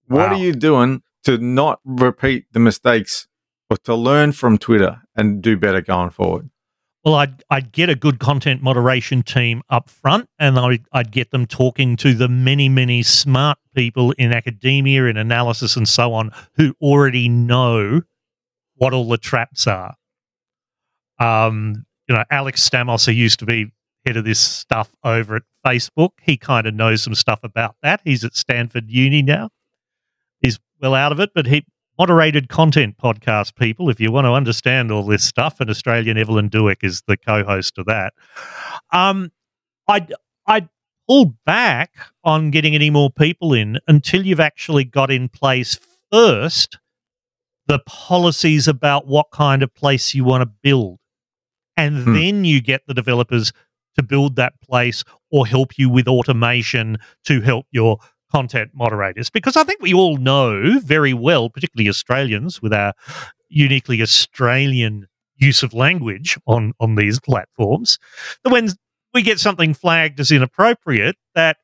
What 0.07 0.29
Wow. 0.29 0.35
are 0.35 0.39
you 0.39 0.53
doing 0.53 1.01
to 1.25 1.37
not 1.37 1.81
repeat 1.83 2.45
the 2.53 2.59
mistakes 2.59 3.27
or 3.69 3.75
to 3.83 3.93
learn 3.93 4.31
from 4.31 4.57
Twitter 4.57 5.01
and 5.17 5.41
do 5.41 5.57
better 5.57 5.81
going 5.81 6.11
forward? 6.11 6.49
Well, 7.03 7.15
I'd 7.15 7.43
I'd 7.49 7.73
get 7.73 7.89
a 7.89 7.95
good 7.95 8.19
content 8.19 8.63
moderation 8.63 9.23
team 9.23 9.61
up 9.69 9.89
front, 9.89 10.29
and 10.39 10.57
I'd, 10.57 10.85
I'd 10.93 11.11
get 11.11 11.31
them 11.31 11.45
talking 11.45 11.97
to 11.97 12.13
the 12.13 12.29
many 12.29 12.69
many 12.69 13.03
smart 13.03 13.57
people 13.75 14.11
in 14.13 14.31
academia, 14.31 15.07
in 15.07 15.17
analysis, 15.17 15.75
and 15.75 15.89
so 15.89 16.13
on, 16.13 16.31
who 16.55 16.73
already 16.81 17.27
know 17.27 18.03
what 18.75 18.93
all 18.93 19.09
the 19.09 19.17
traps 19.17 19.67
are. 19.67 19.95
Um, 21.19 21.85
you 22.07 22.15
know, 22.15 22.23
Alex 22.29 22.67
Stamos, 22.67 23.05
who 23.05 23.11
used 23.11 23.39
to 23.39 23.45
be 23.45 23.71
head 24.05 24.17
of 24.17 24.25
this 24.25 24.39
stuff 24.39 24.93
over 25.03 25.37
at 25.37 25.43
Facebook, 25.65 26.09
he 26.21 26.37
kind 26.37 26.67
of 26.67 26.73
knows 26.73 27.01
some 27.01 27.15
stuff 27.15 27.39
about 27.43 27.75
that. 27.81 28.01
He's 28.03 28.23
at 28.23 28.35
Stanford 28.35 28.89
Uni 28.89 29.21
now. 29.21 29.49
He's 30.41 30.59
well 30.81 30.95
out 30.95 31.11
of 31.11 31.19
it, 31.19 31.31
but 31.33 31.47
he 31.47 31.65
moderated 31.97 32.49
content 32.49 32.97
podcast 32.97 33.55
people. 33.55 33.89
If 33.89 33.99
you 33.99 34.11
want 34.11 34.25
to 34.25 34.31
understand 34.31 34.91
all 34.91 35.05
this 35.05 35.23
stuff, 35.23 35.59
and 35.59 35.69
Australian 35.69 36.17
Evelyn 36.17 36.49
Douek 36.49 36.83
is 36.83 37.03
the 37.07 37.17
co-host 37.17 37.77
of 37.77 37.85
that. 37.85 38.13
Um, 38.91 39.31
I'd 39.87 40.13
I'd 40.45 40.67
pull 41.07 41.35
back 41.45 41.91
on 42.23 42.51
getting 42.51 42.75
any 42.75 42.89
more 42.89 43.11
people 43.11 43.53
in 43.53 43.79
until 43.87 44.25
you've 44.25 44.39
actually 44.39 44.83
got 44.83 45.11
in 45.11 45.29
place 45.29 45.79
first 46.11 46.77
the 47.67 47.79
policies 47.79 48.67
about 48.67 49.07
what 49.07 49.31
kind 49.31 49.63
of 49.63 49.73
place 49.73 50.13
you 50.13 50.23
want 50.23 50.41
to 50.41 50.49
build, 50.61 50.99
and 51.77 52.03
Hmm. 52.03 52.13
then 52.13 52.45
you 52.45 52.61
get 52.61 52.81
the 52.87 52.93
developers 52.93 53.51
to 53.95 54.03
build 54.03 54.35
that 54.35 54.53
place 54.61 55.03
or 55.31 55.45
help 55.45 55.77
you 55.77 55.89
with 55.89 56.07
automation 56.07 56.97
to 57.25 57.41
help 57.41 57.67
your 57.71 57.97
content 58.31 58.71
moderators 58.73 59.29
because 59.29 59.55
I 59.55 59.63
think 59.63 59.81
we 59.81 59.93
all 59.93 60.17
know 60.17 60.79
very 60.79 61.13
well, 61.13 61.49
particularly 61.49 61.87
Australians 61.89 62.61
with 62.61 62.73
our 62.73 62.93
uniquely 63.49 64.01
Australian 64.01 65.05
use 65.37 65.61
of 65.61 65.73
language 65.73 66.37
on 66.47 66.73
on 66.79 66.95
these 66.95 67.19
platforms, 67.19 67.99
that 68.43 68.51
when 68.51 68.69
we 69.13 69.21
get 69.21 69.39
something 69.39 69.73
flagged 69.75 70.19
as 70.19 70.31
inappropriate, 70.31 71.15
that 71.35 71.57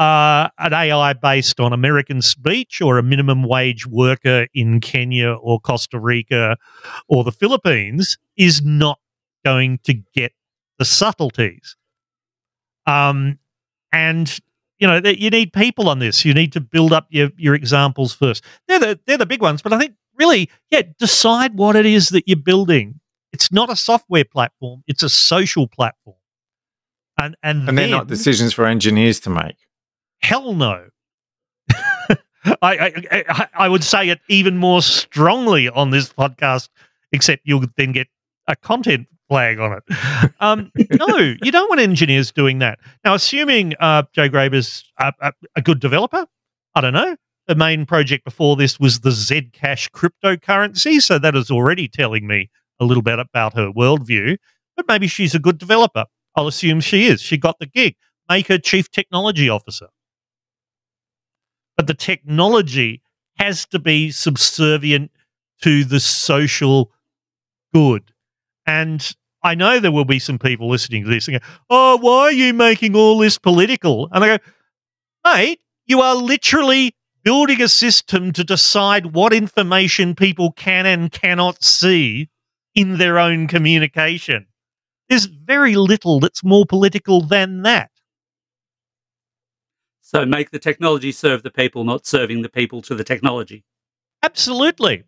uh, 0.00 0.48
an 0.58 0.72
AI 0.72 1.12
based 1.12 1.60
on 1.60 1.72
American 1.72 2.22
speech 2.22 2.80
or 2.80 2.98
a 2.98 3.02
minimum 3.02 3.44
wage 3.44 3.86
worker 3.86 4.46
in 4.54 4.80
Kenya 4.80 5.34
or 5.34 5.60
Costa 5.60 6.00
Rica 6.00 6.56
or 7.08 7.22
the 7.22 7.30
Philippines 7.32 8.16
is 8.36 8.62
not 8.62 8.98
going 9.44 9.78
to 9.84 9.94
get 10.14 10.32
the 10.78 10.84
subtleties. 10.84 11.76
Um, 12.86 13.38
and 13.92 14.40
you 14.78 14.86
know 14.86 14.98
that 15.00 15.18
you 15.18 15.30
need 15.30 15.52
people 15.52 15.88
on 15.88 15.98
this. 15.98 16.24
You 16.24 16.32
need 16.34 16.52
to 16.54 16.60
build 16.60 16.92
up 16.92 17.06
your 17.10 17.30
your 17.36 17.54
examples 17.54 18.14
first. 18.14 18.42
They're 18.66 18.78
the 18.78 19.00
they're 19.06 19.18
the 19.18 19.26
big 19.26 19.42
ones, 19.42 19.62
but 19.62 19.72
I 19.72 19.78
think 19.78 19.94
really, 20.18 20.50
yeah, 20.70 20.82
decide 20.98 21.54
what 21.54 21.76
it 21.76 21.86
is 21.86 22.08
that 22.10 22.26
you're 22.26 22.36
building. 22.36 23.00
It's 23.32 23.52
not 23.52 23.70
a 23.70 23.76
software 23.76 24.24
platform; 24.24 24.82
it's 24.86 25.02
a 25.02 25.08
social 25.08 25.68
platform. 25.68 26.16
And 27.20 27.36
and, 27.42 27.68
And 27.68 27.76
they're 27.76 27.88
not 27.88 28.06
decisions 28.06 28.54
for 28.54 28.64
engineers 28.64 29.20
to 29.20 29.30
make. 29.30 29.56
Hell 30.22 30.54
no. 30.54 30.86
I, 31.70 32.56
I, 32.62 33.24
I 33.28 33.48
I 33.54 33.68
would 33.68 33.84
say 33.84 34.08
it 34.08 34.20
even 34.28 34.56
more 34.56 34.80
strongly 34.80 35.68
on 35.68 35.90
this 35.90 36.10
podcast, 36.10 36.70
except 37.12 37.42
you'll 37.44 37.66
then 37.76 37.92
get 37.92 38.08
a 38.46 38.56
content 38.56 39.06
flag 39.30 39.60
on 39.60 39.72
it. 39.78 40.30
Um, 40.40 40.72
no, 40.90 41.34
you 41.42 41.52
don't 41.52 41.68
want 41.68 41.80
engineers 41.80 42.32
doing 42.32 42.58
that. 42.58 42.80
Now, 43.04 43.14
assuming 43.14 43.74
uh, 43.78 44.02
Jay 44.12 44.28
Graber's 44.28 44.84
a, 44.98 45.12
a, 45.20 45.32
a 45.56 45.62
good 45.62 45.80
developer, 45.80 46.26
I 46.74 46.80
don't 46.80 46.92
know. 46.92 47.16
The 47.46 47.54
main 47.54 47.86
project 47.86 48.24
before 48.24 48.56
this 48.56 48.80
was 48.80 49.00
the 49.00 49.10
Zcash 49.10 49.90
cryptocurrency, 49.90 51.00
so 51.00 51.18
that 51.18 51.36
is 51.36 51.50
already 51.50 51.88
telling 51.88 52.26
me 52.26 52.50
a 52.80 52.84
little 52.84 53.02
bit 53.02 53.18
about 53.18 53.54
her 53.54 53.70
worldview. 53.70 54.36
But 54.76 54.88
maybe 54.88 55.06
she's 55.06 55.34
a 55.34 55.38
good 55.38 55.58
developer. 55.58 56.06
I'll 56.34 56.48
assume 56.48 56.80
she 56.80 57.06
is. 57.06 57.20
She 57.20 57.36
got 57.36 57.58
the 57.60 57.66
gig. 57.66 57.96
Make 58.28 58.48
her 58.48 58.58
chief 58.58 58.90
technology 58.90 59.48
officer. 59.48 59.88
But 61.76 61.86
the 61.86 61.94
technology 61.94 63.02
has 63.36 63.66
to 63.66 63.78
be 63.78 64.10
subservient 64.10 65.10
to 65.62 65.84
the 65.84 66.00
social 66.00 66.92
good. 67.72 68.12
And 68.66 69.10
I 69.42 69.54
know 69.54 69.80
there 69.80 69.92
will 69.92 70.04
be 70.04 70.18
some 70.18 70.38
people 70.38 70.68
listening 70.68 71.04
to 71.04 71.10
this 71.10 71.28
and 71.28 71.40
go, 71.40 71.46
Oh, 71.70 71.96
why 71.98 72.22
are 72.22 72.32
you 72.32 72.52
making 72.52 72.94
all 72.94 73.18
this 73.18 73.38
political? 73.38 74.08
And 74.12 74.24
I 74.24 74.36
go, 74.36 74.44
Mate, 75.24 75.60
you 75.86 76.00
are 76.00 76.14
literally 76.14 76.94
building 77.22 77.60
a 77.60 77.68
system 77.68 78.32
to 78.32 78.44
decide 78.44 79.14
what 79.14 79.32
information 79.32 80.14
people 80.14 80.52
can 80.52 80.86
and 80.86 81.12
cannot 81.12 81.62
see 81.62 82.28
in 82.74 82.98
their 82.98 83.18
own 83.18 83.46
communication. 83.46 84.46
There's 85.08 85.26
very 85.26 85.76
little 85.76 86.20
that's 86.20 86.44
more 86.44 86.64
political 86.64 87.20
than 87.20 87.62
that. 87.62 87.90
So 90.00 90.24
make 90.24 90.50
the 90.50 90.58
technology 90.58 91.12
serve 91.12 91.42
the 91.42 91.50
people, 91.50 91.84
not 91.84 92.06
serving 92.06 92.42
the 92.42 92.48
people 92.48 92.82
to 92.82 92.94
the 92.94 93.04
technology. 93.04 93.64
Absolutely. 94.22 95.04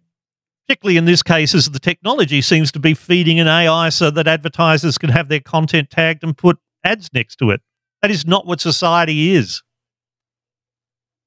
Particularly 0.72 0.96
in 0.96 1.04
this 1.04 1.22
case, 1.22 1.54
as 1.54 1.68
the 1.68 1.78
technology 1.78 2.40
seems 2.40 2.72
to 2.72 2.78
be 2.78 2.94
feeding 2.94 3.38
an 3.38 3.46
AI 3.46 3.90
so 3.90 4.10
that 4.10 4.26
advertisers 4.26 4.96
can 4.96 5.10
have 5.10 5.28
their 5.28 5.38
content 5.38 5.90
tagged 5.90 6.24
and 6.24 6.34
put 6.34 6.58
ads 6.82 7.10
next 7.12 7.36
to 7.36 7.50
it. 7.50 7.60
That 8.00 8.10
is 8.10 8.26
not 8.26 8.46
what 8.46 8.58
society 8.58 9.34
is. 9.34 9.62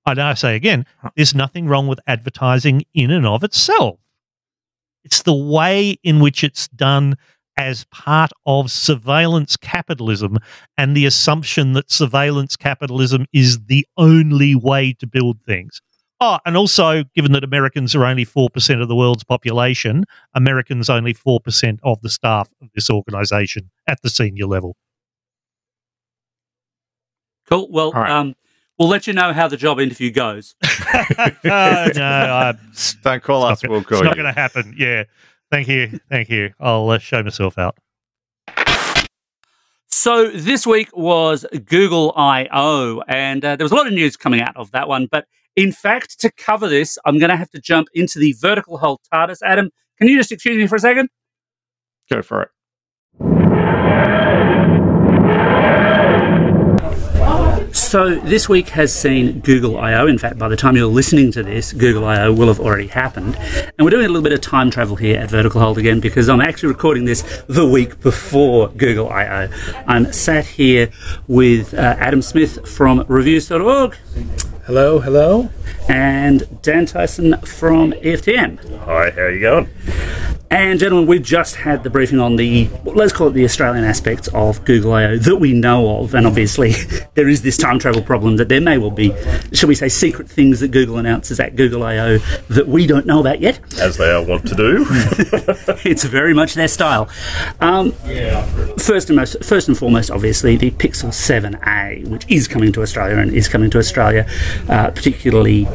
I 0.03 0.15
know 0.15 0.25
I 0.25 0.33
say 0.33 0.55
again, 0.55 0.87
there's 1.15 1.35
nothing 1.35 1.67
wrong 1.67 1.85
with 1.85 1.99
advertising 2.07 2.85
in 2.95 3.11
and 3.11 3.27
of 3.27 3.43
itself. 3.43 3.99
It's 5.03 5.21
the 5.21 5.35
way 5.35 5.97
in 6.01 6.19
which 6.21 6.43
it's 6.43 6.67
done 6.69 7.15
as 7.55 7.85
part 7.91 8.31
of 8.47 8.71
surveillance 8.71 9.57
capitalism 9.57 10.39
and 10.75 10.97
the 10.97 11.05
assumption 11.05 11.73
that 11.73 11.91
surveillance 11.91 12.55
capitalism 12.55 13.27
is 13.31 13.65
the 13.65 13.85
only 13.95 14.55
way 14.55 14.93
to 14.93 15.05
build 15.05 15.37
things. 15.45 15.83
Oh, 16.21 16.39
and 16.45 16.55
also, 16.55 17.03
given 17.13 17.33
that 17.33 17.43
Americans 17.43 17.93
are 17.93 18.05
only 18.05 18.25
4% 18.25 18.81
of 18.81 18.87
the 18.87 18.95
world's 18.95 19.25
population, 19.25 20.05
Americans 20.33 20.89
only 20.89 21.13
4% 21.13 21.79
of 21.83 22.01
the 22.01 22.09
staff 22.09 22.49
of 22.61 22.69
this 22.73 22.89
organization 22.89 23.69
at 23.85 24.01
the 24.01 24.09
senior 24.09 24.45
level. 24.45 24.77
Cool. 27.49 27.67
Well, 27.69 27.87
All 27.87 28.01
right. 28.01 28.11
um, 28.11 28.35
we'll 28.79 28.87
let 28.87 29.07
you 29.07 29.13
know 29.13 29.33
how 29.33 29.47
the 29.49 29.57
job 29.57 29.79
interview 29.79 30.09
goes. 30.09 30.55
Uh, 30.63 31.05
no, 31.43 32.53
it's 32.71 32.93
Don't 33.03 33.21
call 33.21 33.43
us, 33.43 33.61
not, 33.61 33.69
we'll 33.69 33.83
call 33.83 33.97
it's 33.97 34.01
call 34.01 34.09
not 34.09 34.15
going 34.15 34.33
to 34.33 34.39
happen. 34.39 34.73
Yeah. 34.77 35.03
Thank 35.51 35.67
you. 35.67 35.99
Thank 36.09 36.29
you. 36.29 36.53
I'll 36.59 36.89
uh, 36.89 36.97
show 36.97 37.21
myself 37.21 37.57
out. 37.57 37.77
So 39.87 40.29
this 40.29 40.65
week 40.67 40.89
was 40.95 41.45
Google 41.65 42.13
I/O, 42.15 43.01
and 43.07 43.43
uh, 43.45 43.55
there 43.55 43.63
was 43.63 43.71
a 43.71 43.75
lot 43.75 43.87
of 43.87 43.93
news 43.93 44.17
coming 44.17 44.41
out 44.41 44.55
of 44.57 44.71
that 44.71 44.87
one. 44.87 45.07
But 45.09 45.25
in 45.55 45.71
fact, 45.71 46.19
to 46.19 46.31
cover 46.31 46.67
this, 46.67 46.97
I'm 47.05 47.17
going 47.19 47.29
to 47.29 47.37
have 47.37 47.49
to 47.51 47.59
jump 47.59 47.87
into 47.93 48.19
the 48.19 48.33
vertical 48.33 48.77
hold 48.77 48.99
TARDIS. 49.13 49.37
Adam, 49.43 49.69
can 49.97 50.07
you 50.07 50.17
just 50.17 50.31
excuse 50.31 50.57
me 50.57 50.67
for 50.67 50.75
a 50.75 50.79
second? 50.79 51.09
Go 52.11 52.21
for 52.21 52.43
it. 52.43 52.49
So 57.73 58.15
this 58.15 58.49
week 58.49 58.69
has 58.69 58.93
seen 58.93 59.39
Google 59.39 59.77
I/O. 59.77 60.07
In 60.07 60.17
fact, 60.17 60.37
by 60.37 60.49
the 60.49 60.57
time 60.57 60.75
you're 60.75 60.85
listening 60.87 61.31
to 61.31 61.43
this, 61.43 61.71
Google 61.71 62.05
I/O 62.05 62.33
will 62.33 62.47
have 62.47 62.59
already 62.59 62.87
happened. 62.87 63.37
And 63.37 63.85
we're 63.85 63.89
doing 63.89 64.05
a 64.05 64.09
little 64.09 64.21
bit 64.21 64.33
of 64.33 64.41
time 64.41 64.69
travel 64.69 64.95
here 64.97 65.17
at 65.17 65.29
Vertical 65.29 65.61
Hold 65.61 65.77
again 65.77 65.99
because 66.01 66.27
I'm 66.29 66.41
actually 66.41 66.69
recording 66.69 67.05
this 67.05 67.21
the 67.47 67.65
week 67.65 67.99
before 68.01 68.69
Google 68.69 69.09
I/O. 69.09 69.49
I'm 69.87 70.11
sat 70.11 70.45
here 70.45 70.89
with 71.27 71.73
uh, 71.73 71.95
Adam 71.97 72.21
Smith 72.21 72.67
from 72.67 73.05
Reviews.org 73.07 73.95
Hello, 74.65 74.99
hello. 74.99 75.49
and 75.89 76.43
Dan 76.63 76.85
Tyson 76.87 77.37
from 77.41 77.91
EFTM. 77.93 78.57
Hi, 78.85 79.11
how 79.11 79.21
are 79.21 79.31
you 79.31 79.39
going? 79.39 79.69
And 80.55 80.79
gentlemen, 80.79 81.05
we've 81.05 81.21
just 81.21 81.57
had 81.57 81.83
the 81.83 81.89
briefing 81.89 82.21
on 82.21 82.37
the 82.37 82.69
let's 82.85 83.11
call 83.11 83.27
it 83.27 83.31
the 83.31 83.43
Australian 83.43 83.83
aspects 83.83 84.29
of 84.29 84.63
Google 84.63 84.93
I/O 84.93 85.17
that 85.17 85.35
we 85.35 85.51
know 85.51 85.97
of, 85.97 86.15
and 86.15 86.25
obviously 86.25 86.71
there 87.15 87.27
is 87.27 87.41
this 87.41 87.57
time 87.57 87.77
travel 87.77 88.01
problem 88.01 88.37
that 88.37 88.47
there 88.47 88.61
may 88.61 88.77
well 88.77 88.89
be, 88.89 89.13
shall 89.51 89.67
we 89.67 89.75
say, 89.75 89.89
secret 89.89 90.29
things 90.29 90.61
that 90.61 90.69
Google 90.69 90.97
announces 90.97 91.41
at 91.41 91.57
Google 91.57 91.83
I/O 91.83 92.19
that 92.47 92.69
we 92.69 92.87
don't 92.87 93.05
know 93.05 93.19
about 93.19 93.41
yet. 93.41 93.59
As 93.81 93.97
they 93.97 94.09
are 94.09 94.23
wont 94.23 94.47
to 94.47 94.55
do. 94.55 94.85
it's 95.83 96.05
very 96.05 96.33
much 96.33 96.53
their 96.53 96.69
style. 96.69 97.09
Um, 97.59 97.91
first 98.77 99.09
and 99.09 99.17
most, 99.17 99.43
first 99.43 99.67
and 99.67 99.77
foremost, 99.77 100.09
obviously, 100.09 100.55
the 100.55 100.71
Pixel 100.71 101.09
7a, 101.09 102.07
which 102.07 102.31
is 102.31 102.47
coming 102.47 102.71
to 102.71 102.81
Australia 102.81 103.17
and 103.17 103.33
is 103.33 103.49
coming 103.49 103.69
to 103.71 103.77
Australia 103.77 104.25
uh, 104.69 104.89
particularly 104.91 105.65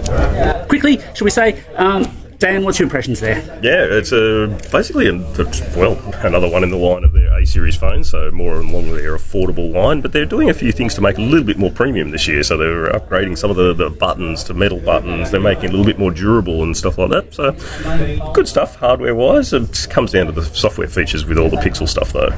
quickly, 0.68 1.01
shall 1.14 1.26
we 1.26 1.31
say? 1.31 1.62
Um, 1.76 2.11
Dan, 2.41 2.64
what's 2.64 2.78
your 2.78 2.86
impressions 2.86 3.20
there? 3.20 3.36
yeah, 3.62 3.84
it's 3.84 4.12
a, 4.12 4.47
basically, 4.72 5.09
a, 5.09 5.14
it's, 5.38 5.61
well, 5.76 5.99
another 6.24 6.49
one 6.49 6.64
in 6.64 6.70
the 6.70 6.76
line 6.76 7.05
of 7.05 7.12
their 7.12 7.38
A 7.38 7.45
series 7.47 7.76
phones, 7.76 8.09
so 8.09 8.30
more 8.30 8.61
along 8.61 8.95
their 8.95 9.14
affordable 9.14 9.70
line. 9.70 10.01
But 10.01 10.12
they're 10.12 10.24
doing 10.24 10.49
a 10.49 10.55
few 10.55 10.72
things 10.72 10.95
to 10.95 11.03
make 11.03 11.18
a 11.18 11.20
little 11.20 11.45
bit 11.45 11.59
more 11.59 11.70
premium 11.70 12.11
this 12.11 12.26
year. 12.26 12.43
So 12.43 12.57
they're 12.57 12.86
upgrading 12.93 13.36
some 13.36 13.51
of 13.51 13.57
the, 13.57 13.74
the 13.74 13.91
buttons 13.91 14.43
to 14.45 14.55
metal 14.55 14.80
buttons. 14.80 15.30
They're 15.30 15.38
making 15.38 15.64
it 15.64 15.68
a 15.68 15.76
little 15.76 15.84
bit 15.84 15.99
more 15.99 16.11
durable 16.11 16.62
and 16.62 16.74
stuff 16.74 16.97
like 16.97 17.11
that. 17.11 17.34
So 17.34 17.53
good 18.32 18.49
stuff, 18.49 18.76
hardware 18.76 19.14
wise. 19.14 19.53
It 19.53 19.86
comes 19.91 20.12
down 20.12 20.24
to 20.26 20.32
the 20.32 20.45
software 20.45 20.88
features 20.88 21.26
with 21.26 21.36
all 21.36 21.51
the 21.51 21.59
Pixel 21.59 21.86
stuff, 21.86 22.14
though. 22.14 22.30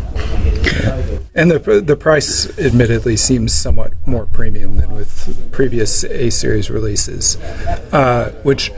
And 1.34 1.50
the 1.50 1.80
the 1.80 1.96
price, 1.96 2.58
admittedly, 2.58 3.16
seems 3.16 3.54
somewhat 3.54 3.92
more 4.04 4.26
premium 4.26 4.76
than 4.76 4.92
with 4.92 5.50
previous 5.52 6.04
A 6.04 6.28
series 6.30 6.70
releases. 6.70 7.36
Uh, 7.92 8.32
which, 8.42 8.70
y- 8.70 8.76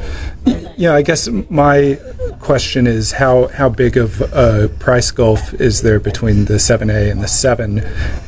yeah, 0.76 0.94
I 0.94 1.02
guess 1.02 1.28
my 1.50 1.98
question 2.40 2.86
is 2.86 3.12
how 3.12 3.48
how 3.48 3.68
big 3.68 3.96
of 3.96 4.20
a 4.20 4.68
price 4.78 5.10
gulf 5.10 5.54
is 5.54 5.82
there 5.82 6.00
between 6.00 6.46
the 6.46 6.54
7A 6.54 7.10
and 7.10 7.22
the 7.22 7.28
7, 7.28 7.80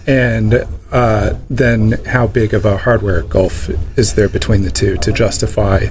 and 0.06 0.66
uh, 0.92 1.34
then 1.50 1.92
how 2.06 2.26
big 2.26 2.54
of 2.54 2.64
a 2.64 2.78
hardware 2.78 3.22
gulf 3.22 3.68
is 3.98 4.14
there 4.14 4.28
between 4.28 4.62
the 4.62 4.70
two 4.70 4.96
to 4.98 5.12
justify 5.12 5.86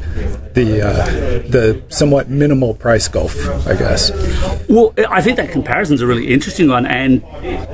the 0.55 0.81
uh, 0.81 1.05
the 1.47 1.83
somewhat 1.89 2.29
minimal 2.29 2.73
price 2.73 3.07
gulf? 3.07 3.35
I 3.67 3.75
guess. 3.75 4.11
Well, 4.67 4.93
I 5.09 5.21
think 5.21 5.37
that 5.37 5.51
comparison's 5.51 6.01
a 6.01 6.07
really 6.07 6.33
interesting 6.33 6.69
one, 6.69 6.85
and 6.85 7.23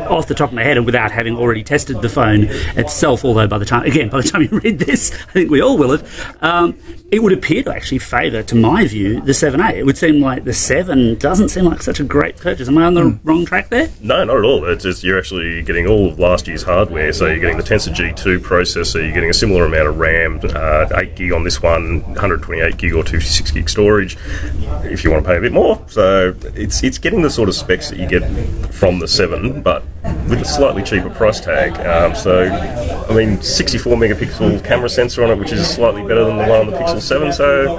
off 0.10 0.28
the 0.28 0.36
top 0.36 0.50
of 0.50 0.56
my 0.56 0.64
head, 0.64 0.78
and 0.78 0.86
without 0.86 1.12
having 1.12 1.36
already 1.36 1.64
tested 1.64 2.02
the 2.02 2.10
phone 2.10 2.46
itself, 2.78 3.24
although 3.24 3.48
by 3.48 3.58
the 3.58 3.66
time, 3.66 3.84
again, 3.84 4.10
by 4.10 4.22
the 4.22 4.28
time 4.28 4.42
you 4.42 4.60
read 4.60 4.80
this, 4.80 5.14
I 5.14 5.32
think 5.32 5.50
we 5.50 5.62
all 5.62 5.78
will 5.78 5.92
have, 5.92 6.38
um, 6.42 6.78
it 7.12 7.22
would 7.22 7.34
appear 7.34 7.64
to 7.64 7.74
actually 7.74 8.00
favour, 8.00 8.44
to 8.44 8.56
my 8.56 8.88
view, 8.88 9.22
the 9.22 9.34
7A. 9.34 9.74
It 9.74 9.86
would 9.86 9.98
seem 9.98 10.22
like 10.22 10.44
the 10.44 10.54
7 10.54 11.16
doesn't 11.16 11.50
seem 11.50 11.66
like 11.66 11.82
such 11.82 12.00
a 12.00 12.04
great 12.04 12.38
purchase. 12.38 12.68
Am 12.68 12.78
I 12.78 12.86
on 12.86 12.94
the 12.94 13.20
wrong 13.24 13.46
track 13.46 13.70
there? 13.70 13.90
No, 14.02 14.24
not 14.24 14.38
at 14.38 14.44
all. 14.44 14.66
It's 14.66 14.84
just 14.84 15.04
you're 15.04 15.18
actually 15.18 15.62
getting 15.64 15.88
all 15.88 16.10
of 16.10 16.20
last 16.20 16.48
year's 16.48 16.64
hardware. 16.64 17.12
So 17.14 17.26
you're 17.28 17.40
getting 17.40 17.58
the 17.58 17.64
Tensor 17.64 17.94
G2 17.94 18.40
processor, 18.40 19.04
you're 19.04 19.14
getting 19.14 19.30
a 19.30 19.34
similar 19.34 19.66
amount 19.66 19.88
of 19.88 20.00
RAM, 20.00 20.40
uh, 20.44 20.88
8 20.96 21.16
gig 21.16 21.34
on 21.34 21.44
this 21.44 21.62
one, 21.62 22.02
128 22.04 22.71
gig 22.78 22.94
or 22.94 23.04
256 23.04 23.52
gig 23.52 23.70
storage, 23.70 24.18
if 24.84 25.04
you 25.04 25.12
want 25.12 25.24
to 25.24 25.30
pay 25.30 25.38
a 25.38 25.42
bit 25.42 25.52
more. 25.52 25.84
So 25.88 26.36
it's 26.56 26.84
it's 26.84 26.98
getting 26.98 27.22
the 27.22 27.30
sort 27.30 27.50
of 27.50 27.56
specs 27.56 27.90
that 27.90 28.00
you 28.00 28.08
get 28.08 28.24
from 28.74 29.00
the 29.00 29.08
7, 29.08 29.62
but 29.62 29.84
with 30.04 30.42
a 30.42 30.46
slightly 30.46 30.84
cheaper 30.84 31.10
price 31.10 31.40
tag. 31.40 31.80
Um, 31.86 32.16
so, 32.16 32.46
I 33.10 33.14
mean, 33.14 33.42
64 33.42 33.96
megapixel 33.96 34.66
camera 34.66 34.90
sensor 34.90 35.24
on 35.24 35.32
it, 35.32 35.38
which 35.38 35.52
is 35.52 35.70
slightly 35.70 36.02
better 36.04 36.26
than 36.26 36.38
the 36.38 36.48
one 36.48 36.62
on 36.62 36.68
the 36.68 36.78
Pixel 36.78 37.02
7. 37.02 37.34
So, 37.34 37.76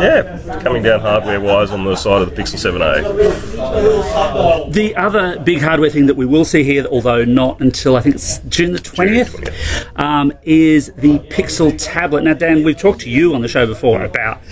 yeah, 0.00 0.60
coming 0.62 0.82
down 0.82 1.00
hardware 1.00 1.40
wise 1.40 1.70
on 1.70 1.84
the 1.84 1.94
side 1.94 2.22
of 2.22 2.34
the 2.34 2.42
Pixel 2.42 2.56
7a. 2.56 4.72
The 4.72 4.96
other 4.96 5.38
big 5.40 5.60
hardware 5.60 5.90
thing 5.90 6.06
that 6.06 6.16
we 6.16 6.26
will 6.26 6.44
see 6.44 6.64
here, 6.64 6.84
although 6.86 7.24
not 7.24 7.60
until 7.60 7.96
I 7.96 8.00
think 8.00 8.16
it's 8.16 8.38
June 8.48 8.72
the 8.72 8.78
20th, 8.78 9.52
um, 9.96 10.32
is 10.42 10.92
the 10.96 11.18
Pixel 11.18 11.74
tablet. 11.78 12.24
Now, 12.24 12.34
Dan, 12.34 12.64
we've 12.64 12.78
talked 12.78 13.02
to 13.02 13.10
you 13.10 13.34
on 13.34 13.42
the 13.42 13.48
show 13.48 13.66
before 13.66 14.05
about 14.06 14.42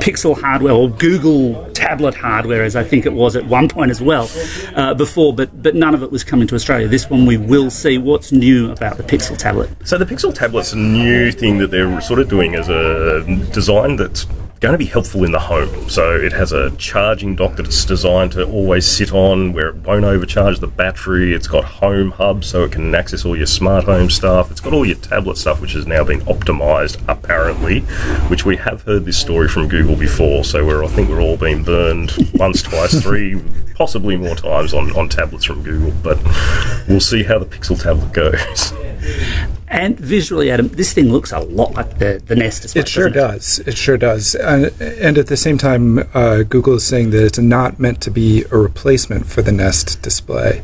Pixel 0.00 0.40
hardware 0.40 0.72
or 0.72 0.88
Google 0.88 1.70
tablet 1.72 2.14
hardware, 2.14 2.62
as 2.62 2.74
I 2.74 2.84
think 2.84 3.04
it 3.04 3.12
was 3.12 3.36
at 3.36 3.44
one 3.46 3.68
point 3.68 3.90
as 3.90 4.00
well 4.00 4.30
uh, 4.74 4.94
before, 4.94 5.34
but, 5.34 5.62
but 5.62 5.74
none 5.74 5.94
of 5.94 6.02
it 6.02 6.10
was 6.10 6.24
coming 6.24 6.48
to 6.48 6.54
Australia. 6.54 6.88
This 6.88 7.10
one 7.10 7.26
we 7.26 7.36
will 7.36 7.70
see. 7.70 7.98
What's 7.98 8.32
new 8.32 8.72
about 8.72 8.96
the 8.96 9.02
Pixel 9.02 9.36
tablet? 9.36 9.70
So 9.84 9.98
the 9.98 10.06
Pixel 10.06 10.34
tablet's 10.34 10.72
a 10.72 10.78
new 10.78 11.30
thing 11.32 11.58
that 11.58 11.70
they're 11.70 12.00
sort 12.00 12.20
of 12.20 12.28
doing 12.28 12.54
as 12.54 12.68
a 12.68 13.24
design 13.52 13.96
that's 13.96 14.26
going 14.60 14.72
to 14.72 14.78
be 14.78 14.86
helpful 14.86 15.24
in 15.24 15.32
the 15.32 15.38
home. 15.38 15.88
So 15.90 16.14
it 16.14 16.32
has 16.32 16.52
a 16.52 16.70
charging 16.76 17.36
dock 17.36 17.56
that's 17.56 17.84
designed 17.84 18.32
to 18.32 18.44
always 18.44 18.86
sit 18.86 19.12
on 19.12 19.52
where 19.52 19.68
it 19.68 19.76
won't 19.76 20.04
overcharge 20.04 20.60
the 20.60 20.66
battery. 20.66 21.34
It's 21.34 21.46
got 21.46 21.64
home 21.64 22.12
hub 22.12 22.44
so 22.44 22.64
it 22.64 22.72
can 22.72 22.94
access 22.94 23.24
all 23.24 23.36
your 23.36 23.46
smart 23.46 23.84
home 23.84 24.08
stuff. 24.08 24.50
It's 24.50 24.60
got 24.60 24.72
all 24.72 24.86
your 24.86 24.96
tablet 24.96 25.36
stuff 25.36 25.60
which 25.60 25.72
has 25.72 25.86
now 25.86 26.04
been 26.04 26.20
optimized 26.22 27.02
apparently, 27.06 27.80
which 28.28 28.46
we 28.46 28.56
have 28.56 28.82
heard 28.82 29.04
this 29.04 29.18
story 29.18 29.48
from 29.48 29.68
Google 29.68 29.96
before. 29.96 30.42
So 30.44 30.64
we're 30.64 30.84
I 30.84 30.88
think 30.88 31.10
we're 31.10 31.20
all 31.20 31.36
being 31.36 31.62
burned 31.62 32.12
once, 32.34 32.62
twice, 32.62 33.00
three, 33.02 33.42
possibly 33.74 34.16
more 34.16 34.36
times 34.36 34.72
on, 34.72 34.90
on 34.96 35.08
tablets 35.08 35.44
from 35.44 35.62
Google. 35.62 35.92
But 36.02 36.18
we'll 36.88 37.00
see 37.00 37.24
how 37.24 37.38
the 37.38 37.46
Pixel 37.46 37.80
tablet 37.80 38.12
goes. 38.12 38.72
And 39.68 39.98
visually, 39.98 40.50
Adam, 40.50 40.68
this 40.68 40.92
thing 40.92 41.10
looks 41.10 41.32
a 41.32 41.40
lot 41.40 41.74
like 41.74 41.98
the, 41.98 42.22
the 42.24 42.36
Nest 42.36 42.62
display. 42.62 42.82
It 42.82 42.88
sure 42.88 43.10
doesn't 43.10 43.64
does. 43.64 43.66
It 43.66 43.76
sure 43.76 43.96
does. 43.96 44.34
And, 44.36 44.66
and 44.80 45.18
at 45.18 45.26
the 45.26 45.36
same 45.36 45.58
time, 45.58 45.98
uh, 46.14 46.44
Google 46.44 46.74
is 46.74 46.86
saying 46.86 47.10
that 47.10 47.24
it's 47.24 47.38
not 47.38 47.80
meant 47.80 48.00
to 48.02 48.10
be 48.10 48.44
a 48.52 48.56
replacement 48.56 49.26
for 49.26 49.42
the 49.42 49.52
Nest 49.52 50.00
display. 50.02 50.62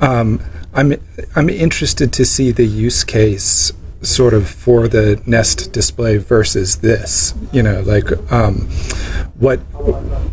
Um, 0.00 0.40
I'm 0.74 0.94
I'm 1.34 1.48
interested 1.48 2.12
to 2.12 2.24
see 2.24 2.52
the 2.52 2.66
use 2.66 3.02
case 3.02 3.72
sort 4.02 4.34
of 4.34 4.48
for 4.48 4.88
the 4.88 5.20
Nest 5.26 5.72
display 5.72 6.18
versus 6.18 6.76
this. 6.76 7.34
You 7.50 7.62
know, 7.62 7.80
like 7.80 8.10
um, 8.30 8.68
what 9.38 9.56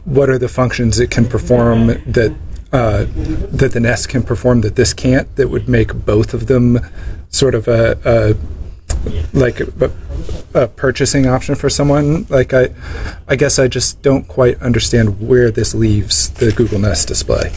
what 0.06 0.30
are 0.30 0.38
the 0.38 0.50
functions 0.50 1.00
it 1.00 1.10
can 1.10 1.26
perform 1.26 1.88
that 1.88 2.36
uh, 2.74 3.06
that 3.08 3.72
the 3.72 3.80
Nest 3.80 4.10
can 4.10 4.22
perform 4.22 4.62
that 4.62 4.76
this 4.76 4.94
can't? 4.94 5.34
That 5.38 5.48
would 5.48 5.70
make 5.70 5.94
both 6.06 6.34
of 6.34 6.48
them 6.48 6.80
sort 7.34 7.56
of 7.56 7.68
a, 7.68 7.98
a 8.06 8.36
like 9.38 9.60
a, 9.60 9.92
a 10.54 10.68
purchasing 10.68 11.28
option 11.28 11.56
for 11.56 11.70
someone. 11.70 12.26
Like 12.30 12.54
I, 12.54 12.70
I 13.28 13.36
guess 13.36 13.60
I 13.60 13.68
just 13.68 14.02
don't 14.02 14.28
quite 14.28 14.62
understand 14.62 15.28
where 15.28 15.52
this 15.52 15.76
leaves 15.76 16.30
the 16.30 16.52
Google 16.52 16.80
Nest 16.80 17.10
display. 17.10 17.52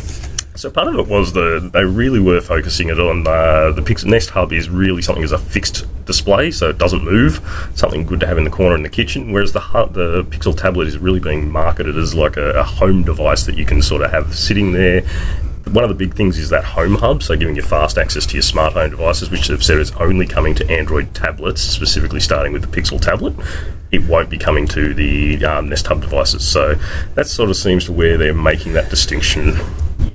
So 0.57 0.71
part 0.71 0.89
of 0.89 0.95
it 0.95 1.07
was 1.07 1.35
the 1.35 1.71
they 1.73 1.85
really 1.85 2.19
were 2.19 2.41
focusing 2.41 2.89
it 2.89 2.99
on 2.99 3.27
uh, 3.29 3.73
the 3.73 3.83
Pixel 3.83 4.07
Nest 4.07 4.31
Hub 4.31 4.55
is 4.55 4.71
really 4.71 5.03
something 5.03 5.23
as 5.23 5.33
a 5.33 5.39
fixed 5.39 5.85
display, 6.07 6.51
so 6.51 6.71
it 6.71 6.79
doesn't 6.79 7.05
move. 7.05 7.41
Something 7.75 8.07
good 8.07 8.21
to 8.21 8.27
have 8.27 8.39
in 8.39 8.45
the 8.45 8.51
corner 8.51 8.75
in 8.75 8.83
the 8.83 8.89
kitchen. 8.89 9.33
Whereas 9.33 9.53
the 9.53 9.61
the 9.93 10.25
Pixel 10.31 10.57
tablet 10.57 10.89
is 10.89 10.97
really 10.97 11.21
being 11.21 11.51
marketed 11.51 11.99
as 11.99 12.15
like 12.15 12.39
a, 12.39 12.53
a 12.53 12.63
home 12.63 13.05
device 13.05 13.45
that 13.45 13.59
you 13.59 13.67
can 13.67 13.83
sort 13.83 14.01
of 14.01 14.11
have 14.13 14.35
sitting 14.35 14.73
there. 14.73 15.03
One 15.73 15.83
of 15.85 15.89
the 15.91 15.97
big 15.97 16.15
things 16.15 16.39
is 16.39 16.49
that 16.51 16.65
home 16.65 16.95
hub, 16.95 17.23
so 17.23 17.37
giving 17.37 17.57
you 17.57 17.63
fast 17.63 17.99
access 17.99 18.25
to 18.27 18.35
your 18.35 18.43
smart 18.43 18.75
home 18.75 18.91
devices, 18.91 19.31
which 19.31 19.49
they've 19.49 19.63
said 19.63 19.79
is 19.79 19.91
only 19.93 20.27
coming 20.27 20.55
to 20.55 20.71
Android 20.71 21.13
tablets, 21.15 21.61
specifically 21.61 22.21
starting 22.21 22.53
with 22.53 22.63
the 22.63 22.69
Pixel 22.81 23.01
tablet. 23.01 23.35
It 23.91 24.05
won't 24.05 24.31
be 24.31 24.39
coming 24.39 24.67
to 24.69 24.95
the 24.95 25.45
um, 25.45 25.69
Nest 25.69 25.87
Hub 25.89 26.01
devices. 26.01 26.47
So 26.47 26.77
that 27.15 27.27
sort 27.27 27.51
of 27.51 27.57
seems 27.57 27.85
to 27.87 27.93
where 27.93 28.17
they're 28.17 28.33
making 28.35 28.73
that 28.75 28.91
distinction 28.91 29.55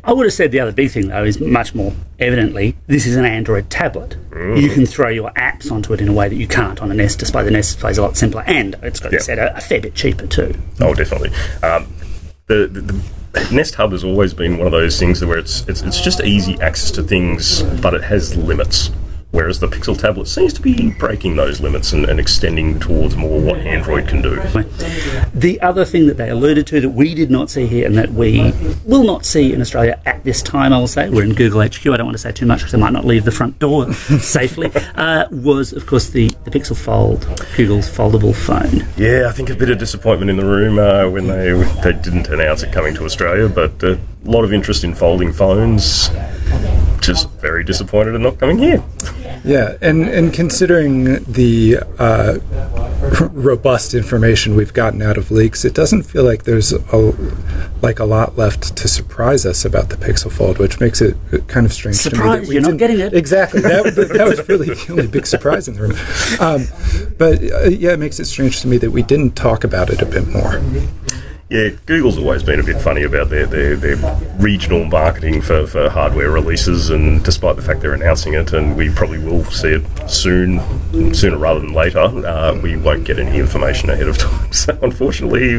I 0.03 0.13
would 0.13 0.25
have 0.25 0.33
said 0.33 0.51
the 0.51 0.59
other 0.59 0.71
big 0.71 0.91
thing, 0.91 1.07
though, 1.09 1.23
is 1.23 1.39
much 1.39 1.75
more 1.75 1.93
evidently 2.19 2.75
this 2.87 3.05
is 3.05 3.15
an 3.15 3.25
Android 3.25 3.69
tablet. 3.69 4.15
You 4.31 4.69
can 4.69 4.85
throw 4.85 5.09
your 5.09 5.31
apps 5.31 5.71
onto 5.71 5.93
it 5.93 6.01
in 6.01 6.07
a 6.07 6.13
way 6.13 6.27
that 6.29 6.35
you 6.35 6.47
can't 6.47 6.81
on 6.81 6.91
a 6.91 6.93
Nest 6.93 7.19
display. 7.19 7.43
The 7.43 7.51
Nest 7.51 7.73
display 7.73 7.91
is 7.91 7.97
a 7.97 8.01
lot 8.03 8.15
simpler, 8.17 8.43
and 8.47 8.75
it's 8.81 8.99
got 8.99 9.09
to 9.09 9.15
Yeah. 9.15 9.19
be 9.19 9.23
said, 9.23 9.39
a, 9.39 9.57
a 9.57 9.61
fair 9.61 9.81
bit 9.81 9.93
cheaper 9.95 10.27
too. 10.27 10.53
Oh, 10.79 10.93
definitely. 10.93 11.29
Um, 11.63 11.87
the, 12.47 12.67
the, 12.67 12.81
the 12.81 13.01
Nest 13.51 13.75
Hub 13.75 13.91
has 13.93 14.03
always 14.03 14.33
been 14.33 14.57
one 14.57 14.67
of 14.67 14.71
those 14.71 14.99
things 14.99 15.23
where 15.23 15.37
it's, 15.37 15.67
it's 15.67 15.81
it's 15.81 16.01
just 16.01 16.21
easy 16.21 16.59
access 16.61 16.91
to 16.91 17.03
things, 17.03 17.63
but 17.81 17.93
it 17.93 18.03
has 18.03 18.35
limits. 18.35 18.91
Whereas 19.31 19.59
the 19.59 19.67
Pixel 19.67 19.97
tablet 19.97 20.27
seems 20.27 20.51
to 20.53 20.61
be 20.61 20.91
breaking 20.91 21.37
those 21.37 21.61
limits 21.61 21.93
and, 21.93 22.05
and 22.05 22.19
extending 22.19 22.79
towards 22.79 23.15
more 23.15 23.39
what 23.39 23.59
Android 23.59 24.07
can 24.07 24.21
do. 24.21 24.35
The 25.33 25.59
other 25.61 25.85
thing 25.85 26.07
that 26.07 26.17
they 26.17 26.29
alluded 26.29 26.67
to 26.67 26.81
that 26.81 26.89
we 26.89 27.15
did 27.15 27.31
not 27.31 27.49
see 27.49 27.65
here 27.65 27.85
and 27.85 27.97
that 27.97 28.11
we 28.11 28.53
will 28.83 29.03
not 29.03 29.25
see 29.25 29.53
in 29.53 29.61
Australia 29.61 29.99
at 30.05 30.23
this 30.25 30.41
time, 30.41 30.73
I 30.73 30.77
will 30.79 30.87
say, 30.87 31.09
we're 31.09 31.23
in 31.23 31.33
Google 31.33 31.61
HQ, 31.61 31.85
I 31.87 31.97
don't 31.97 32.05
want 32.05 32.15
to 32.15 32.21
say 32.21 32.33
too 32.33 32.45
much 32.45 32.59
because 32.59 32.73
I 32.73 32.77
might 32.77 32.91
not 32.91 33.05
leave 33.05 33.23
the 33.23 33.31
front 33.31 33.57
door 33.59 33.91
safely, 33.93 34.69
uh, 34.95 35.27
was, 35.31 35.71
of 35.71 35.85
course, 35.85 36.09
the, 36.09 36.27
the 36.43 36.51
Pixel 36.51 36.75
Fold, 36.75 37.21
Google's 37.55 37.89
foldable 37.89 38.35
phone. 38.35 38.85
Yeah, 38.97 39.27
I 39.29 39.31
think 39.31 39.49
a 39.49 39.55
bit 39.55 39.69
of 39.69 39.77
disappointment 39.77 40.29
in 40.29 40.35
the 40.35 40.45
room 40.45 40.77
uh, 40.77 41.09
when 41.09 41.27
they 41.27 41.51
they 41.81 41.93
didn't 41.93 42.27
announce 42.27 42.63
it 42.63 42.71
coming 42.71 42.93
to 42.95 43.05
Australia, 43.05 43.47
but 43.47 43.81
a 43.83 43.99
lot 44.23 44.43
of 44.43 44.51
interest 44.51 44.83
in 44.83 44.93
folding 44.93 45.31
phones. 45.31 46.09
Just 46.99 47.29
very 47.39 47.63
disappointed 47.63 48.13
in 48.13 48.21
not 48.21 48.37
coming 48.39 48.59
here. 48.59 48.83
Yeah, 49.43 49.77
and 49.81 50.07
and 50.07 50.31
considering 50.33 51.23
the 51.23 51.79
uh, 51.97 52.37
robust 53.31 53.93
information 53.93 54.55
we've 54.55 54.73
gotten 54.73 55.01
out 55.01 55.17
of 55.17 55.31
leaks, 55.31 55.65
it 55.65 55.73
doesn't 55.73 56.03
feel 56.03 56.23
like 56.23 56.43
there's 56.43 56.71
a 56.73 57.13
like 57.81 57.99
a 57.99 58.05
lot 58.05 58.37
left 58.37 58.75
to 58.77 58.87
surprise 58.87 59.45
us 59.45 59.65
about 59.65 59.89
the 59.89 59.97
Pixel 59.97 60.31
Fold, 60.31 60.59
which 60.59 60.79
makes 60.79 61.01
it 61.01 61.17
kind 61.47 61.65
of 61.65 61.73
strange 61.73 62.01
to 62.03 62.09
me 62.11 62.15
Surprise, 62.15 62.41
that 62.41 62.47
we 62.49 62.55
you're 62.55 62.63
not 62.63 62.77
getting 62.77 62.99
it. 62.99 63.13
exactly. 63.13 63.61
That, 63.61 63.95
that 64.13 64.27
was 64.27 64.47
really 64.49 64.67
the 64.75 64.91
only 64.91 65.07
big 65.07 65.25
surprise 65.25 65.67
in 65.67 65.73
the 65.73 65.81
room. 65.81 65.93
Um, 66.39 66.67
but 67.17 67.41
uh, 67.41 67.69
yeah, 67.69 67.93
it 67.93 67.99
makes 67.99 68.19
it 68.19 68.25
strange 68.25 68.61
to 68.61 68.67
me 68.67 68.77
that 68.77 68.91
we 68.91 69.01
didn't 69.01 69.35
talk 69.35 69.63
about 69.63 69.89
it 69.89 70.01
a 70.01 70.05
bit 70.05 70.27
more. 70.27 70.61
Yeah, 71.51 71.67
Google's 71.85 72.17
always 72.17 72.43
been 72.43 72.61
a 72.61 72.63
bit 72.63 72.79
funny 72.81 73.03
about 73.03 73.29
their, 73.29 73.45
their, 73.45 73.75
their 73.75 73.97
regional 74.39 74.85
marketing 74.85 75.41
for, 75.41 75.67
for 75.67 75.89
hardware 75.89 76.31
releases, 76.31 76.89
and 76.89 77.21
despite 77.25 77.57
the 77.57 77.61
fact 77.61 77.81
they're 77.81 77.93
announcing 77.93 78.35
it, 78.35 78.53
and 78.53 78.77
we 78.77 78.89
probably 78.89 79.17
will 79.19 79.43
see 79.43 79.67
it 79.73 80.09
soon, 80.09 80.61
sooner 81.13 81.37
rather 81.37 81.59
than 81.59 81.73
later, 81.73 81.99
uh, 81.99 82.57
we 82.63 82.77
won't 82.77 83.03
get 83.03 83.19
any 83.19 83.37
information 83.37 83.89
ahead 83.89 84.07
of 84.07 84.17
time. 84.17 84.53
So, 84.53 84.79
unfortunately, 84.81 85.55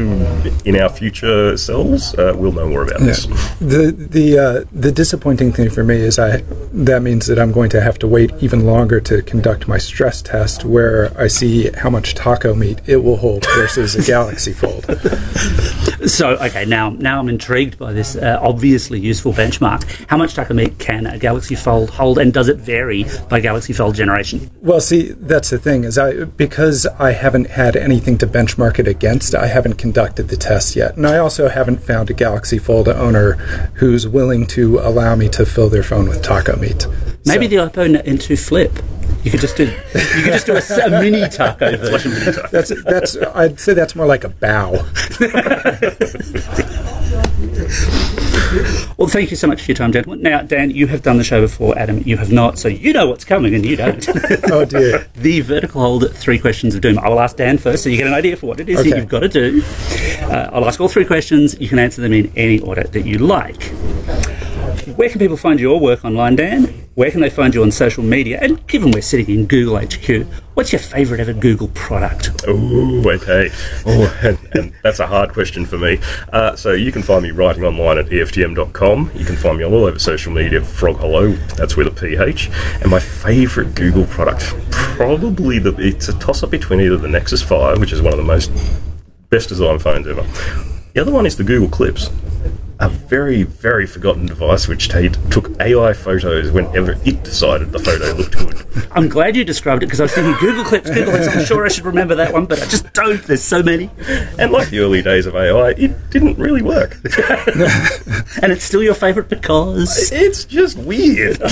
in 0.65 0.81
our 0.81 0.89
future 0.89 1.55
selves, 1.57 2.15
uh, 2.15 2.33
we'll 2.35 2.53
know 2.53 2.67
more 2.67 2.81
about 2.81 3.01
Yeah. 3.01 3.05
this. 3.07 3.25
The 3.59 3.91
the 3.91 4.39
uh, 4.39 4.63
the 4.71 4.91
disappointing 4.91 5.51
thing 5.51 5.69
for 5.69 5.83
me 5.83 5.97
is 5.97 6.17
I 6.17 6.37
that 6.73 7.03
means 7.03 7.27
that 7.27 7.37
I'm 7.37 7.51
going 7.51 7.69
to 7.69 7.81
have 7.81 7.99
to 7.99 8.07
wait 8.07 8.31
even 8.39 8.65
longer 8.65 8.99
to 9.01 9.21
conduct 9.21 9.67
my 9.67 9.77
stress 9.77 10.23
test, 10.23 10.65
where 10.65 11.11
I 11.19 11.27
see 11.27 11.69
how 11.71 11.91
much 11.91 12.15
taco 12.15 12.55
meat 12.55 12.81
it 12.87 12.97
will 13.03 13.17
hold 13.17 13.45
versus 13.55 13.95
a 13.95 14.01
Galaxy 14.03 14.53
Fold. 14.53 14.85
So, 16.05 16.31
okay, 16.31 16.65
now 16.65 16.89
now 16.89 17.19
I'm 17.19 17.29
intrigued 17.29 17.77
by 17.79 17.93
this 17.93 18.15
uh, 18.15 18.37
obviously 18.41 18.99
useful 18.99 19.31
benchmark. 19.33 19.83
How 20.07 20.17
much 20.17 20.33
taco 20.33 20.53
meat 20.53 20.77
can 20.79 21.05
a 21.05 21.17
Galaxy 21.17 21.55
Fold 21.55 21.91
hold, 21.91 22.17
and 22.19 22.33
does 22.33 22.49
it 22.49 22.57
vary 22.57 23.05
by 23.29 23.39
Galaxy 23.39 23.73
Fold 23.73 23.95
generation? 23.95 24.49
Well, 24.61 24.81
see, 24.81 25.11
that's 25.13 25.49
the 25.49 25.57
thing 25.57 25.83
is 25.85 25.97
I 25.97 26.25
because 26.25 26.85
I 26.99 27.11
haven't 27.11 27.51
had 27.51 27.75
anything 27.75 28.17
to 28.19 28.27
benchmark 28.27 28.79
it 28.79 28.87
against. 28.87 29.33
I 29.33 29.47
haven't 29.47 29.75
conducted 29.75 30.27
the 30.29 30.37
test 30.37 30.75
yet, 30.75 30.97
and 30.97 31.07
I 31.07 31.17
also 31.17 31.47
haven't 31.49 31.77
found 31.77 32.09
a 32.09 32.13
Galaxy 32.13 32.57
Fold 32.57 32.87
owner 32.89 33.33
who's 33.75 34.07
willing 34.07 34.45
to 34.47 34.79
allow 34.79 35.15
me 35.15 35.29
to 35.29 35.45
fill 35.45 35.69
their 35.69 35.83
phone 35.83 36.09
with 36.09 36.21
taco 36.21 36.57
meat. 36.57 36.85
Maybe 37.25 37.45
So- 37.47 37.65
the 37.65 37.69
iPhone 37.71 38.03
into 38.03 38.35
flip. 38.35 38.73
You 39.23 39.31
could 39.31 39.39
just 39.39 39.55
do 39.55 39.65
you 39.65 39.71
could 40.23 40.33
just 40.33 40.45
do 40.45 40.53
a, 40.53 40.57
s- 40.57 40.71
a 40.77 40.89
mini 40.89 41.27
taco 41.29 41.77
version. 41.77 42.11
that's 42.51 42.71
that's 42.83 43.17
I'd 43.33 43.59
say 43.59 43.73
that's 43.73 43.95
more 43.95 44.05
like 44.05 44.23
a 44.23 44.29
bow. 44.29 44.85
Well, 48.97 49.07
thank 49.07 49.31
you 49.31 49.35
so 49.37 49.47
much 49.47 49.63
for 49.63 49.71
your 49.71 49.75
time, 49.75 49.91
gentlemen. 49.91 50.21
Now, 50.21 50.41
Dan, 50.43 50.69
you 50.69 50.85
have 50.87 51.01
done 51.01 51.17
the 51.17 51.23
show 51.23 51.41
before. 51.41 51.77
Adam, 51.77 52.03
you 52.05 52.17
have 52.17 52.31
not, 52.31 52.59
so 52.59 52.67
you 52.67 52.93
know 52.93 53.07
what's 53.07 53.25
coming, 53.25 53.55
and 53.55 53.65
you 53.65 53.75
don't. 53.75 54.07
Oh 54.51 54.63
dear. 54.63 55.07
the 55.15 55.41
vertical 55.41 55.81
hold 55.81 56.13
three 56.15 56.37
questions 56.37 56.75
of 56.75 56.81
doom. 56.81 56.99
I 56.99 57.09
will 57.09 57.19
ask 57.19 57.35
Dan 57.37 57.57
first, 57.57 57.83
so 57.83 57.89
you 57.89 57.97
get 57.97 58.05
an 58.07 58.13
idea 58.13 58.35
for 58.37 58.45
what 58.47 58.59
it 58.59 58.69
is 58.69 58.77
that 58.83 58.95
you've 58.95 59.07
got 59.09 59.21
to 59.21 59.29
do. 59.29 59.63
Uh, 60.21 60.49
I'll 60.53 60.65
ask 60.67 60.79
all 60.79 60.87
three 60.87 61.05
questions. 61.05 61.59
You 61.59 61.67
can 61.67 61.79
answer 61.79 62.01
them 62.01 62.13
in 62.13 62.31
any 62.35 62.59
order 62.59 62.83
that 62.83 63.05
you 63.05 63.17
like. 63.17 63.71
Where 64.85 65.09
can 65.09 65.19
people 65.19 65.37
find 65.37 65.59
your 65.59 65.79
work 65.79 66.03
online, 66.03 66.35
Dan? 66.35 66.65
Where 66.95 67.09
can 67.09 67.21
they 67.21 67.29
find 67.29 67.53
you 67.53 67.63
on 67.63 67.71
social 67.71 68.03
media? 68.03 68.37
And 68.41 68.65
given 68.67 68.91
we're 68.91 69.01
sitting 69.01 69.33
in 69.33 69.45
Google 69.45 69.77
HQ, 69.77 70.27
what's 70.55 70.73
your 70.73 70.79
favourite 70.79 71.21
ever 71.21 71.31
Google 71.31 71.69
product? 71.69 72.31
Oh, 72.47 73.01
okay. 73.09 73.49
Oh, 73.85 74.19
and, 74.23 74.37
and 74.53 74.73
that's 74.83 74.99
a 74.99 75.07
hard 75.07 75.31
question 75.31 75.65
for 75.65 75.77
me. 75.77 75.99
Uh, 76.33 76.57
so 76.57 76.73
you 76.73 76.91
can 76.91 77.01
find 77.01 77.23
me 77.23 77.31
writing 77.31 77.63
online 77.63 77.97
at 77.97 78.07
EFTM.com. 78.07 79.11
You 79.15 79.25
can 79.25 79.37
find 79.37 79.57
me 79.57 79.63
on 79.63 79.73
all 79.73 79.85
over 79.85 79.97
social 79.99 80.33
media, 80.33 80.61
Frog 80.61 80.97
Hollow. 80.97 81.29
That's 81.55 81.77
with 81.77 81.87
a 81.87 81.91
PH. 81.91 82.49
And 82.81 82.91
my 82.91 82.99
favourite 82.99 83.75
Google 83.75 84.05
product, 84.05 84.53
probably 84.71 85.59
the 85.59 85.73
it's 85.77 86.09
a 86.09 86.19
toss 86.19 86.43
up 86.43 86.51
between 86.51 86.81
either 86.81 86.97
the 86.97 87.07
Nexus 87.07 87.41
5, 87.41 87.79
which 87.79 87.93
is 87.93 88.01
one 88.01 88.11
of 88.11 88.17
the 88.17 88.23
most 88.23 88.51
best 89.29 89.47
design 89.47 89.79
phones 89.79 90.07
ever. 90.07 90.23
The 90.93 91.01
other 91.01 91.11
one 91.11 91.25
is 91.25 91.37
the 91.37 91.43
Google 91.43 91.69
Clips. 91.69 92.09
A 92.79 92.89
very, 92.89 93.43
very 93.43 93.85
forgotten 93.87 94.25
device 94.25 94.67
which 94.67 94.89
t- 94.89 95.09
took 95.29 95.49
AI 95.61 95.93
photos 95.93 96.51
whenever 96.51 96.93
it 97.05 97.23
decided 97.23 97.71
the 97.71 97.79
photo 97.79 98.13
looked 98.13 98.37
good. 98.37 98.87
I'm 98.91 99.07
glad 99.07 99.35
you 99.35 99.45
described 99.45 99.83
it 99.83 99.85
because 99.85 99.99
I 100.01 100.03
was 100.03 100.13
thinking 100.13 100.35
Google 100.39 100.65
Clips, 100.65 100.89
Google 100.89 101.13
Clips. 101.13 101.27
I'm 101.27 101.45
sure 101.45 101.65
I 101.65 101.69
should 101.69 101.85
remember 101.85 102.15
that 102.15 102.33
one, 102.33 102.45
but 102.45 102.61
I 102.61 102.65
just 102.65 102.91
don't. 102.93 103.21
There's 103.23 103.43
so 103.43 103.63
many. 103.63 103.89
And 104.37 104.51
like 104.51 104.69
the 104.69 104.79
early 104.79 105.01
days 105.01 105.25
of 105.25 105.35
AI, 105.35 105.69
it 105.71 106.09
didn't 106.09 106.37
really 106.37 106.61
work. 106.61 106.97
And 108.41 108.51
it's 108.51 108.63
still 108.63 108.83
your 108.83 108.95
favourite 108.95 109.29
because. 109.29 110.11
It's 110.11 110.43
just 110.43 110.77
weird. 110.77 111.39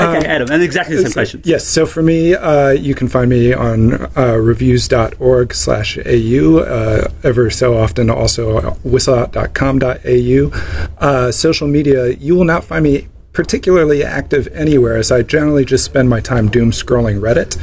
Okay, 0.00 0.26
Adam, 0.26 0.50
and 0.50 0.62
exactly 0.62 0.96
the 0.96 1.02
same 1.02 1.12
question. 1.12 1.42
Yes, 1.44 1.66
so 1.66 1.84
for 1.84 2.02
me, 2.02 2.34
uh, 2.34 2.70
you 2.70 2.94
can 2.94 3.06
find 3.06 3.28
me 3.28 3.52
on 3.52 4.06
uh, 4.16 4.36
reviews.org 4.36 5.52
slash 5.52 5.98
au, 5.98 6.58
uh, 6.58 7.08
ever 7.22 7.50
so 7.50 7.76
often 7.76 8.08
also 8.08 8.78
whistleout.com.au. 9.00 10.96
Uh, 10.98 11.32
social 11.32 11.68
media, 11.68 12.10
you 12.10 12.34
will 12.34 12.44
not 12.44 12.64
find 12.64 12.84
me 12.84 13.08
particularly 13.32 14.02
active 14.02 14.48
anywhere 14.48 14.96
as 14.96 15.12
I 15.12 15.22
generally 15.22 15.64
just 15.64 15.84
spend 15.84 16.10
my 16.10 16.20
time 16.20 16.48
doom 16.50 16.72
scrolling 16.72 17.20
Reddit. 17.20 17.56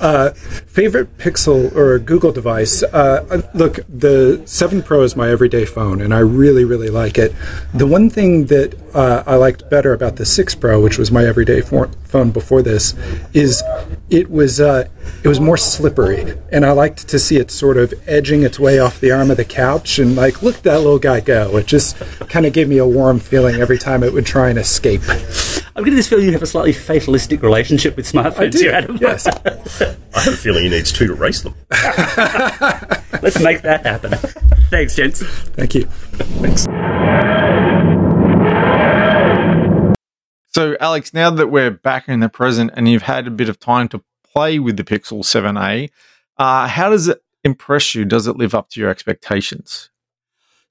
Uh, 0.00 0.32
favorite 0.32 1.18
Pixel 1.18 1.74
or 1.74 1.98
Google 1.98 2.30
device? 2.30 2.84
Uh, 2.84 3.42
look, 3.52 3.80
the 3.88 4.40
7 4.44 4.80
Pro 4.82 5.02
is 5.02 5.16
my 5.16 5.28
everyday 5.28 5.64
phone, 5.64 6.00
and 6.00 6.14
I 6.14 6.20
really, 6.20 6.64
really 6.64 6.88
like 6.88 7.18
it. 7.18 7.34
The 7.74 7.86
one 7.86 8.08
thing 8.10 8.46
that 8.46 8.78
uh, 8.94 9.24
I 9.26 9.34
liked 9.34 9.68
better 9.68 9.92
about 9.92 10.16
the 10.16 10.24
6 10.24 10.54
Pro, 10.54 10.80
which 10.80 10.98
was 10.98 11.10
my 11.10 11.26
everyday 11.26 11.62
for- 11.62 11.90
phone 12.08 12.30
before 12.30 12.62
this, 12.62 12.94
is 13.32 13.62
it 14.10 14.30
was 14.30 14.60
uh, 14.60 14.88
it 15.22 15.28
was 15.28 15.40
more 15.40 15.56
slippery, 15.56 16.34
and 16.50 16.64
I 16.64 16.72
liked 16.72 17.08
to 17.08 17.18
see 17.18 17.36
it 17.36 17.50
sort 17.50 17.76
of 17.76 17.92
edging 18.06 18.42
its 18.42 18.58
way 18.58 18.78
off 18.78 19.00
the 19.00 19.10
arm 19.12 19.30
of 19.30 19.36
the 19.36 19.44
couch, 19.44 19.98
and 19.98 20.16
like, 20.16 20.42
look 20.42 20.56
that 20.62 20.78
little 20.78 20.98
guy 20.98 21.20
go. 21.20 21.56
It 21.56 21.66
just 21.66 21.96
kind 22.28 22.46
of 22.46 22.52
gave 22.52 22.68
me 22.68 22.78
a 22.78 22.86
warm 22.86 23.18
feeling 23.20 23.56
every 23.56 23.78
time 23.78 24.02
it 24.02 24.12
would 24.12 24.26
try 24.26 24.48
and 24.50 24.58
escape. 24.58 25.02
I'm 25.78 25.84
getting 25.84 25.96
this 25.96 26.08
feeling 26.08 26.24
you 26.26 26.32
have 26.32 26.42
a 26.42 26.46
slightly 26.46 26.72
fatalistic 26.72 27.40
relationship 27.40 27.96
with 27.96 28.10
smartphones 28.10 28.58
here, 28.58 28.72
Adam. 28.72 28.98
yes. 29.00 29.26
I 30.14 30.20
have 30.20 30.34
a 30.34 30.36
feeling 30.36 30.64
he 30.64 30.70
needs 30.70 30.90
two 30.90 31.06
to 31.06 31.14
race 31.14 31.42
them. 31.42 31.54
Let's 31.70 33.40
make 33.40 33.62
that 33.62 33.82
happen. 33.84 34.10
Thanks, 34.70 34.96
gents. 34.96 35.22
Thank 35.22 35.76
you. 35.76 35.88
So, 40.58 40.76
Alex, 40.80 41.14
now 41.14 41.30
that 41.30 41.52
we're 41.52 41.70
back 41.70 42.08
in 42.08 42.18
the 42.18 42.28
present 42.28 42.72
and 42.74 42.88
you've 42.88 43.02
had 43.02 43.28
a 43.28 43.30
bit 43.30 43.48
of 43.48 43.60
time 43.60 43.86
to 43.90 44.02
play 44.24 44.58
with 44.58 44.76
the 44.76 44.82
Pixel 44.82 45.20
7a, 45.20 45.88
uh, 46.36 46.66
how 46.66 46.90
does 46.90 47.06
it 47.06 47.22
impress 47.44 47.94
you? 47.94 48.04
Does 48.04 48.26
it 48.26 48.36
live 48.36 48.56
up 48.56 48.68
to 48.70 48.80
your 48.80 48.90
expectations? 48.90 49.90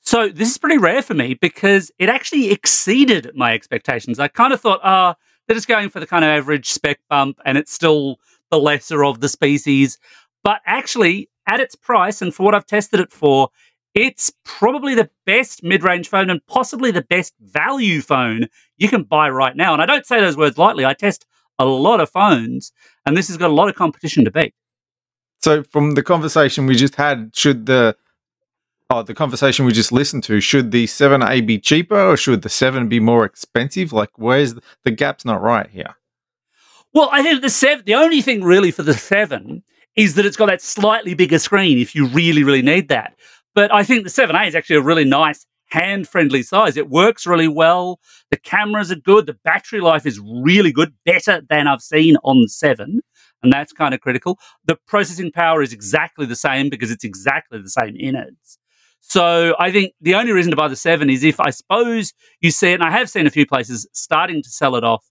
So 0.02 0.28
this 0.28 0.52
is 0.52 0.58
pretty 0.58 0.78
rare 0.78 1.02
for 1.02 1.14
me 1.14 1.36
because 1.36 1.90
it 2.00 2.10
actually 2.10 2.52
exceeded 2.52 3.32
my 3.34 3.54
expectations. 3.54 4.20
I 4.20 4.28
kind 4.28 4.52
of 4.52 4.60
thought, 4.60 4.82
ah, 4.84 5.16
they're 5.48 5.56
just 5.56 5.70
going 5.70 5.88
for 5.88 6.02
the 6.02 6.06
kind 6.06 6.26
of 6.26 6.32
average 6.32 6.68
spec 6.70 7.00
bump 7.10 7.40
and 7.46 7.58
it's 7.58 7.72
still 7.72 8.20
the 8.52 8.60
lesser 8.60 9.06
of 9.06 9.22
the 9.22 9.30
species. 9.30 10.00
But 10.44 10.60
actually, 10.66 11.30
at 11.48 11.62
its 11.62 11.76
price 11.76 12.22
and 12.22 12.36
for 12.36 12.44
what 12.44 12.54
I've 12.54 12.66
tested 12.66 13.00
it 13.00 13.14
for, 13.14 13.52
it's 13.98 14.32
probably 14.46 14.94
the 14.94 15.10
best 15.26 15.64
mid 15.64 15.84
range 15.84 16.08
phone 16.08 16.30
and 16.30 16.46
possibly 16.46 16.92
the 16.92 17.02
best 17.02 17.34
value 17.42 18.00
phone 18.00 18.48
you 18.78 18.88
can 18.88 19.02
buy 19.02 19.28
right 19.28 19.56
now. 19.56 19.74
And 19.74 19.82
I 19.82 19.88
don't 19.88 20.06
say 20.06 20.20
those 20.20 20.38
words 20.38 20.60
lightly. 20.60 20.86
I 20.86 20.94
test 20.94 21.26
a 21.58 21.66
lot 21.66 22.00
of 22.00 22.08
phones 22.08 22.72
and 23.08 23.18
this 23.18 23.28
has 23.28 23.38
got 23.38 23.50
a 23.50 23.54
lot 23.54 23.70
of 23.70 23.76
competition 23.76 24.24
to 24.26 24.32
beat. 24.32 24.54
So, 25.42 25.64
from 25.64 25.96
the 25.96 26.04
conversation 26.04 26.68
we 26.68 26.76
just 26.76 26.96
had, 26.96 27.32
should 27.36 27.66
the 27.66 27.98
oh, 28.92 29.02
the 29.02 29.16
conversation 29.16 29.66
we 29.66 29.72
just 29.72 29.92
listened 29.92 30.24
to, 30.26 30.40
should 30.42 30.70
the 30.70 30.86
7A 30.86 31.46
be 31.46 31.58
cheaper 31.58 32.00
or 32.00 32.18
should 32.18 32.44
the 32.44 32.50
7 32.50 32.88
be 32.88 33.00
more 33.00 33.26
expensive? 33.26 33.92
Like, 33.92 34.12
where's 34.16 34.54
the, 34.54 34.62
the 34.84 34.92
gap's 34.92 35.26
not 35.26 35.42
right 35.42 35.70
here? 35.70 35.96
Well, 36.94 37.10
I 37.12 37.24
think 37.24 37.42
the 37.42 37.50
seven. 37.50 37.84
The 37.86 37.96
only 37.96 38.22
thing 38.22 38.44
really 38.44 38.72
for 38.72 38.84
the 38.84 38.94
seven 38.94 39.64
is 39.96 40.14
that 40.14 40.26
it's 40.26 40.38
got 40.38 40.46
that 40.46 40.62
slightly 40.62 41.16
bigger 41.16 41.40
screen 41.40 41.80
if 41.80 41.96
you 41.96 42.06
really, 42.08 42.44
really 42.44 42.62
need 42.62 42.88
that. 42.90 43.16
But 43.58 43.74
I 43.74 43.82
think 43.82 44.04
the 44.04 44.12
seven 44.12 44.36
A 44.36 44.44
is 44.44 44.54
actually 44.54 44.76
a 44.76 44.84
really 44.84 45.04
nice 45.04 45.48
hand 45.70 46.08
friendly 46.08 46.44
size. 46.44 46.78
It 46.78 46.92
works 46.92 47.26
really 47.26 47.48
well. 47.48 48.00
The 48.30 48.38
cameras 48.38 48.92
are 48.92 48.98
good. 48.98 49.26
The 49.26 49.34
battery 49.44 49.82
life 49.82 50.06
is 50.06 50.20
really 50.20 50.72
good, 50.72 50.94
better 51.06 51.42
than 51.50 51.66
I've 51.66 51.82
seen 51.82 52.18
on 52.24 52.42
the 52.42 52.50
7. 52.50 53.02
And 53.42 53.52
that's 53.52 53.74
kind 53.74 53.96
of 53.96 54.00
critical. 54.00 54.38
The 54.66 54.78
processing 54.86 55.32
power 55.32 55.64
is 55.64 55.74
exactly 55.74 56.28
the 56.28 56.36
same 56.36 56.70
because 56.70 56.92
it's 56.92 57.04
exactly 57.04 57.60
the 57.60 57.72
same 57.72 57.96
innards. 58.00 58.60
So 59.00 59.56
I 59.58 59.72
think 59.72 59.94
the 60.02 60.14
only 60.14 60.34
reason 60.34 60.52
to 60.52 60.56
buy 60.56 60.68
the 60.68 60.76
7 60.76 61.10
is 61.10 61.24
if 61.24 61.40
I 61.40 61.50
suppose 61.50 62.14
you 62.42 62.52
see 62.52 62.74
it, 62.74 62.76
and 62.76 62.84
I 62.84 62.92
have 62.92 63.10
seen 63.10 63.26
a 63.26 63.32
few 63.32 63.48
places 63.48 63.88
starting 63.92 64.44
to 64.44 64.50
sell 64.50 64.76
it 64.76 64.84
off 64.84 65.04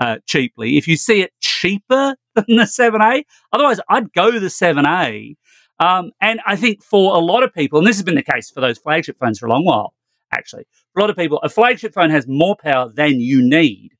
uh, 0.00 0.16
cheaply. 0.26 0.76
If 0.76 0.88
you 0.88 0.96
see 0.96 1.22
it 1.22 1.30
cheaper 1.40 2.16
than 2.34 2.46
the 2.48 2.64
7A, 2.64 3.22
otherwise 3.52 3.78
I'd 3.88 4.12
go 4.12 4.32
the 4.32 4.46
7A. 4.48 5.36
Um, 5.82 6.12
and 6.20 6.40
I 6.46 6.54
think 6.54 6.80
for 6.84 7.16
a 7.16 7.18
lot 7.18 7.42
of 7.42 7.52
people, 7.52 7.80
and 7.80 7.88
this 7.88 7.96
has 7.96 8.04
been 8.04 8.14
the 8.14 8.22
case 8.22 8.48
for 8.50 8.60
those 8.60 8.78
flagship 8.78 9.18
phones 9.18 9.40
for 9.40 9.46
a 9.46 9.50
long 9.50 9.64
while, 9.64 9.94
actually, 10.32 10.64
for 10.92 11.00
a 11.00 11.02
lot 11.02 11.10
of 11.10 11.16
people, 11.16 11.40
a 11.42 11.48
flagship 11.48 11.92
phone 11.92 12.10
has 12.10 12.28
more 12.28 12.54
power 12.54 12.88
than 12.88 13.18
you 13.18 13.42
need. 13.42 13.90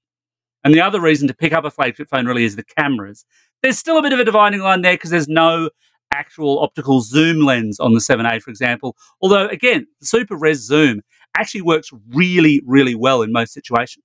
And 0.63 0.73
the 0.73 0.81
other 0.81 1.01
reason 1.01 1.27
to 1.27 1.35
pick 1.35 1.53
up 1.53 1.65
a 1.65 1.73
flagship 1.73 2.09
phone 2.09 2.25
really 2.25 2.45
is 2.45 2.55
the 2.55 2.63
cameras. 2.63 3.25
There's 3.65 3.79
still 3.79 3.99
a 3.99 4.03
bit 4.03 4.13
of 4.13 4.21
a 4.21 4.25
dividing 4.25 4.61
line 4.61 4.83
there 4.83 4.95
because 4.95 5.11
there's 5.11 5.27
no 5.27 5.71
actual 6.13 6.61
optical 6.61 7.01
zoom 7.01 7.45
lens 7.45 7.81
on 7.81 7.95
the 7.95 8.01
7A, 8.01 8.43
for 8.43 8.51
example. 8.51 8.97
Although, 9.21 9.49
again, 9.49 9.89
the 9.99 10.07
super 10.07 10.37
res 10.37 10.59
zoom 10.61 11.01
actually 11.37 11.63
works 11.63 11.91
really, 12.11 12.63
really 12.65 12.95
well 12.95 13.23
in 13.23 13.33
most 13.33 13.53
situations. 13.53 14.05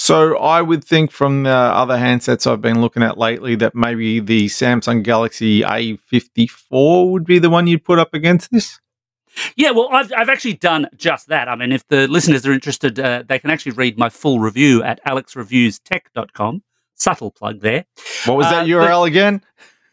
So 0.00 0.38
I 0.38 0.62
would 0.62 0.82
think 0.82 1.10
from 1.10 1.42
the 1.42 1.50
other 1.50 1.98
handsets 1.98 2.50
I've 2.50 2.62
been 2.62 2.80
looking 2.80 3.02
at 3.02 3.18
lately 3.18 3.54
that 3.56 3.74
maybe 3.74 4.18
the 4.18 4.46
Samsung 4.46 5.02
Galaxy 5.02 5.60
A54 5.60 7.10
would 7.10 7.26
be 7.26 7.38
the 7.38 7.50
one 7.50 7.66
you'd 7.66 7.84
put 7.84 7.98
up 7.98 8.14
against 8.14 8.50
this. 8.50 8.80
Yeah, 9.56 9.72
well, 9.72 9.90
I've, 9.92 10.10
I've 10.16 10.30
actually 10.30 10.54
done 10.54 10.88
just 10.96 11.28
that. 11.28 11.48
I 11.50 11.54
mean, 11.54 11.70
if 11.70 11.86
the 11.88 12.08
listeners 12.08 12.46
are 12.46 12.52
interested, 12.52 12.98
uh, 12.98 13.24
they 13.28 13.38
can 13.38 13.50
actually 13.50 13.72
read 13.72 13.98
my 13.98 14.08
full 14.08 14.40
review 14.40 14.82
at 14.82 15.04
alexreviewstech.com. 15.04 16.62
Subtle 16.94 17.30
plug 17.30 17.60
there. 17.60 17.84
What 18.24 18.38
was 18.38 18.46
that 18.46 18.62
Uh, 18.64 18.68
URL 18.68 19.06
again? 19.06 19.42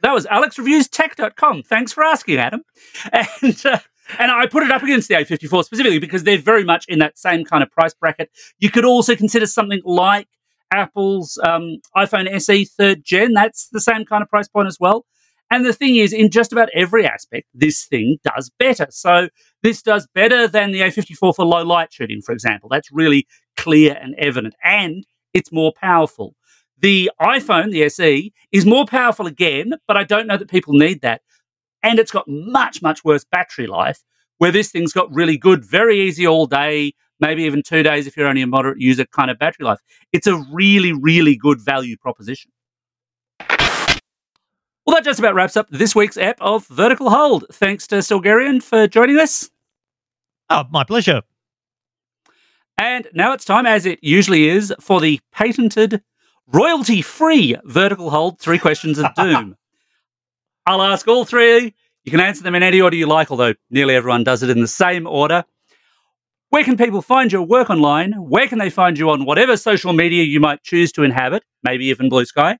That 0.03 0.13
was 0.13 0.25
alexreviewstech.com. 0.25 1.63
Thanks 1.63 1.91
for 1.91 2.05
asking, 2.05 2.37
Adam. 2.37 2.63
And 3.11 3.65
uh, 3.65 3.79
and 4.19 4.31
I 4.31 4.47
put 4.47 4.63
it 4.63 4.71
up 4.71 4.83
against 4.83 5.07
the 5.07 5.15
A54 5.15 5.65
specifically 5.65 5.99
because 5.99 6.23
they're 6.23 6.37
very 6.37 6.63
much 6.63 6.85
in 6.87 6.99
that 6.99 7.17
same 7.17 7.45
kind 7.45 7.63
of 7.63 7.71
price 7.71 7.93
bracket. 7.93 8.29
You 8.59 8.69
could 8.69 8.85
also 8.85 9.15
consider 9.15 9.45
something 9.45 9.81
like 9.85 10.27
Apple's 10.71 11.39
um, 11.43 11.77
iPhone 11.95 12.29
SE 12.35 12.65
third 12.65 13.03
gen. 13.03 13.33
That's 13.33 13.69
the 13.69 13.81
same 13.81 14.05
kind 14.05 14.21
of 14.21 14.29
price 14.29 14.47
point 14.47 14.67
as 14.67 14.77
well. 14.79 15.05
And 15.49 15.65
the 15.65 15.73
thing 15.73 15.95
is, 15.95 16.11
in 16.11 16.29
just 16.29 16.51
about 16.51 16.69
every 16.73 17.05
aspect, 17.05 17.47
this 17.53 17.85
thing 17.85 18.17
does 18.23 18.51
better. 18.59 18.87
So 18.89 19.29
this 19.63 19.81
does 19.81 20.07
better 20.13 20.47
than 20.47 20.71
the 20.71 20.81
A54 20.81 21.35
for 21.35 21.45
low 21.45 21.63
light 21.63 21.93
shooting, 21.93 22.21
for 22.21 22.33
example. 22.33 22.67
That's 22.69 22.91
really 22.91 23.27
clear 23.55 23.97
and 24.01 24.13
evident. 24.17 24.55
And 24.63 25.05
it's 25.33 25.51
more 25.51 25.71
powerful. 25.79 26.35
The 26.79 27.09
iPhone, 27.21 27.71
the 27.71 27.83
SE, 27.83 28.33
is 28.51 28.65
more 28.65 28.85
powerful 28.85 29.25
again, 29.25 29.73
but 29.87 29.97
I 29.97 30.03
don't 30.03 30.27
know 30.27 30.37
that 30.37 30.49
people 30.49 30.73
need 30.73 31.01
that. 31.01 31.21
And 31.87 31.99
it's 31.99 32.11
got 32.11 32.27
much, 32.27 32.81
much 32.81 33.05
worse 33.05 33.23
battery 33.23 33.65
life, 33.65 34.03
where 34.39 34.51
this 34.51 34.69
thing's 34.69 34.91
got 34.91 35.09
really 35.09 35.37
good, 35.37 35.63
very 35.63 36.01
easy 36.01 36.27
all 36.27 36.45
day, 36.45 36.91
maybe 37.21 37.43
even 37.43 37.63
two 37.63 37.81
days 37.81 38.05
if 38.05 38.17
you're 38.17 38.27
only 38.27 38.41
a 38.41 38.47
moderate 38.47 38.81
user 38.81 39.05
kind 39.05 39.31
of 39.31 39.39
battery 39.39 39.65
life. 39.65 39.79
It's 40.11 40.27
a 40.27 40.35
really, 40.51 40.91
really 40.91 41.37
good 41.37 41.61
value 41.61 41.95
proposition. 41.95 42.51
Well, 43.39 44.95
that 44.95 45.05
just 45.05 45.17
about 45.17 45.33
wraps 45.33 45.55
up 45.55 45.69
this 45.69 45.95
week's 45.95 46.17
app 46.17 46.35
of 46.41 46.67
Vertical 46.67 47.09
Hold. 47.09 47.45
Thanks 47.53 47.87
to 47.87 47.95
Stilgherrian 47.95 48.61
for 48.61 48.85
joining 48.85 49.17
us. 49.17 49.49
Oh, 50.49 50.65
my 50.69 50.83
pleasure. 50.83 51.21
And 52.77 53.07
now 53.13 53.31
it's 53.31 53.45
time, 53.45 53.65
as 53.65 53.85
it 53.85 53.99
usually 54.01 54.49
is, 54.49 54.73
for 54.81 54.99
the 54.99 55.21
patented 55.31 56.03
royalty 56.47 57.01
free 57.01 57.55
Vertical 57.63 58.09
Hold 58.09 58.41
three 58.41 58.59
questions 58.59 58.99
of 58.99 59.13
doom. 59.15 59.55
I'll 60.67 60.81
ask 60.81 61.07
all 61.07 61.23
three. 61.23 61.73
You 62.03 62.11
can 62.11 62.19
answer 62.19 62.43
them 62.43 62.53
in 62.53 62.61
any 62.61 62.81
order 62.81 62.97
you 62.97 63.07
like, 63.07 63.31
although 63.31 63.53
nearly 63.69 63.95
everyone 63.95 64.25
does 64.25 64.43
it 64.43 64.49
in 64.49 64.59
the 64.59 64.67
same 64.67 65.07
order. 65.07 65.45
Where 66.49 66.65
can 66.65 66.75
people 66.75 67.01
find 67.01 67.31
your 67.31 67.43
work 67.43 67.69
online? 67.69 68.11
Where 68.11 68.47
can 68.49 68.59
they 68.59 68.69
find 68.69 68.99
you 68.99 69.09
on 69.09 69.23
whatever 69.23 69.55
social 69.55 69.93
media 69.93 70.23
you 70.23 70.41
might 70.41 70.63
choose 70.63 70.91
to 70.93 71.03
inhabit, 71.03 71.43
maybe 71.63 71.85
even 71.85 72.09
Bluesky? 72.09 72.57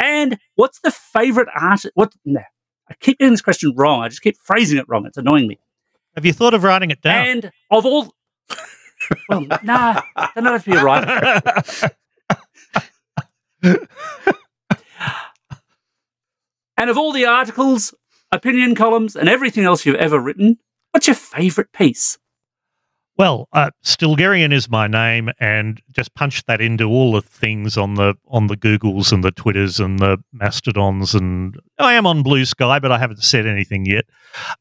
And 0.00 0.38
what's 0.54 0.78
the 0.80 0.92
favorite 0.92 1.48
art? 1.60 1.82
What? 1.94 2.12
No, 2.24 2.40
I 2.88 2.94
keep 3.00 3.18
getting 3.18 3.32
this 3.32 3.42
question 3.42 3.74
wrong. 3.76 4.02
I 4.02 4.08
just 4.08 4.22
keep 4.22 4.36
phrasing 4.38 4.78
it 4.78 4.84
wrong. 4.88 5.04
It's 5.04 5.16
annoying 5.16 5.48
me. 5.48 5.58
Have 6.14 6.24
you 6.24 6.32
thought 6.32 6.54
of 6.54 6.62
writing 6.62 6.92
it 6.92 7.02
down? 7.02 7.26
And 7.26 7.50
of 7.70 7.84
all, 7.84 8.14
well, 9.28 9.46
nah, 9.64 10.00
don't 10.36 10.44
know 10.44 10.54
if 10.54 10.68
you're 10.68 10.84
right. 10.84 11.90
And 16.84 16.90
of 16.90 16.98
all 16.98 17.12
the 17.12 17.24
articles, 17.24 17.94
opinion 18.30 18.74
columns, 18.74 19.16
and 19.16 19.26
everything 19.26 19.64
else 19.64 19.86
you've 19.86 19.96
ever 19.96 20.20
written, 20.20 20.58
what's 20.90 21.06
your 21.06 21.16
favourite 21.16 21.72
piece? 21.72 22.18
Well, 23.16 23.48
uh, 23.54 23.70
Stilgherrian 23.82 24.52
is 24.52 24.68
my 24.68 24.86
name, 24.86 25.30
and 25.40 25.80
just 25.96 26.14
punch 26.14 26.44
that 26.44 26.60
into 26.60 26.84
all 26.84 27.12
the 27.12 27.22
things 27.22 27.78
on 27.78 27.94
the 27.94 28.16
on 28.28 28.48
the 28.48 28.56
Googles 28.58 29.12
and 29.12 29.24
the 29.24 29.30
Twitters 29.30 29.80
and 29.80 29.98
the 29.98 30.18
Mastodons, 30.34 31.14
and 31.14 31.58
I 31.78 31.94
am 31.94 32.06
on 32.06 32.22
Bluesky, 32.22 32.82
but 32.82 32.92
I 32.92 32.98
haven't 32.98 33.24
said 33.24 33.46
anything 33.46 33.86
yet. 33.86 34.04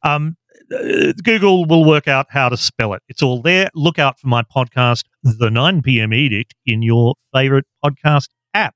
Um, 0.02 0.38
uh, 0.74 1.12
Google 1.26 1.66
will 1.66 1.84
work 1.84 2.08
out 2.08 2.28
how 2.30 2.48
to 2.48 2.56
spell 2.56 2.94
it. 2.94 3.04
It's 3.10 3.22
all 3.22 3.42
there. 3.42 3.70
Look 3.76 4.00
out 4.00 4.18
for 4.18 4.30
my 4.30 4.44
podcast, 4.44 5.04
The 5.24 5.52
9 5.52 5.82
p.m. 5.82 6.14
Edict, 6.14 6.56
in 6.66 6.84
your 6.84 7.16
favorite 7.34 7.66
podcast 7.84 8.30
app. 8.54 8.76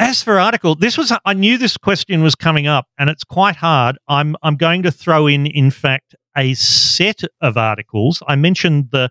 As 0.00 0.22
for 0.22 0.38
article, 0.38 0.76
this 0.76 0.96
was 0.96 1.12
I 1.24 1.34
knew 1.34 1.58
this 1.58 1.76
question 1.76 2.22
was 2.22 2.36
coming 2.36 2.68
up, 2.68 2.86
and 2.98 3.10
it's 3.10 3.24
quite 3.24 3.56
hard. 3.56 3.98
I'm 4.06 4.36
I'm 4.42 4.56
going 4.56 4.84
to 4.84 4.92
throw 4.92 5.26
in, 5.26 5.46
in 5.46 5.72
fact, 5.72 6.14
a 6.36 6.54
set 6.54 7.22
of 7.40 7.56
articles. 7.56 8.22
I 8.28 8.36
mentioned 8.36 8.90
the 8.92 9.10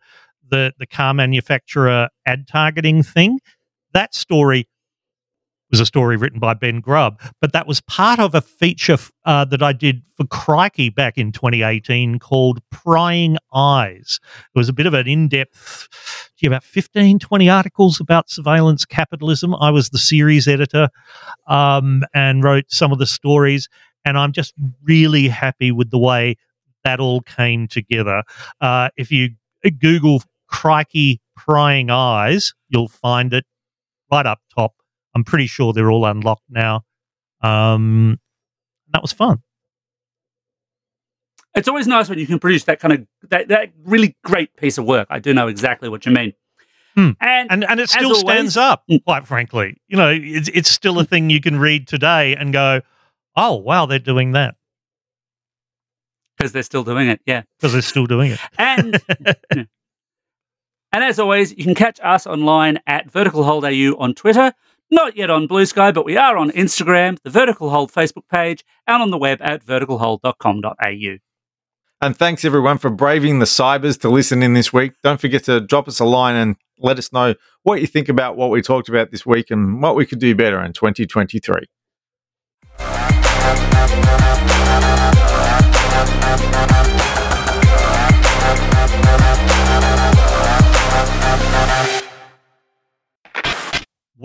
the 0.49 0.71
the 0.79 0.87
car 0.87 1.13
manufacturer 1.13 2.07
ad 2.25 2.47
targeting 2.47 3.03
thing. 3.03 3.39
That 3.93 4.15
story 4.15 4.69
was 5.71 5.79
a 5.79 5.85
story 5.85 6.15
written 6.17 6.39
by 6.39 6.53
Ben 6.53 6.79
Grubb, 6.79 7.19
but 7.41 7.53
that 7.53 7.67
was 7.67 7.81
part 7.81 8.19
of 8.19 8.33
a 8.33 8.41
feature 8.41 8.97
uh, 9.25 9.45
that 9.45 9.61
I 9.61 9.73
did 9.73 10.01
for 10.15 10.25
Crikey 10.27 10.89
back 10.89 11.17
in 11.17 11.31
2018 11.31 12.19
called 12.19 12.59
Prying 12.71 13.37
Eyes. 13.53 14.19
It 14.55 14.57
was 14.57 14.69
a 14.69 14.73
bit 14.73 14.85
of 14.85 14.93
an 14.93 15.07
in 15.07 15.27
depth, 15.27 15.87
about 16.45 16.63
15, 16.63 17.19
20 17.19 17.49
articles 17.49 17.99
about 17.99 18.29
surveillance 18.29 18.85
capitalism. 18.85 19.55
I 19.55 19.71
was 19.71 19.89
the 19.89 19.97
series 19.97 20.47
editor 20.47 20.89
um, 21.47 22.03
and 22.13 22.43
wrote 22.43 22.65
some 22.69 22.91
of 22.91 22.99
the 22.99 23.07
stories, 23.07 23.67
and 24.05 24.17
I'm 24.17 24.31
just 24.31 24.53
really 24.83 25.27
happy 25.27 25.71
with 25.71 25.91
the 25.91 25.99
way 25.99 26.35
that 26.83 26.99
all 26.99 27.21
came 27.21 27.67
together. 27.67 28.23
Uh, 28.61 28.89
if 28.95 29.11
you 29.11 29.31
Google 29.79 30.23
Crikey 30.47 31.19
Prying 31.35 31.89
Eyes, 31.89 32.53
you'll 32.69 32.87
find 32.87 33.33
it 33.33 33.45
right 34.11 34.25
up 34.25 34.39
top. 34.55 34.73
I'm 35.17 35.23
pretty 35.23 35.47
sure 35.47 35.73
they're 35.73 35.89
all 35.89 36.05
unlocked 36.05 36.43
now. 36.47 36.83
Um, 37.41 38.19
that 38.93 39.01
was 39.01 39.11
fun. 39.11 39.41
It's 41.55 41.67
always 41.67 41.87
nice 41.87 42.07
when 42.07 42.19
you 42.19 42.27
can 42.27 42.37
produce 42.37 42.65
that 42.65 42.79
kind 42.79 42.93
of 42.93 43.07
that, 43.29 43.47
that 43.47 43.71
really 43.83 44.15
great 44.23 44.55
piece 44.57 44.77
of 44.77 44.85
work. 44.85 45.07
I 45.09 45.17
do 45.17 45.33
know 45.33 45.47
exactly 45.47 45.89
what 45.89 46.05
you 46.05 46.11
mean. 46.11 46.33
Hmm. 46.93 47.11
And, 47.19 47.51
And 47.51 47.63
and 47.63 47.79
it 47.79 47.89
still 47.89 48.05
always- 48.15 48.19
stands 48.21 48.57
up, 48.57 48.83
Mm. 48.89 49.03
quite 49.03 49.25
frankly. 49.25 49.81
You 49.87 49.97
know, 49.97 50.09
it's 50.11 50.49
it's 50.49 50.69
still 50.69 50.99
a 50.99 51.03
thing 51.03 51.31
you 51.31 51.41
can 51.41 51.57
read 51.57 51.87
today 51.87 52.35
and 52.35 52.53
go, 52.53 52.81
"Oh, 53.35 53.55
wow, 53.55 53.85
they're 53.87 53.97
doing 53.99 54.33
that." 54.33 54.55
because 56.37 56.51
they're 56.51 56.61
still 56.61 56.83
doing 56.83 57.07
it, 57.07 57.19
yeah. 57.25 57.41
Because 57.57 57.73
they're 57.73 57.81
still 57.81 58.05
doing 58.05 58.31
it. 58.33 58.39
And 58.59 59.01
and 59.51 59.67
as 60.93 61.17
always, 61.17 61.49
you 61.57 61.63
can 61.63 61.73
catch 61.73 61.99
us 62.03 62.27
online 62.27 62.77
at 62.85 63.09
Vertical 63.11 63.43
Hold 63.43 63.65
AU 63.65 63.95
on 63.97 64.13
Twitter. 64.13 64.53
Not 64.89 65.17
yet 65.17 65.29
on 65.29 65.47
Bluesky, 65.47 65.93
but 65.93 66.05
we 66.05 66.15
are 66.15 66.37
on 66.37 66.51
Instagram, 66.51 67.17
the 67.23 67.29
Vertical 67.29 67.69
Hold 67.69 67.91
Facebook 67.91 68.27
page, 68.31 68.63
and 68.85 69.01
on 69.01 69.11
the 69.11 69.17
web 69.17 69.39
at 69.41 69.65
verticalhold.com.au. 69.65 71.17
And 71.99 72.15
thanks 72.15 72.45
everyone 72.45 72.77
for 72.77 72.89
braving 72.89 73.39
the 73.39 73.45
cybers 73.45 73.99
to 74.01 74.09
listen 74.09 74.43
in 74.43 74.53
this 74.53 74.71
week. 74.71 74.93
Don't 75.03 75.19
forget 75.19 75.43
to 75.45 75.59
drop 75.59 75.87
us 75.87 75.99
a 75.99 76.05
line 76.05 76.35
and 76.35 76.55
let 76.79 76.99
us 76.99 77.11
know 77.11 77.33
what 77.63 77.81
you 77.81 77.87
think 77.87 78.07
about 78.07 78.37
what 78.37 78.51
we 78.51 78.61
talked 78.61 78.87
about 78.87 79.11
this 79.11 79.25
week 79.25 79.49
and 79.49 79.81
what 79.81 79.95
we 79.95 80.05
could 80.05 80.19
do 80.19 80.35
better 80.35 80.63
in 80.63 80.73
2023. 80.73 81.65
Well, 82.79 83.07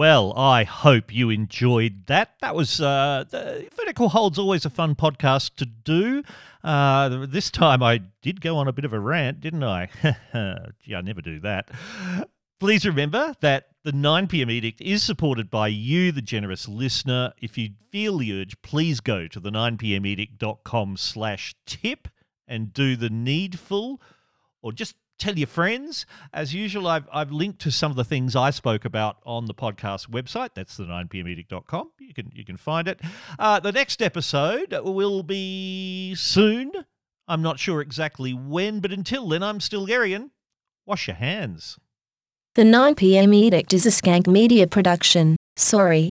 I 0.00 0.64
hope 0.64 1.14
you 1.14 1.28
enjoyed 1.28 2.06
that. 2.06 2.36
That 2.40 2.54
was 2.54 2.80
uh, 2.80 3.24
the 3.28 3.68
Vertical 3.76 4.08
Hold's 4.08 4.38
always 4.38 4.64
a 4.64 4.70
fun 4.70 4.94
podcast 4.94 5.56
to 5.56 5.66
do. 5.66 6.22
Uh, 6.64 7.26
this 7.26 7.50
time 7.50 7.82
I 7.82 8.00
did 8.22 8.40
go 8.40 8.56
on 8.56 8.68
a 8.68 8.72
bit 8.72 8.86
of 8.86 8.94
a 8.94 9.00
rant, 9.00 9.40
didn't 9.40 9.64
I? 9.64 9.88
Gee, 10.82 10.94
I 10.94 11.00
never 11.02 11.20
do 11.20 11.40
that. 11.40 11.70
Please 12.58 12.86
remember 12.86 13.34
that 13.40 13.66
the 13.84 13.92
9 13.92 14.28
p.m. 14.28 14.50
edict 14.50 14.80
is 14.80 15.02
supported 15.02 15.50
by 15.50 15.68
you, 15.68 16.10
the 16.10 16.22
generous 16.22 16.68
listener. 16.68 17.32
If 17.42 17.58
you 17.58 17.70
feel 17.90 18.18
the 18.18 18.40
urge, 18.40 18.62
please 18.62 19.00
go 19.00 19.26
to 19.26 19.40
the 19.40 19.50
9pmedict.com 19.50 20.96
slash 20.96 21.54
tip 21.66 22.08
and 22.48 22.72
do 22.72 22.96
the 22.96 23.10
needful 23.10 24.00
or 24.62 24.72
just 24.72 24.94
tell 25.22 25.38
your 25.38 25.46
friends. 25.46 26.04
As 26.32 26.52
usual, 26.52 26.88
I've, 26.88 27.08
I've 27.12 27.30
linked 27.30 27.60
to 27.60 27.70
some 27.70 27.90
of 27.90 27.96
the 27.96 28.04
things 28.04 28.34
I 28.34 28.50
spoke 28.50 28.84
about 28.84 29.18
on 29.24 29.46
the 29.46 29.54
podcast 29.54 30.10
website. 30.10 30.50
That's 30.54 30.76
the 30.76 30.84
9pmedict.com. 30.84 31.90
You 32.00 32.12
can, 32.12 32.32
you 32.34 32.44
can 32.44 32.56
find 32.56 32.88
it. 32.88 33.00
Uh, 33.38 33.60
the 33.60 33.72
next 33.72 34.02
episode 34.02 34.74
will 34.82 35.22
be 35.22 36.14
soon. 36.16 36.72
I'm 37.28 37.42
not 37.42 37.58
sure 37.58 37.80
exactly 37.80 38.34
when, 38.34 38.80
but 38.80 38.92
until 38.92 39.28
then, 39.28 39.42
I'm 39.42 39.60
Stilgherrian. 39.60 40.30
Wash 40.86 41.06
your 41.06 41.16
hands. 41.16 41.78
The 42.54 42.64
9 42.64 42.96
p.m. 42.96 43.32
edict 43.32 43.72
is 43.72 43.86
a 43.86 43.90
skank 43.90 44.26
media 44.26 44.66
production. 44.66 45.36
Sorry. 45.56 46.10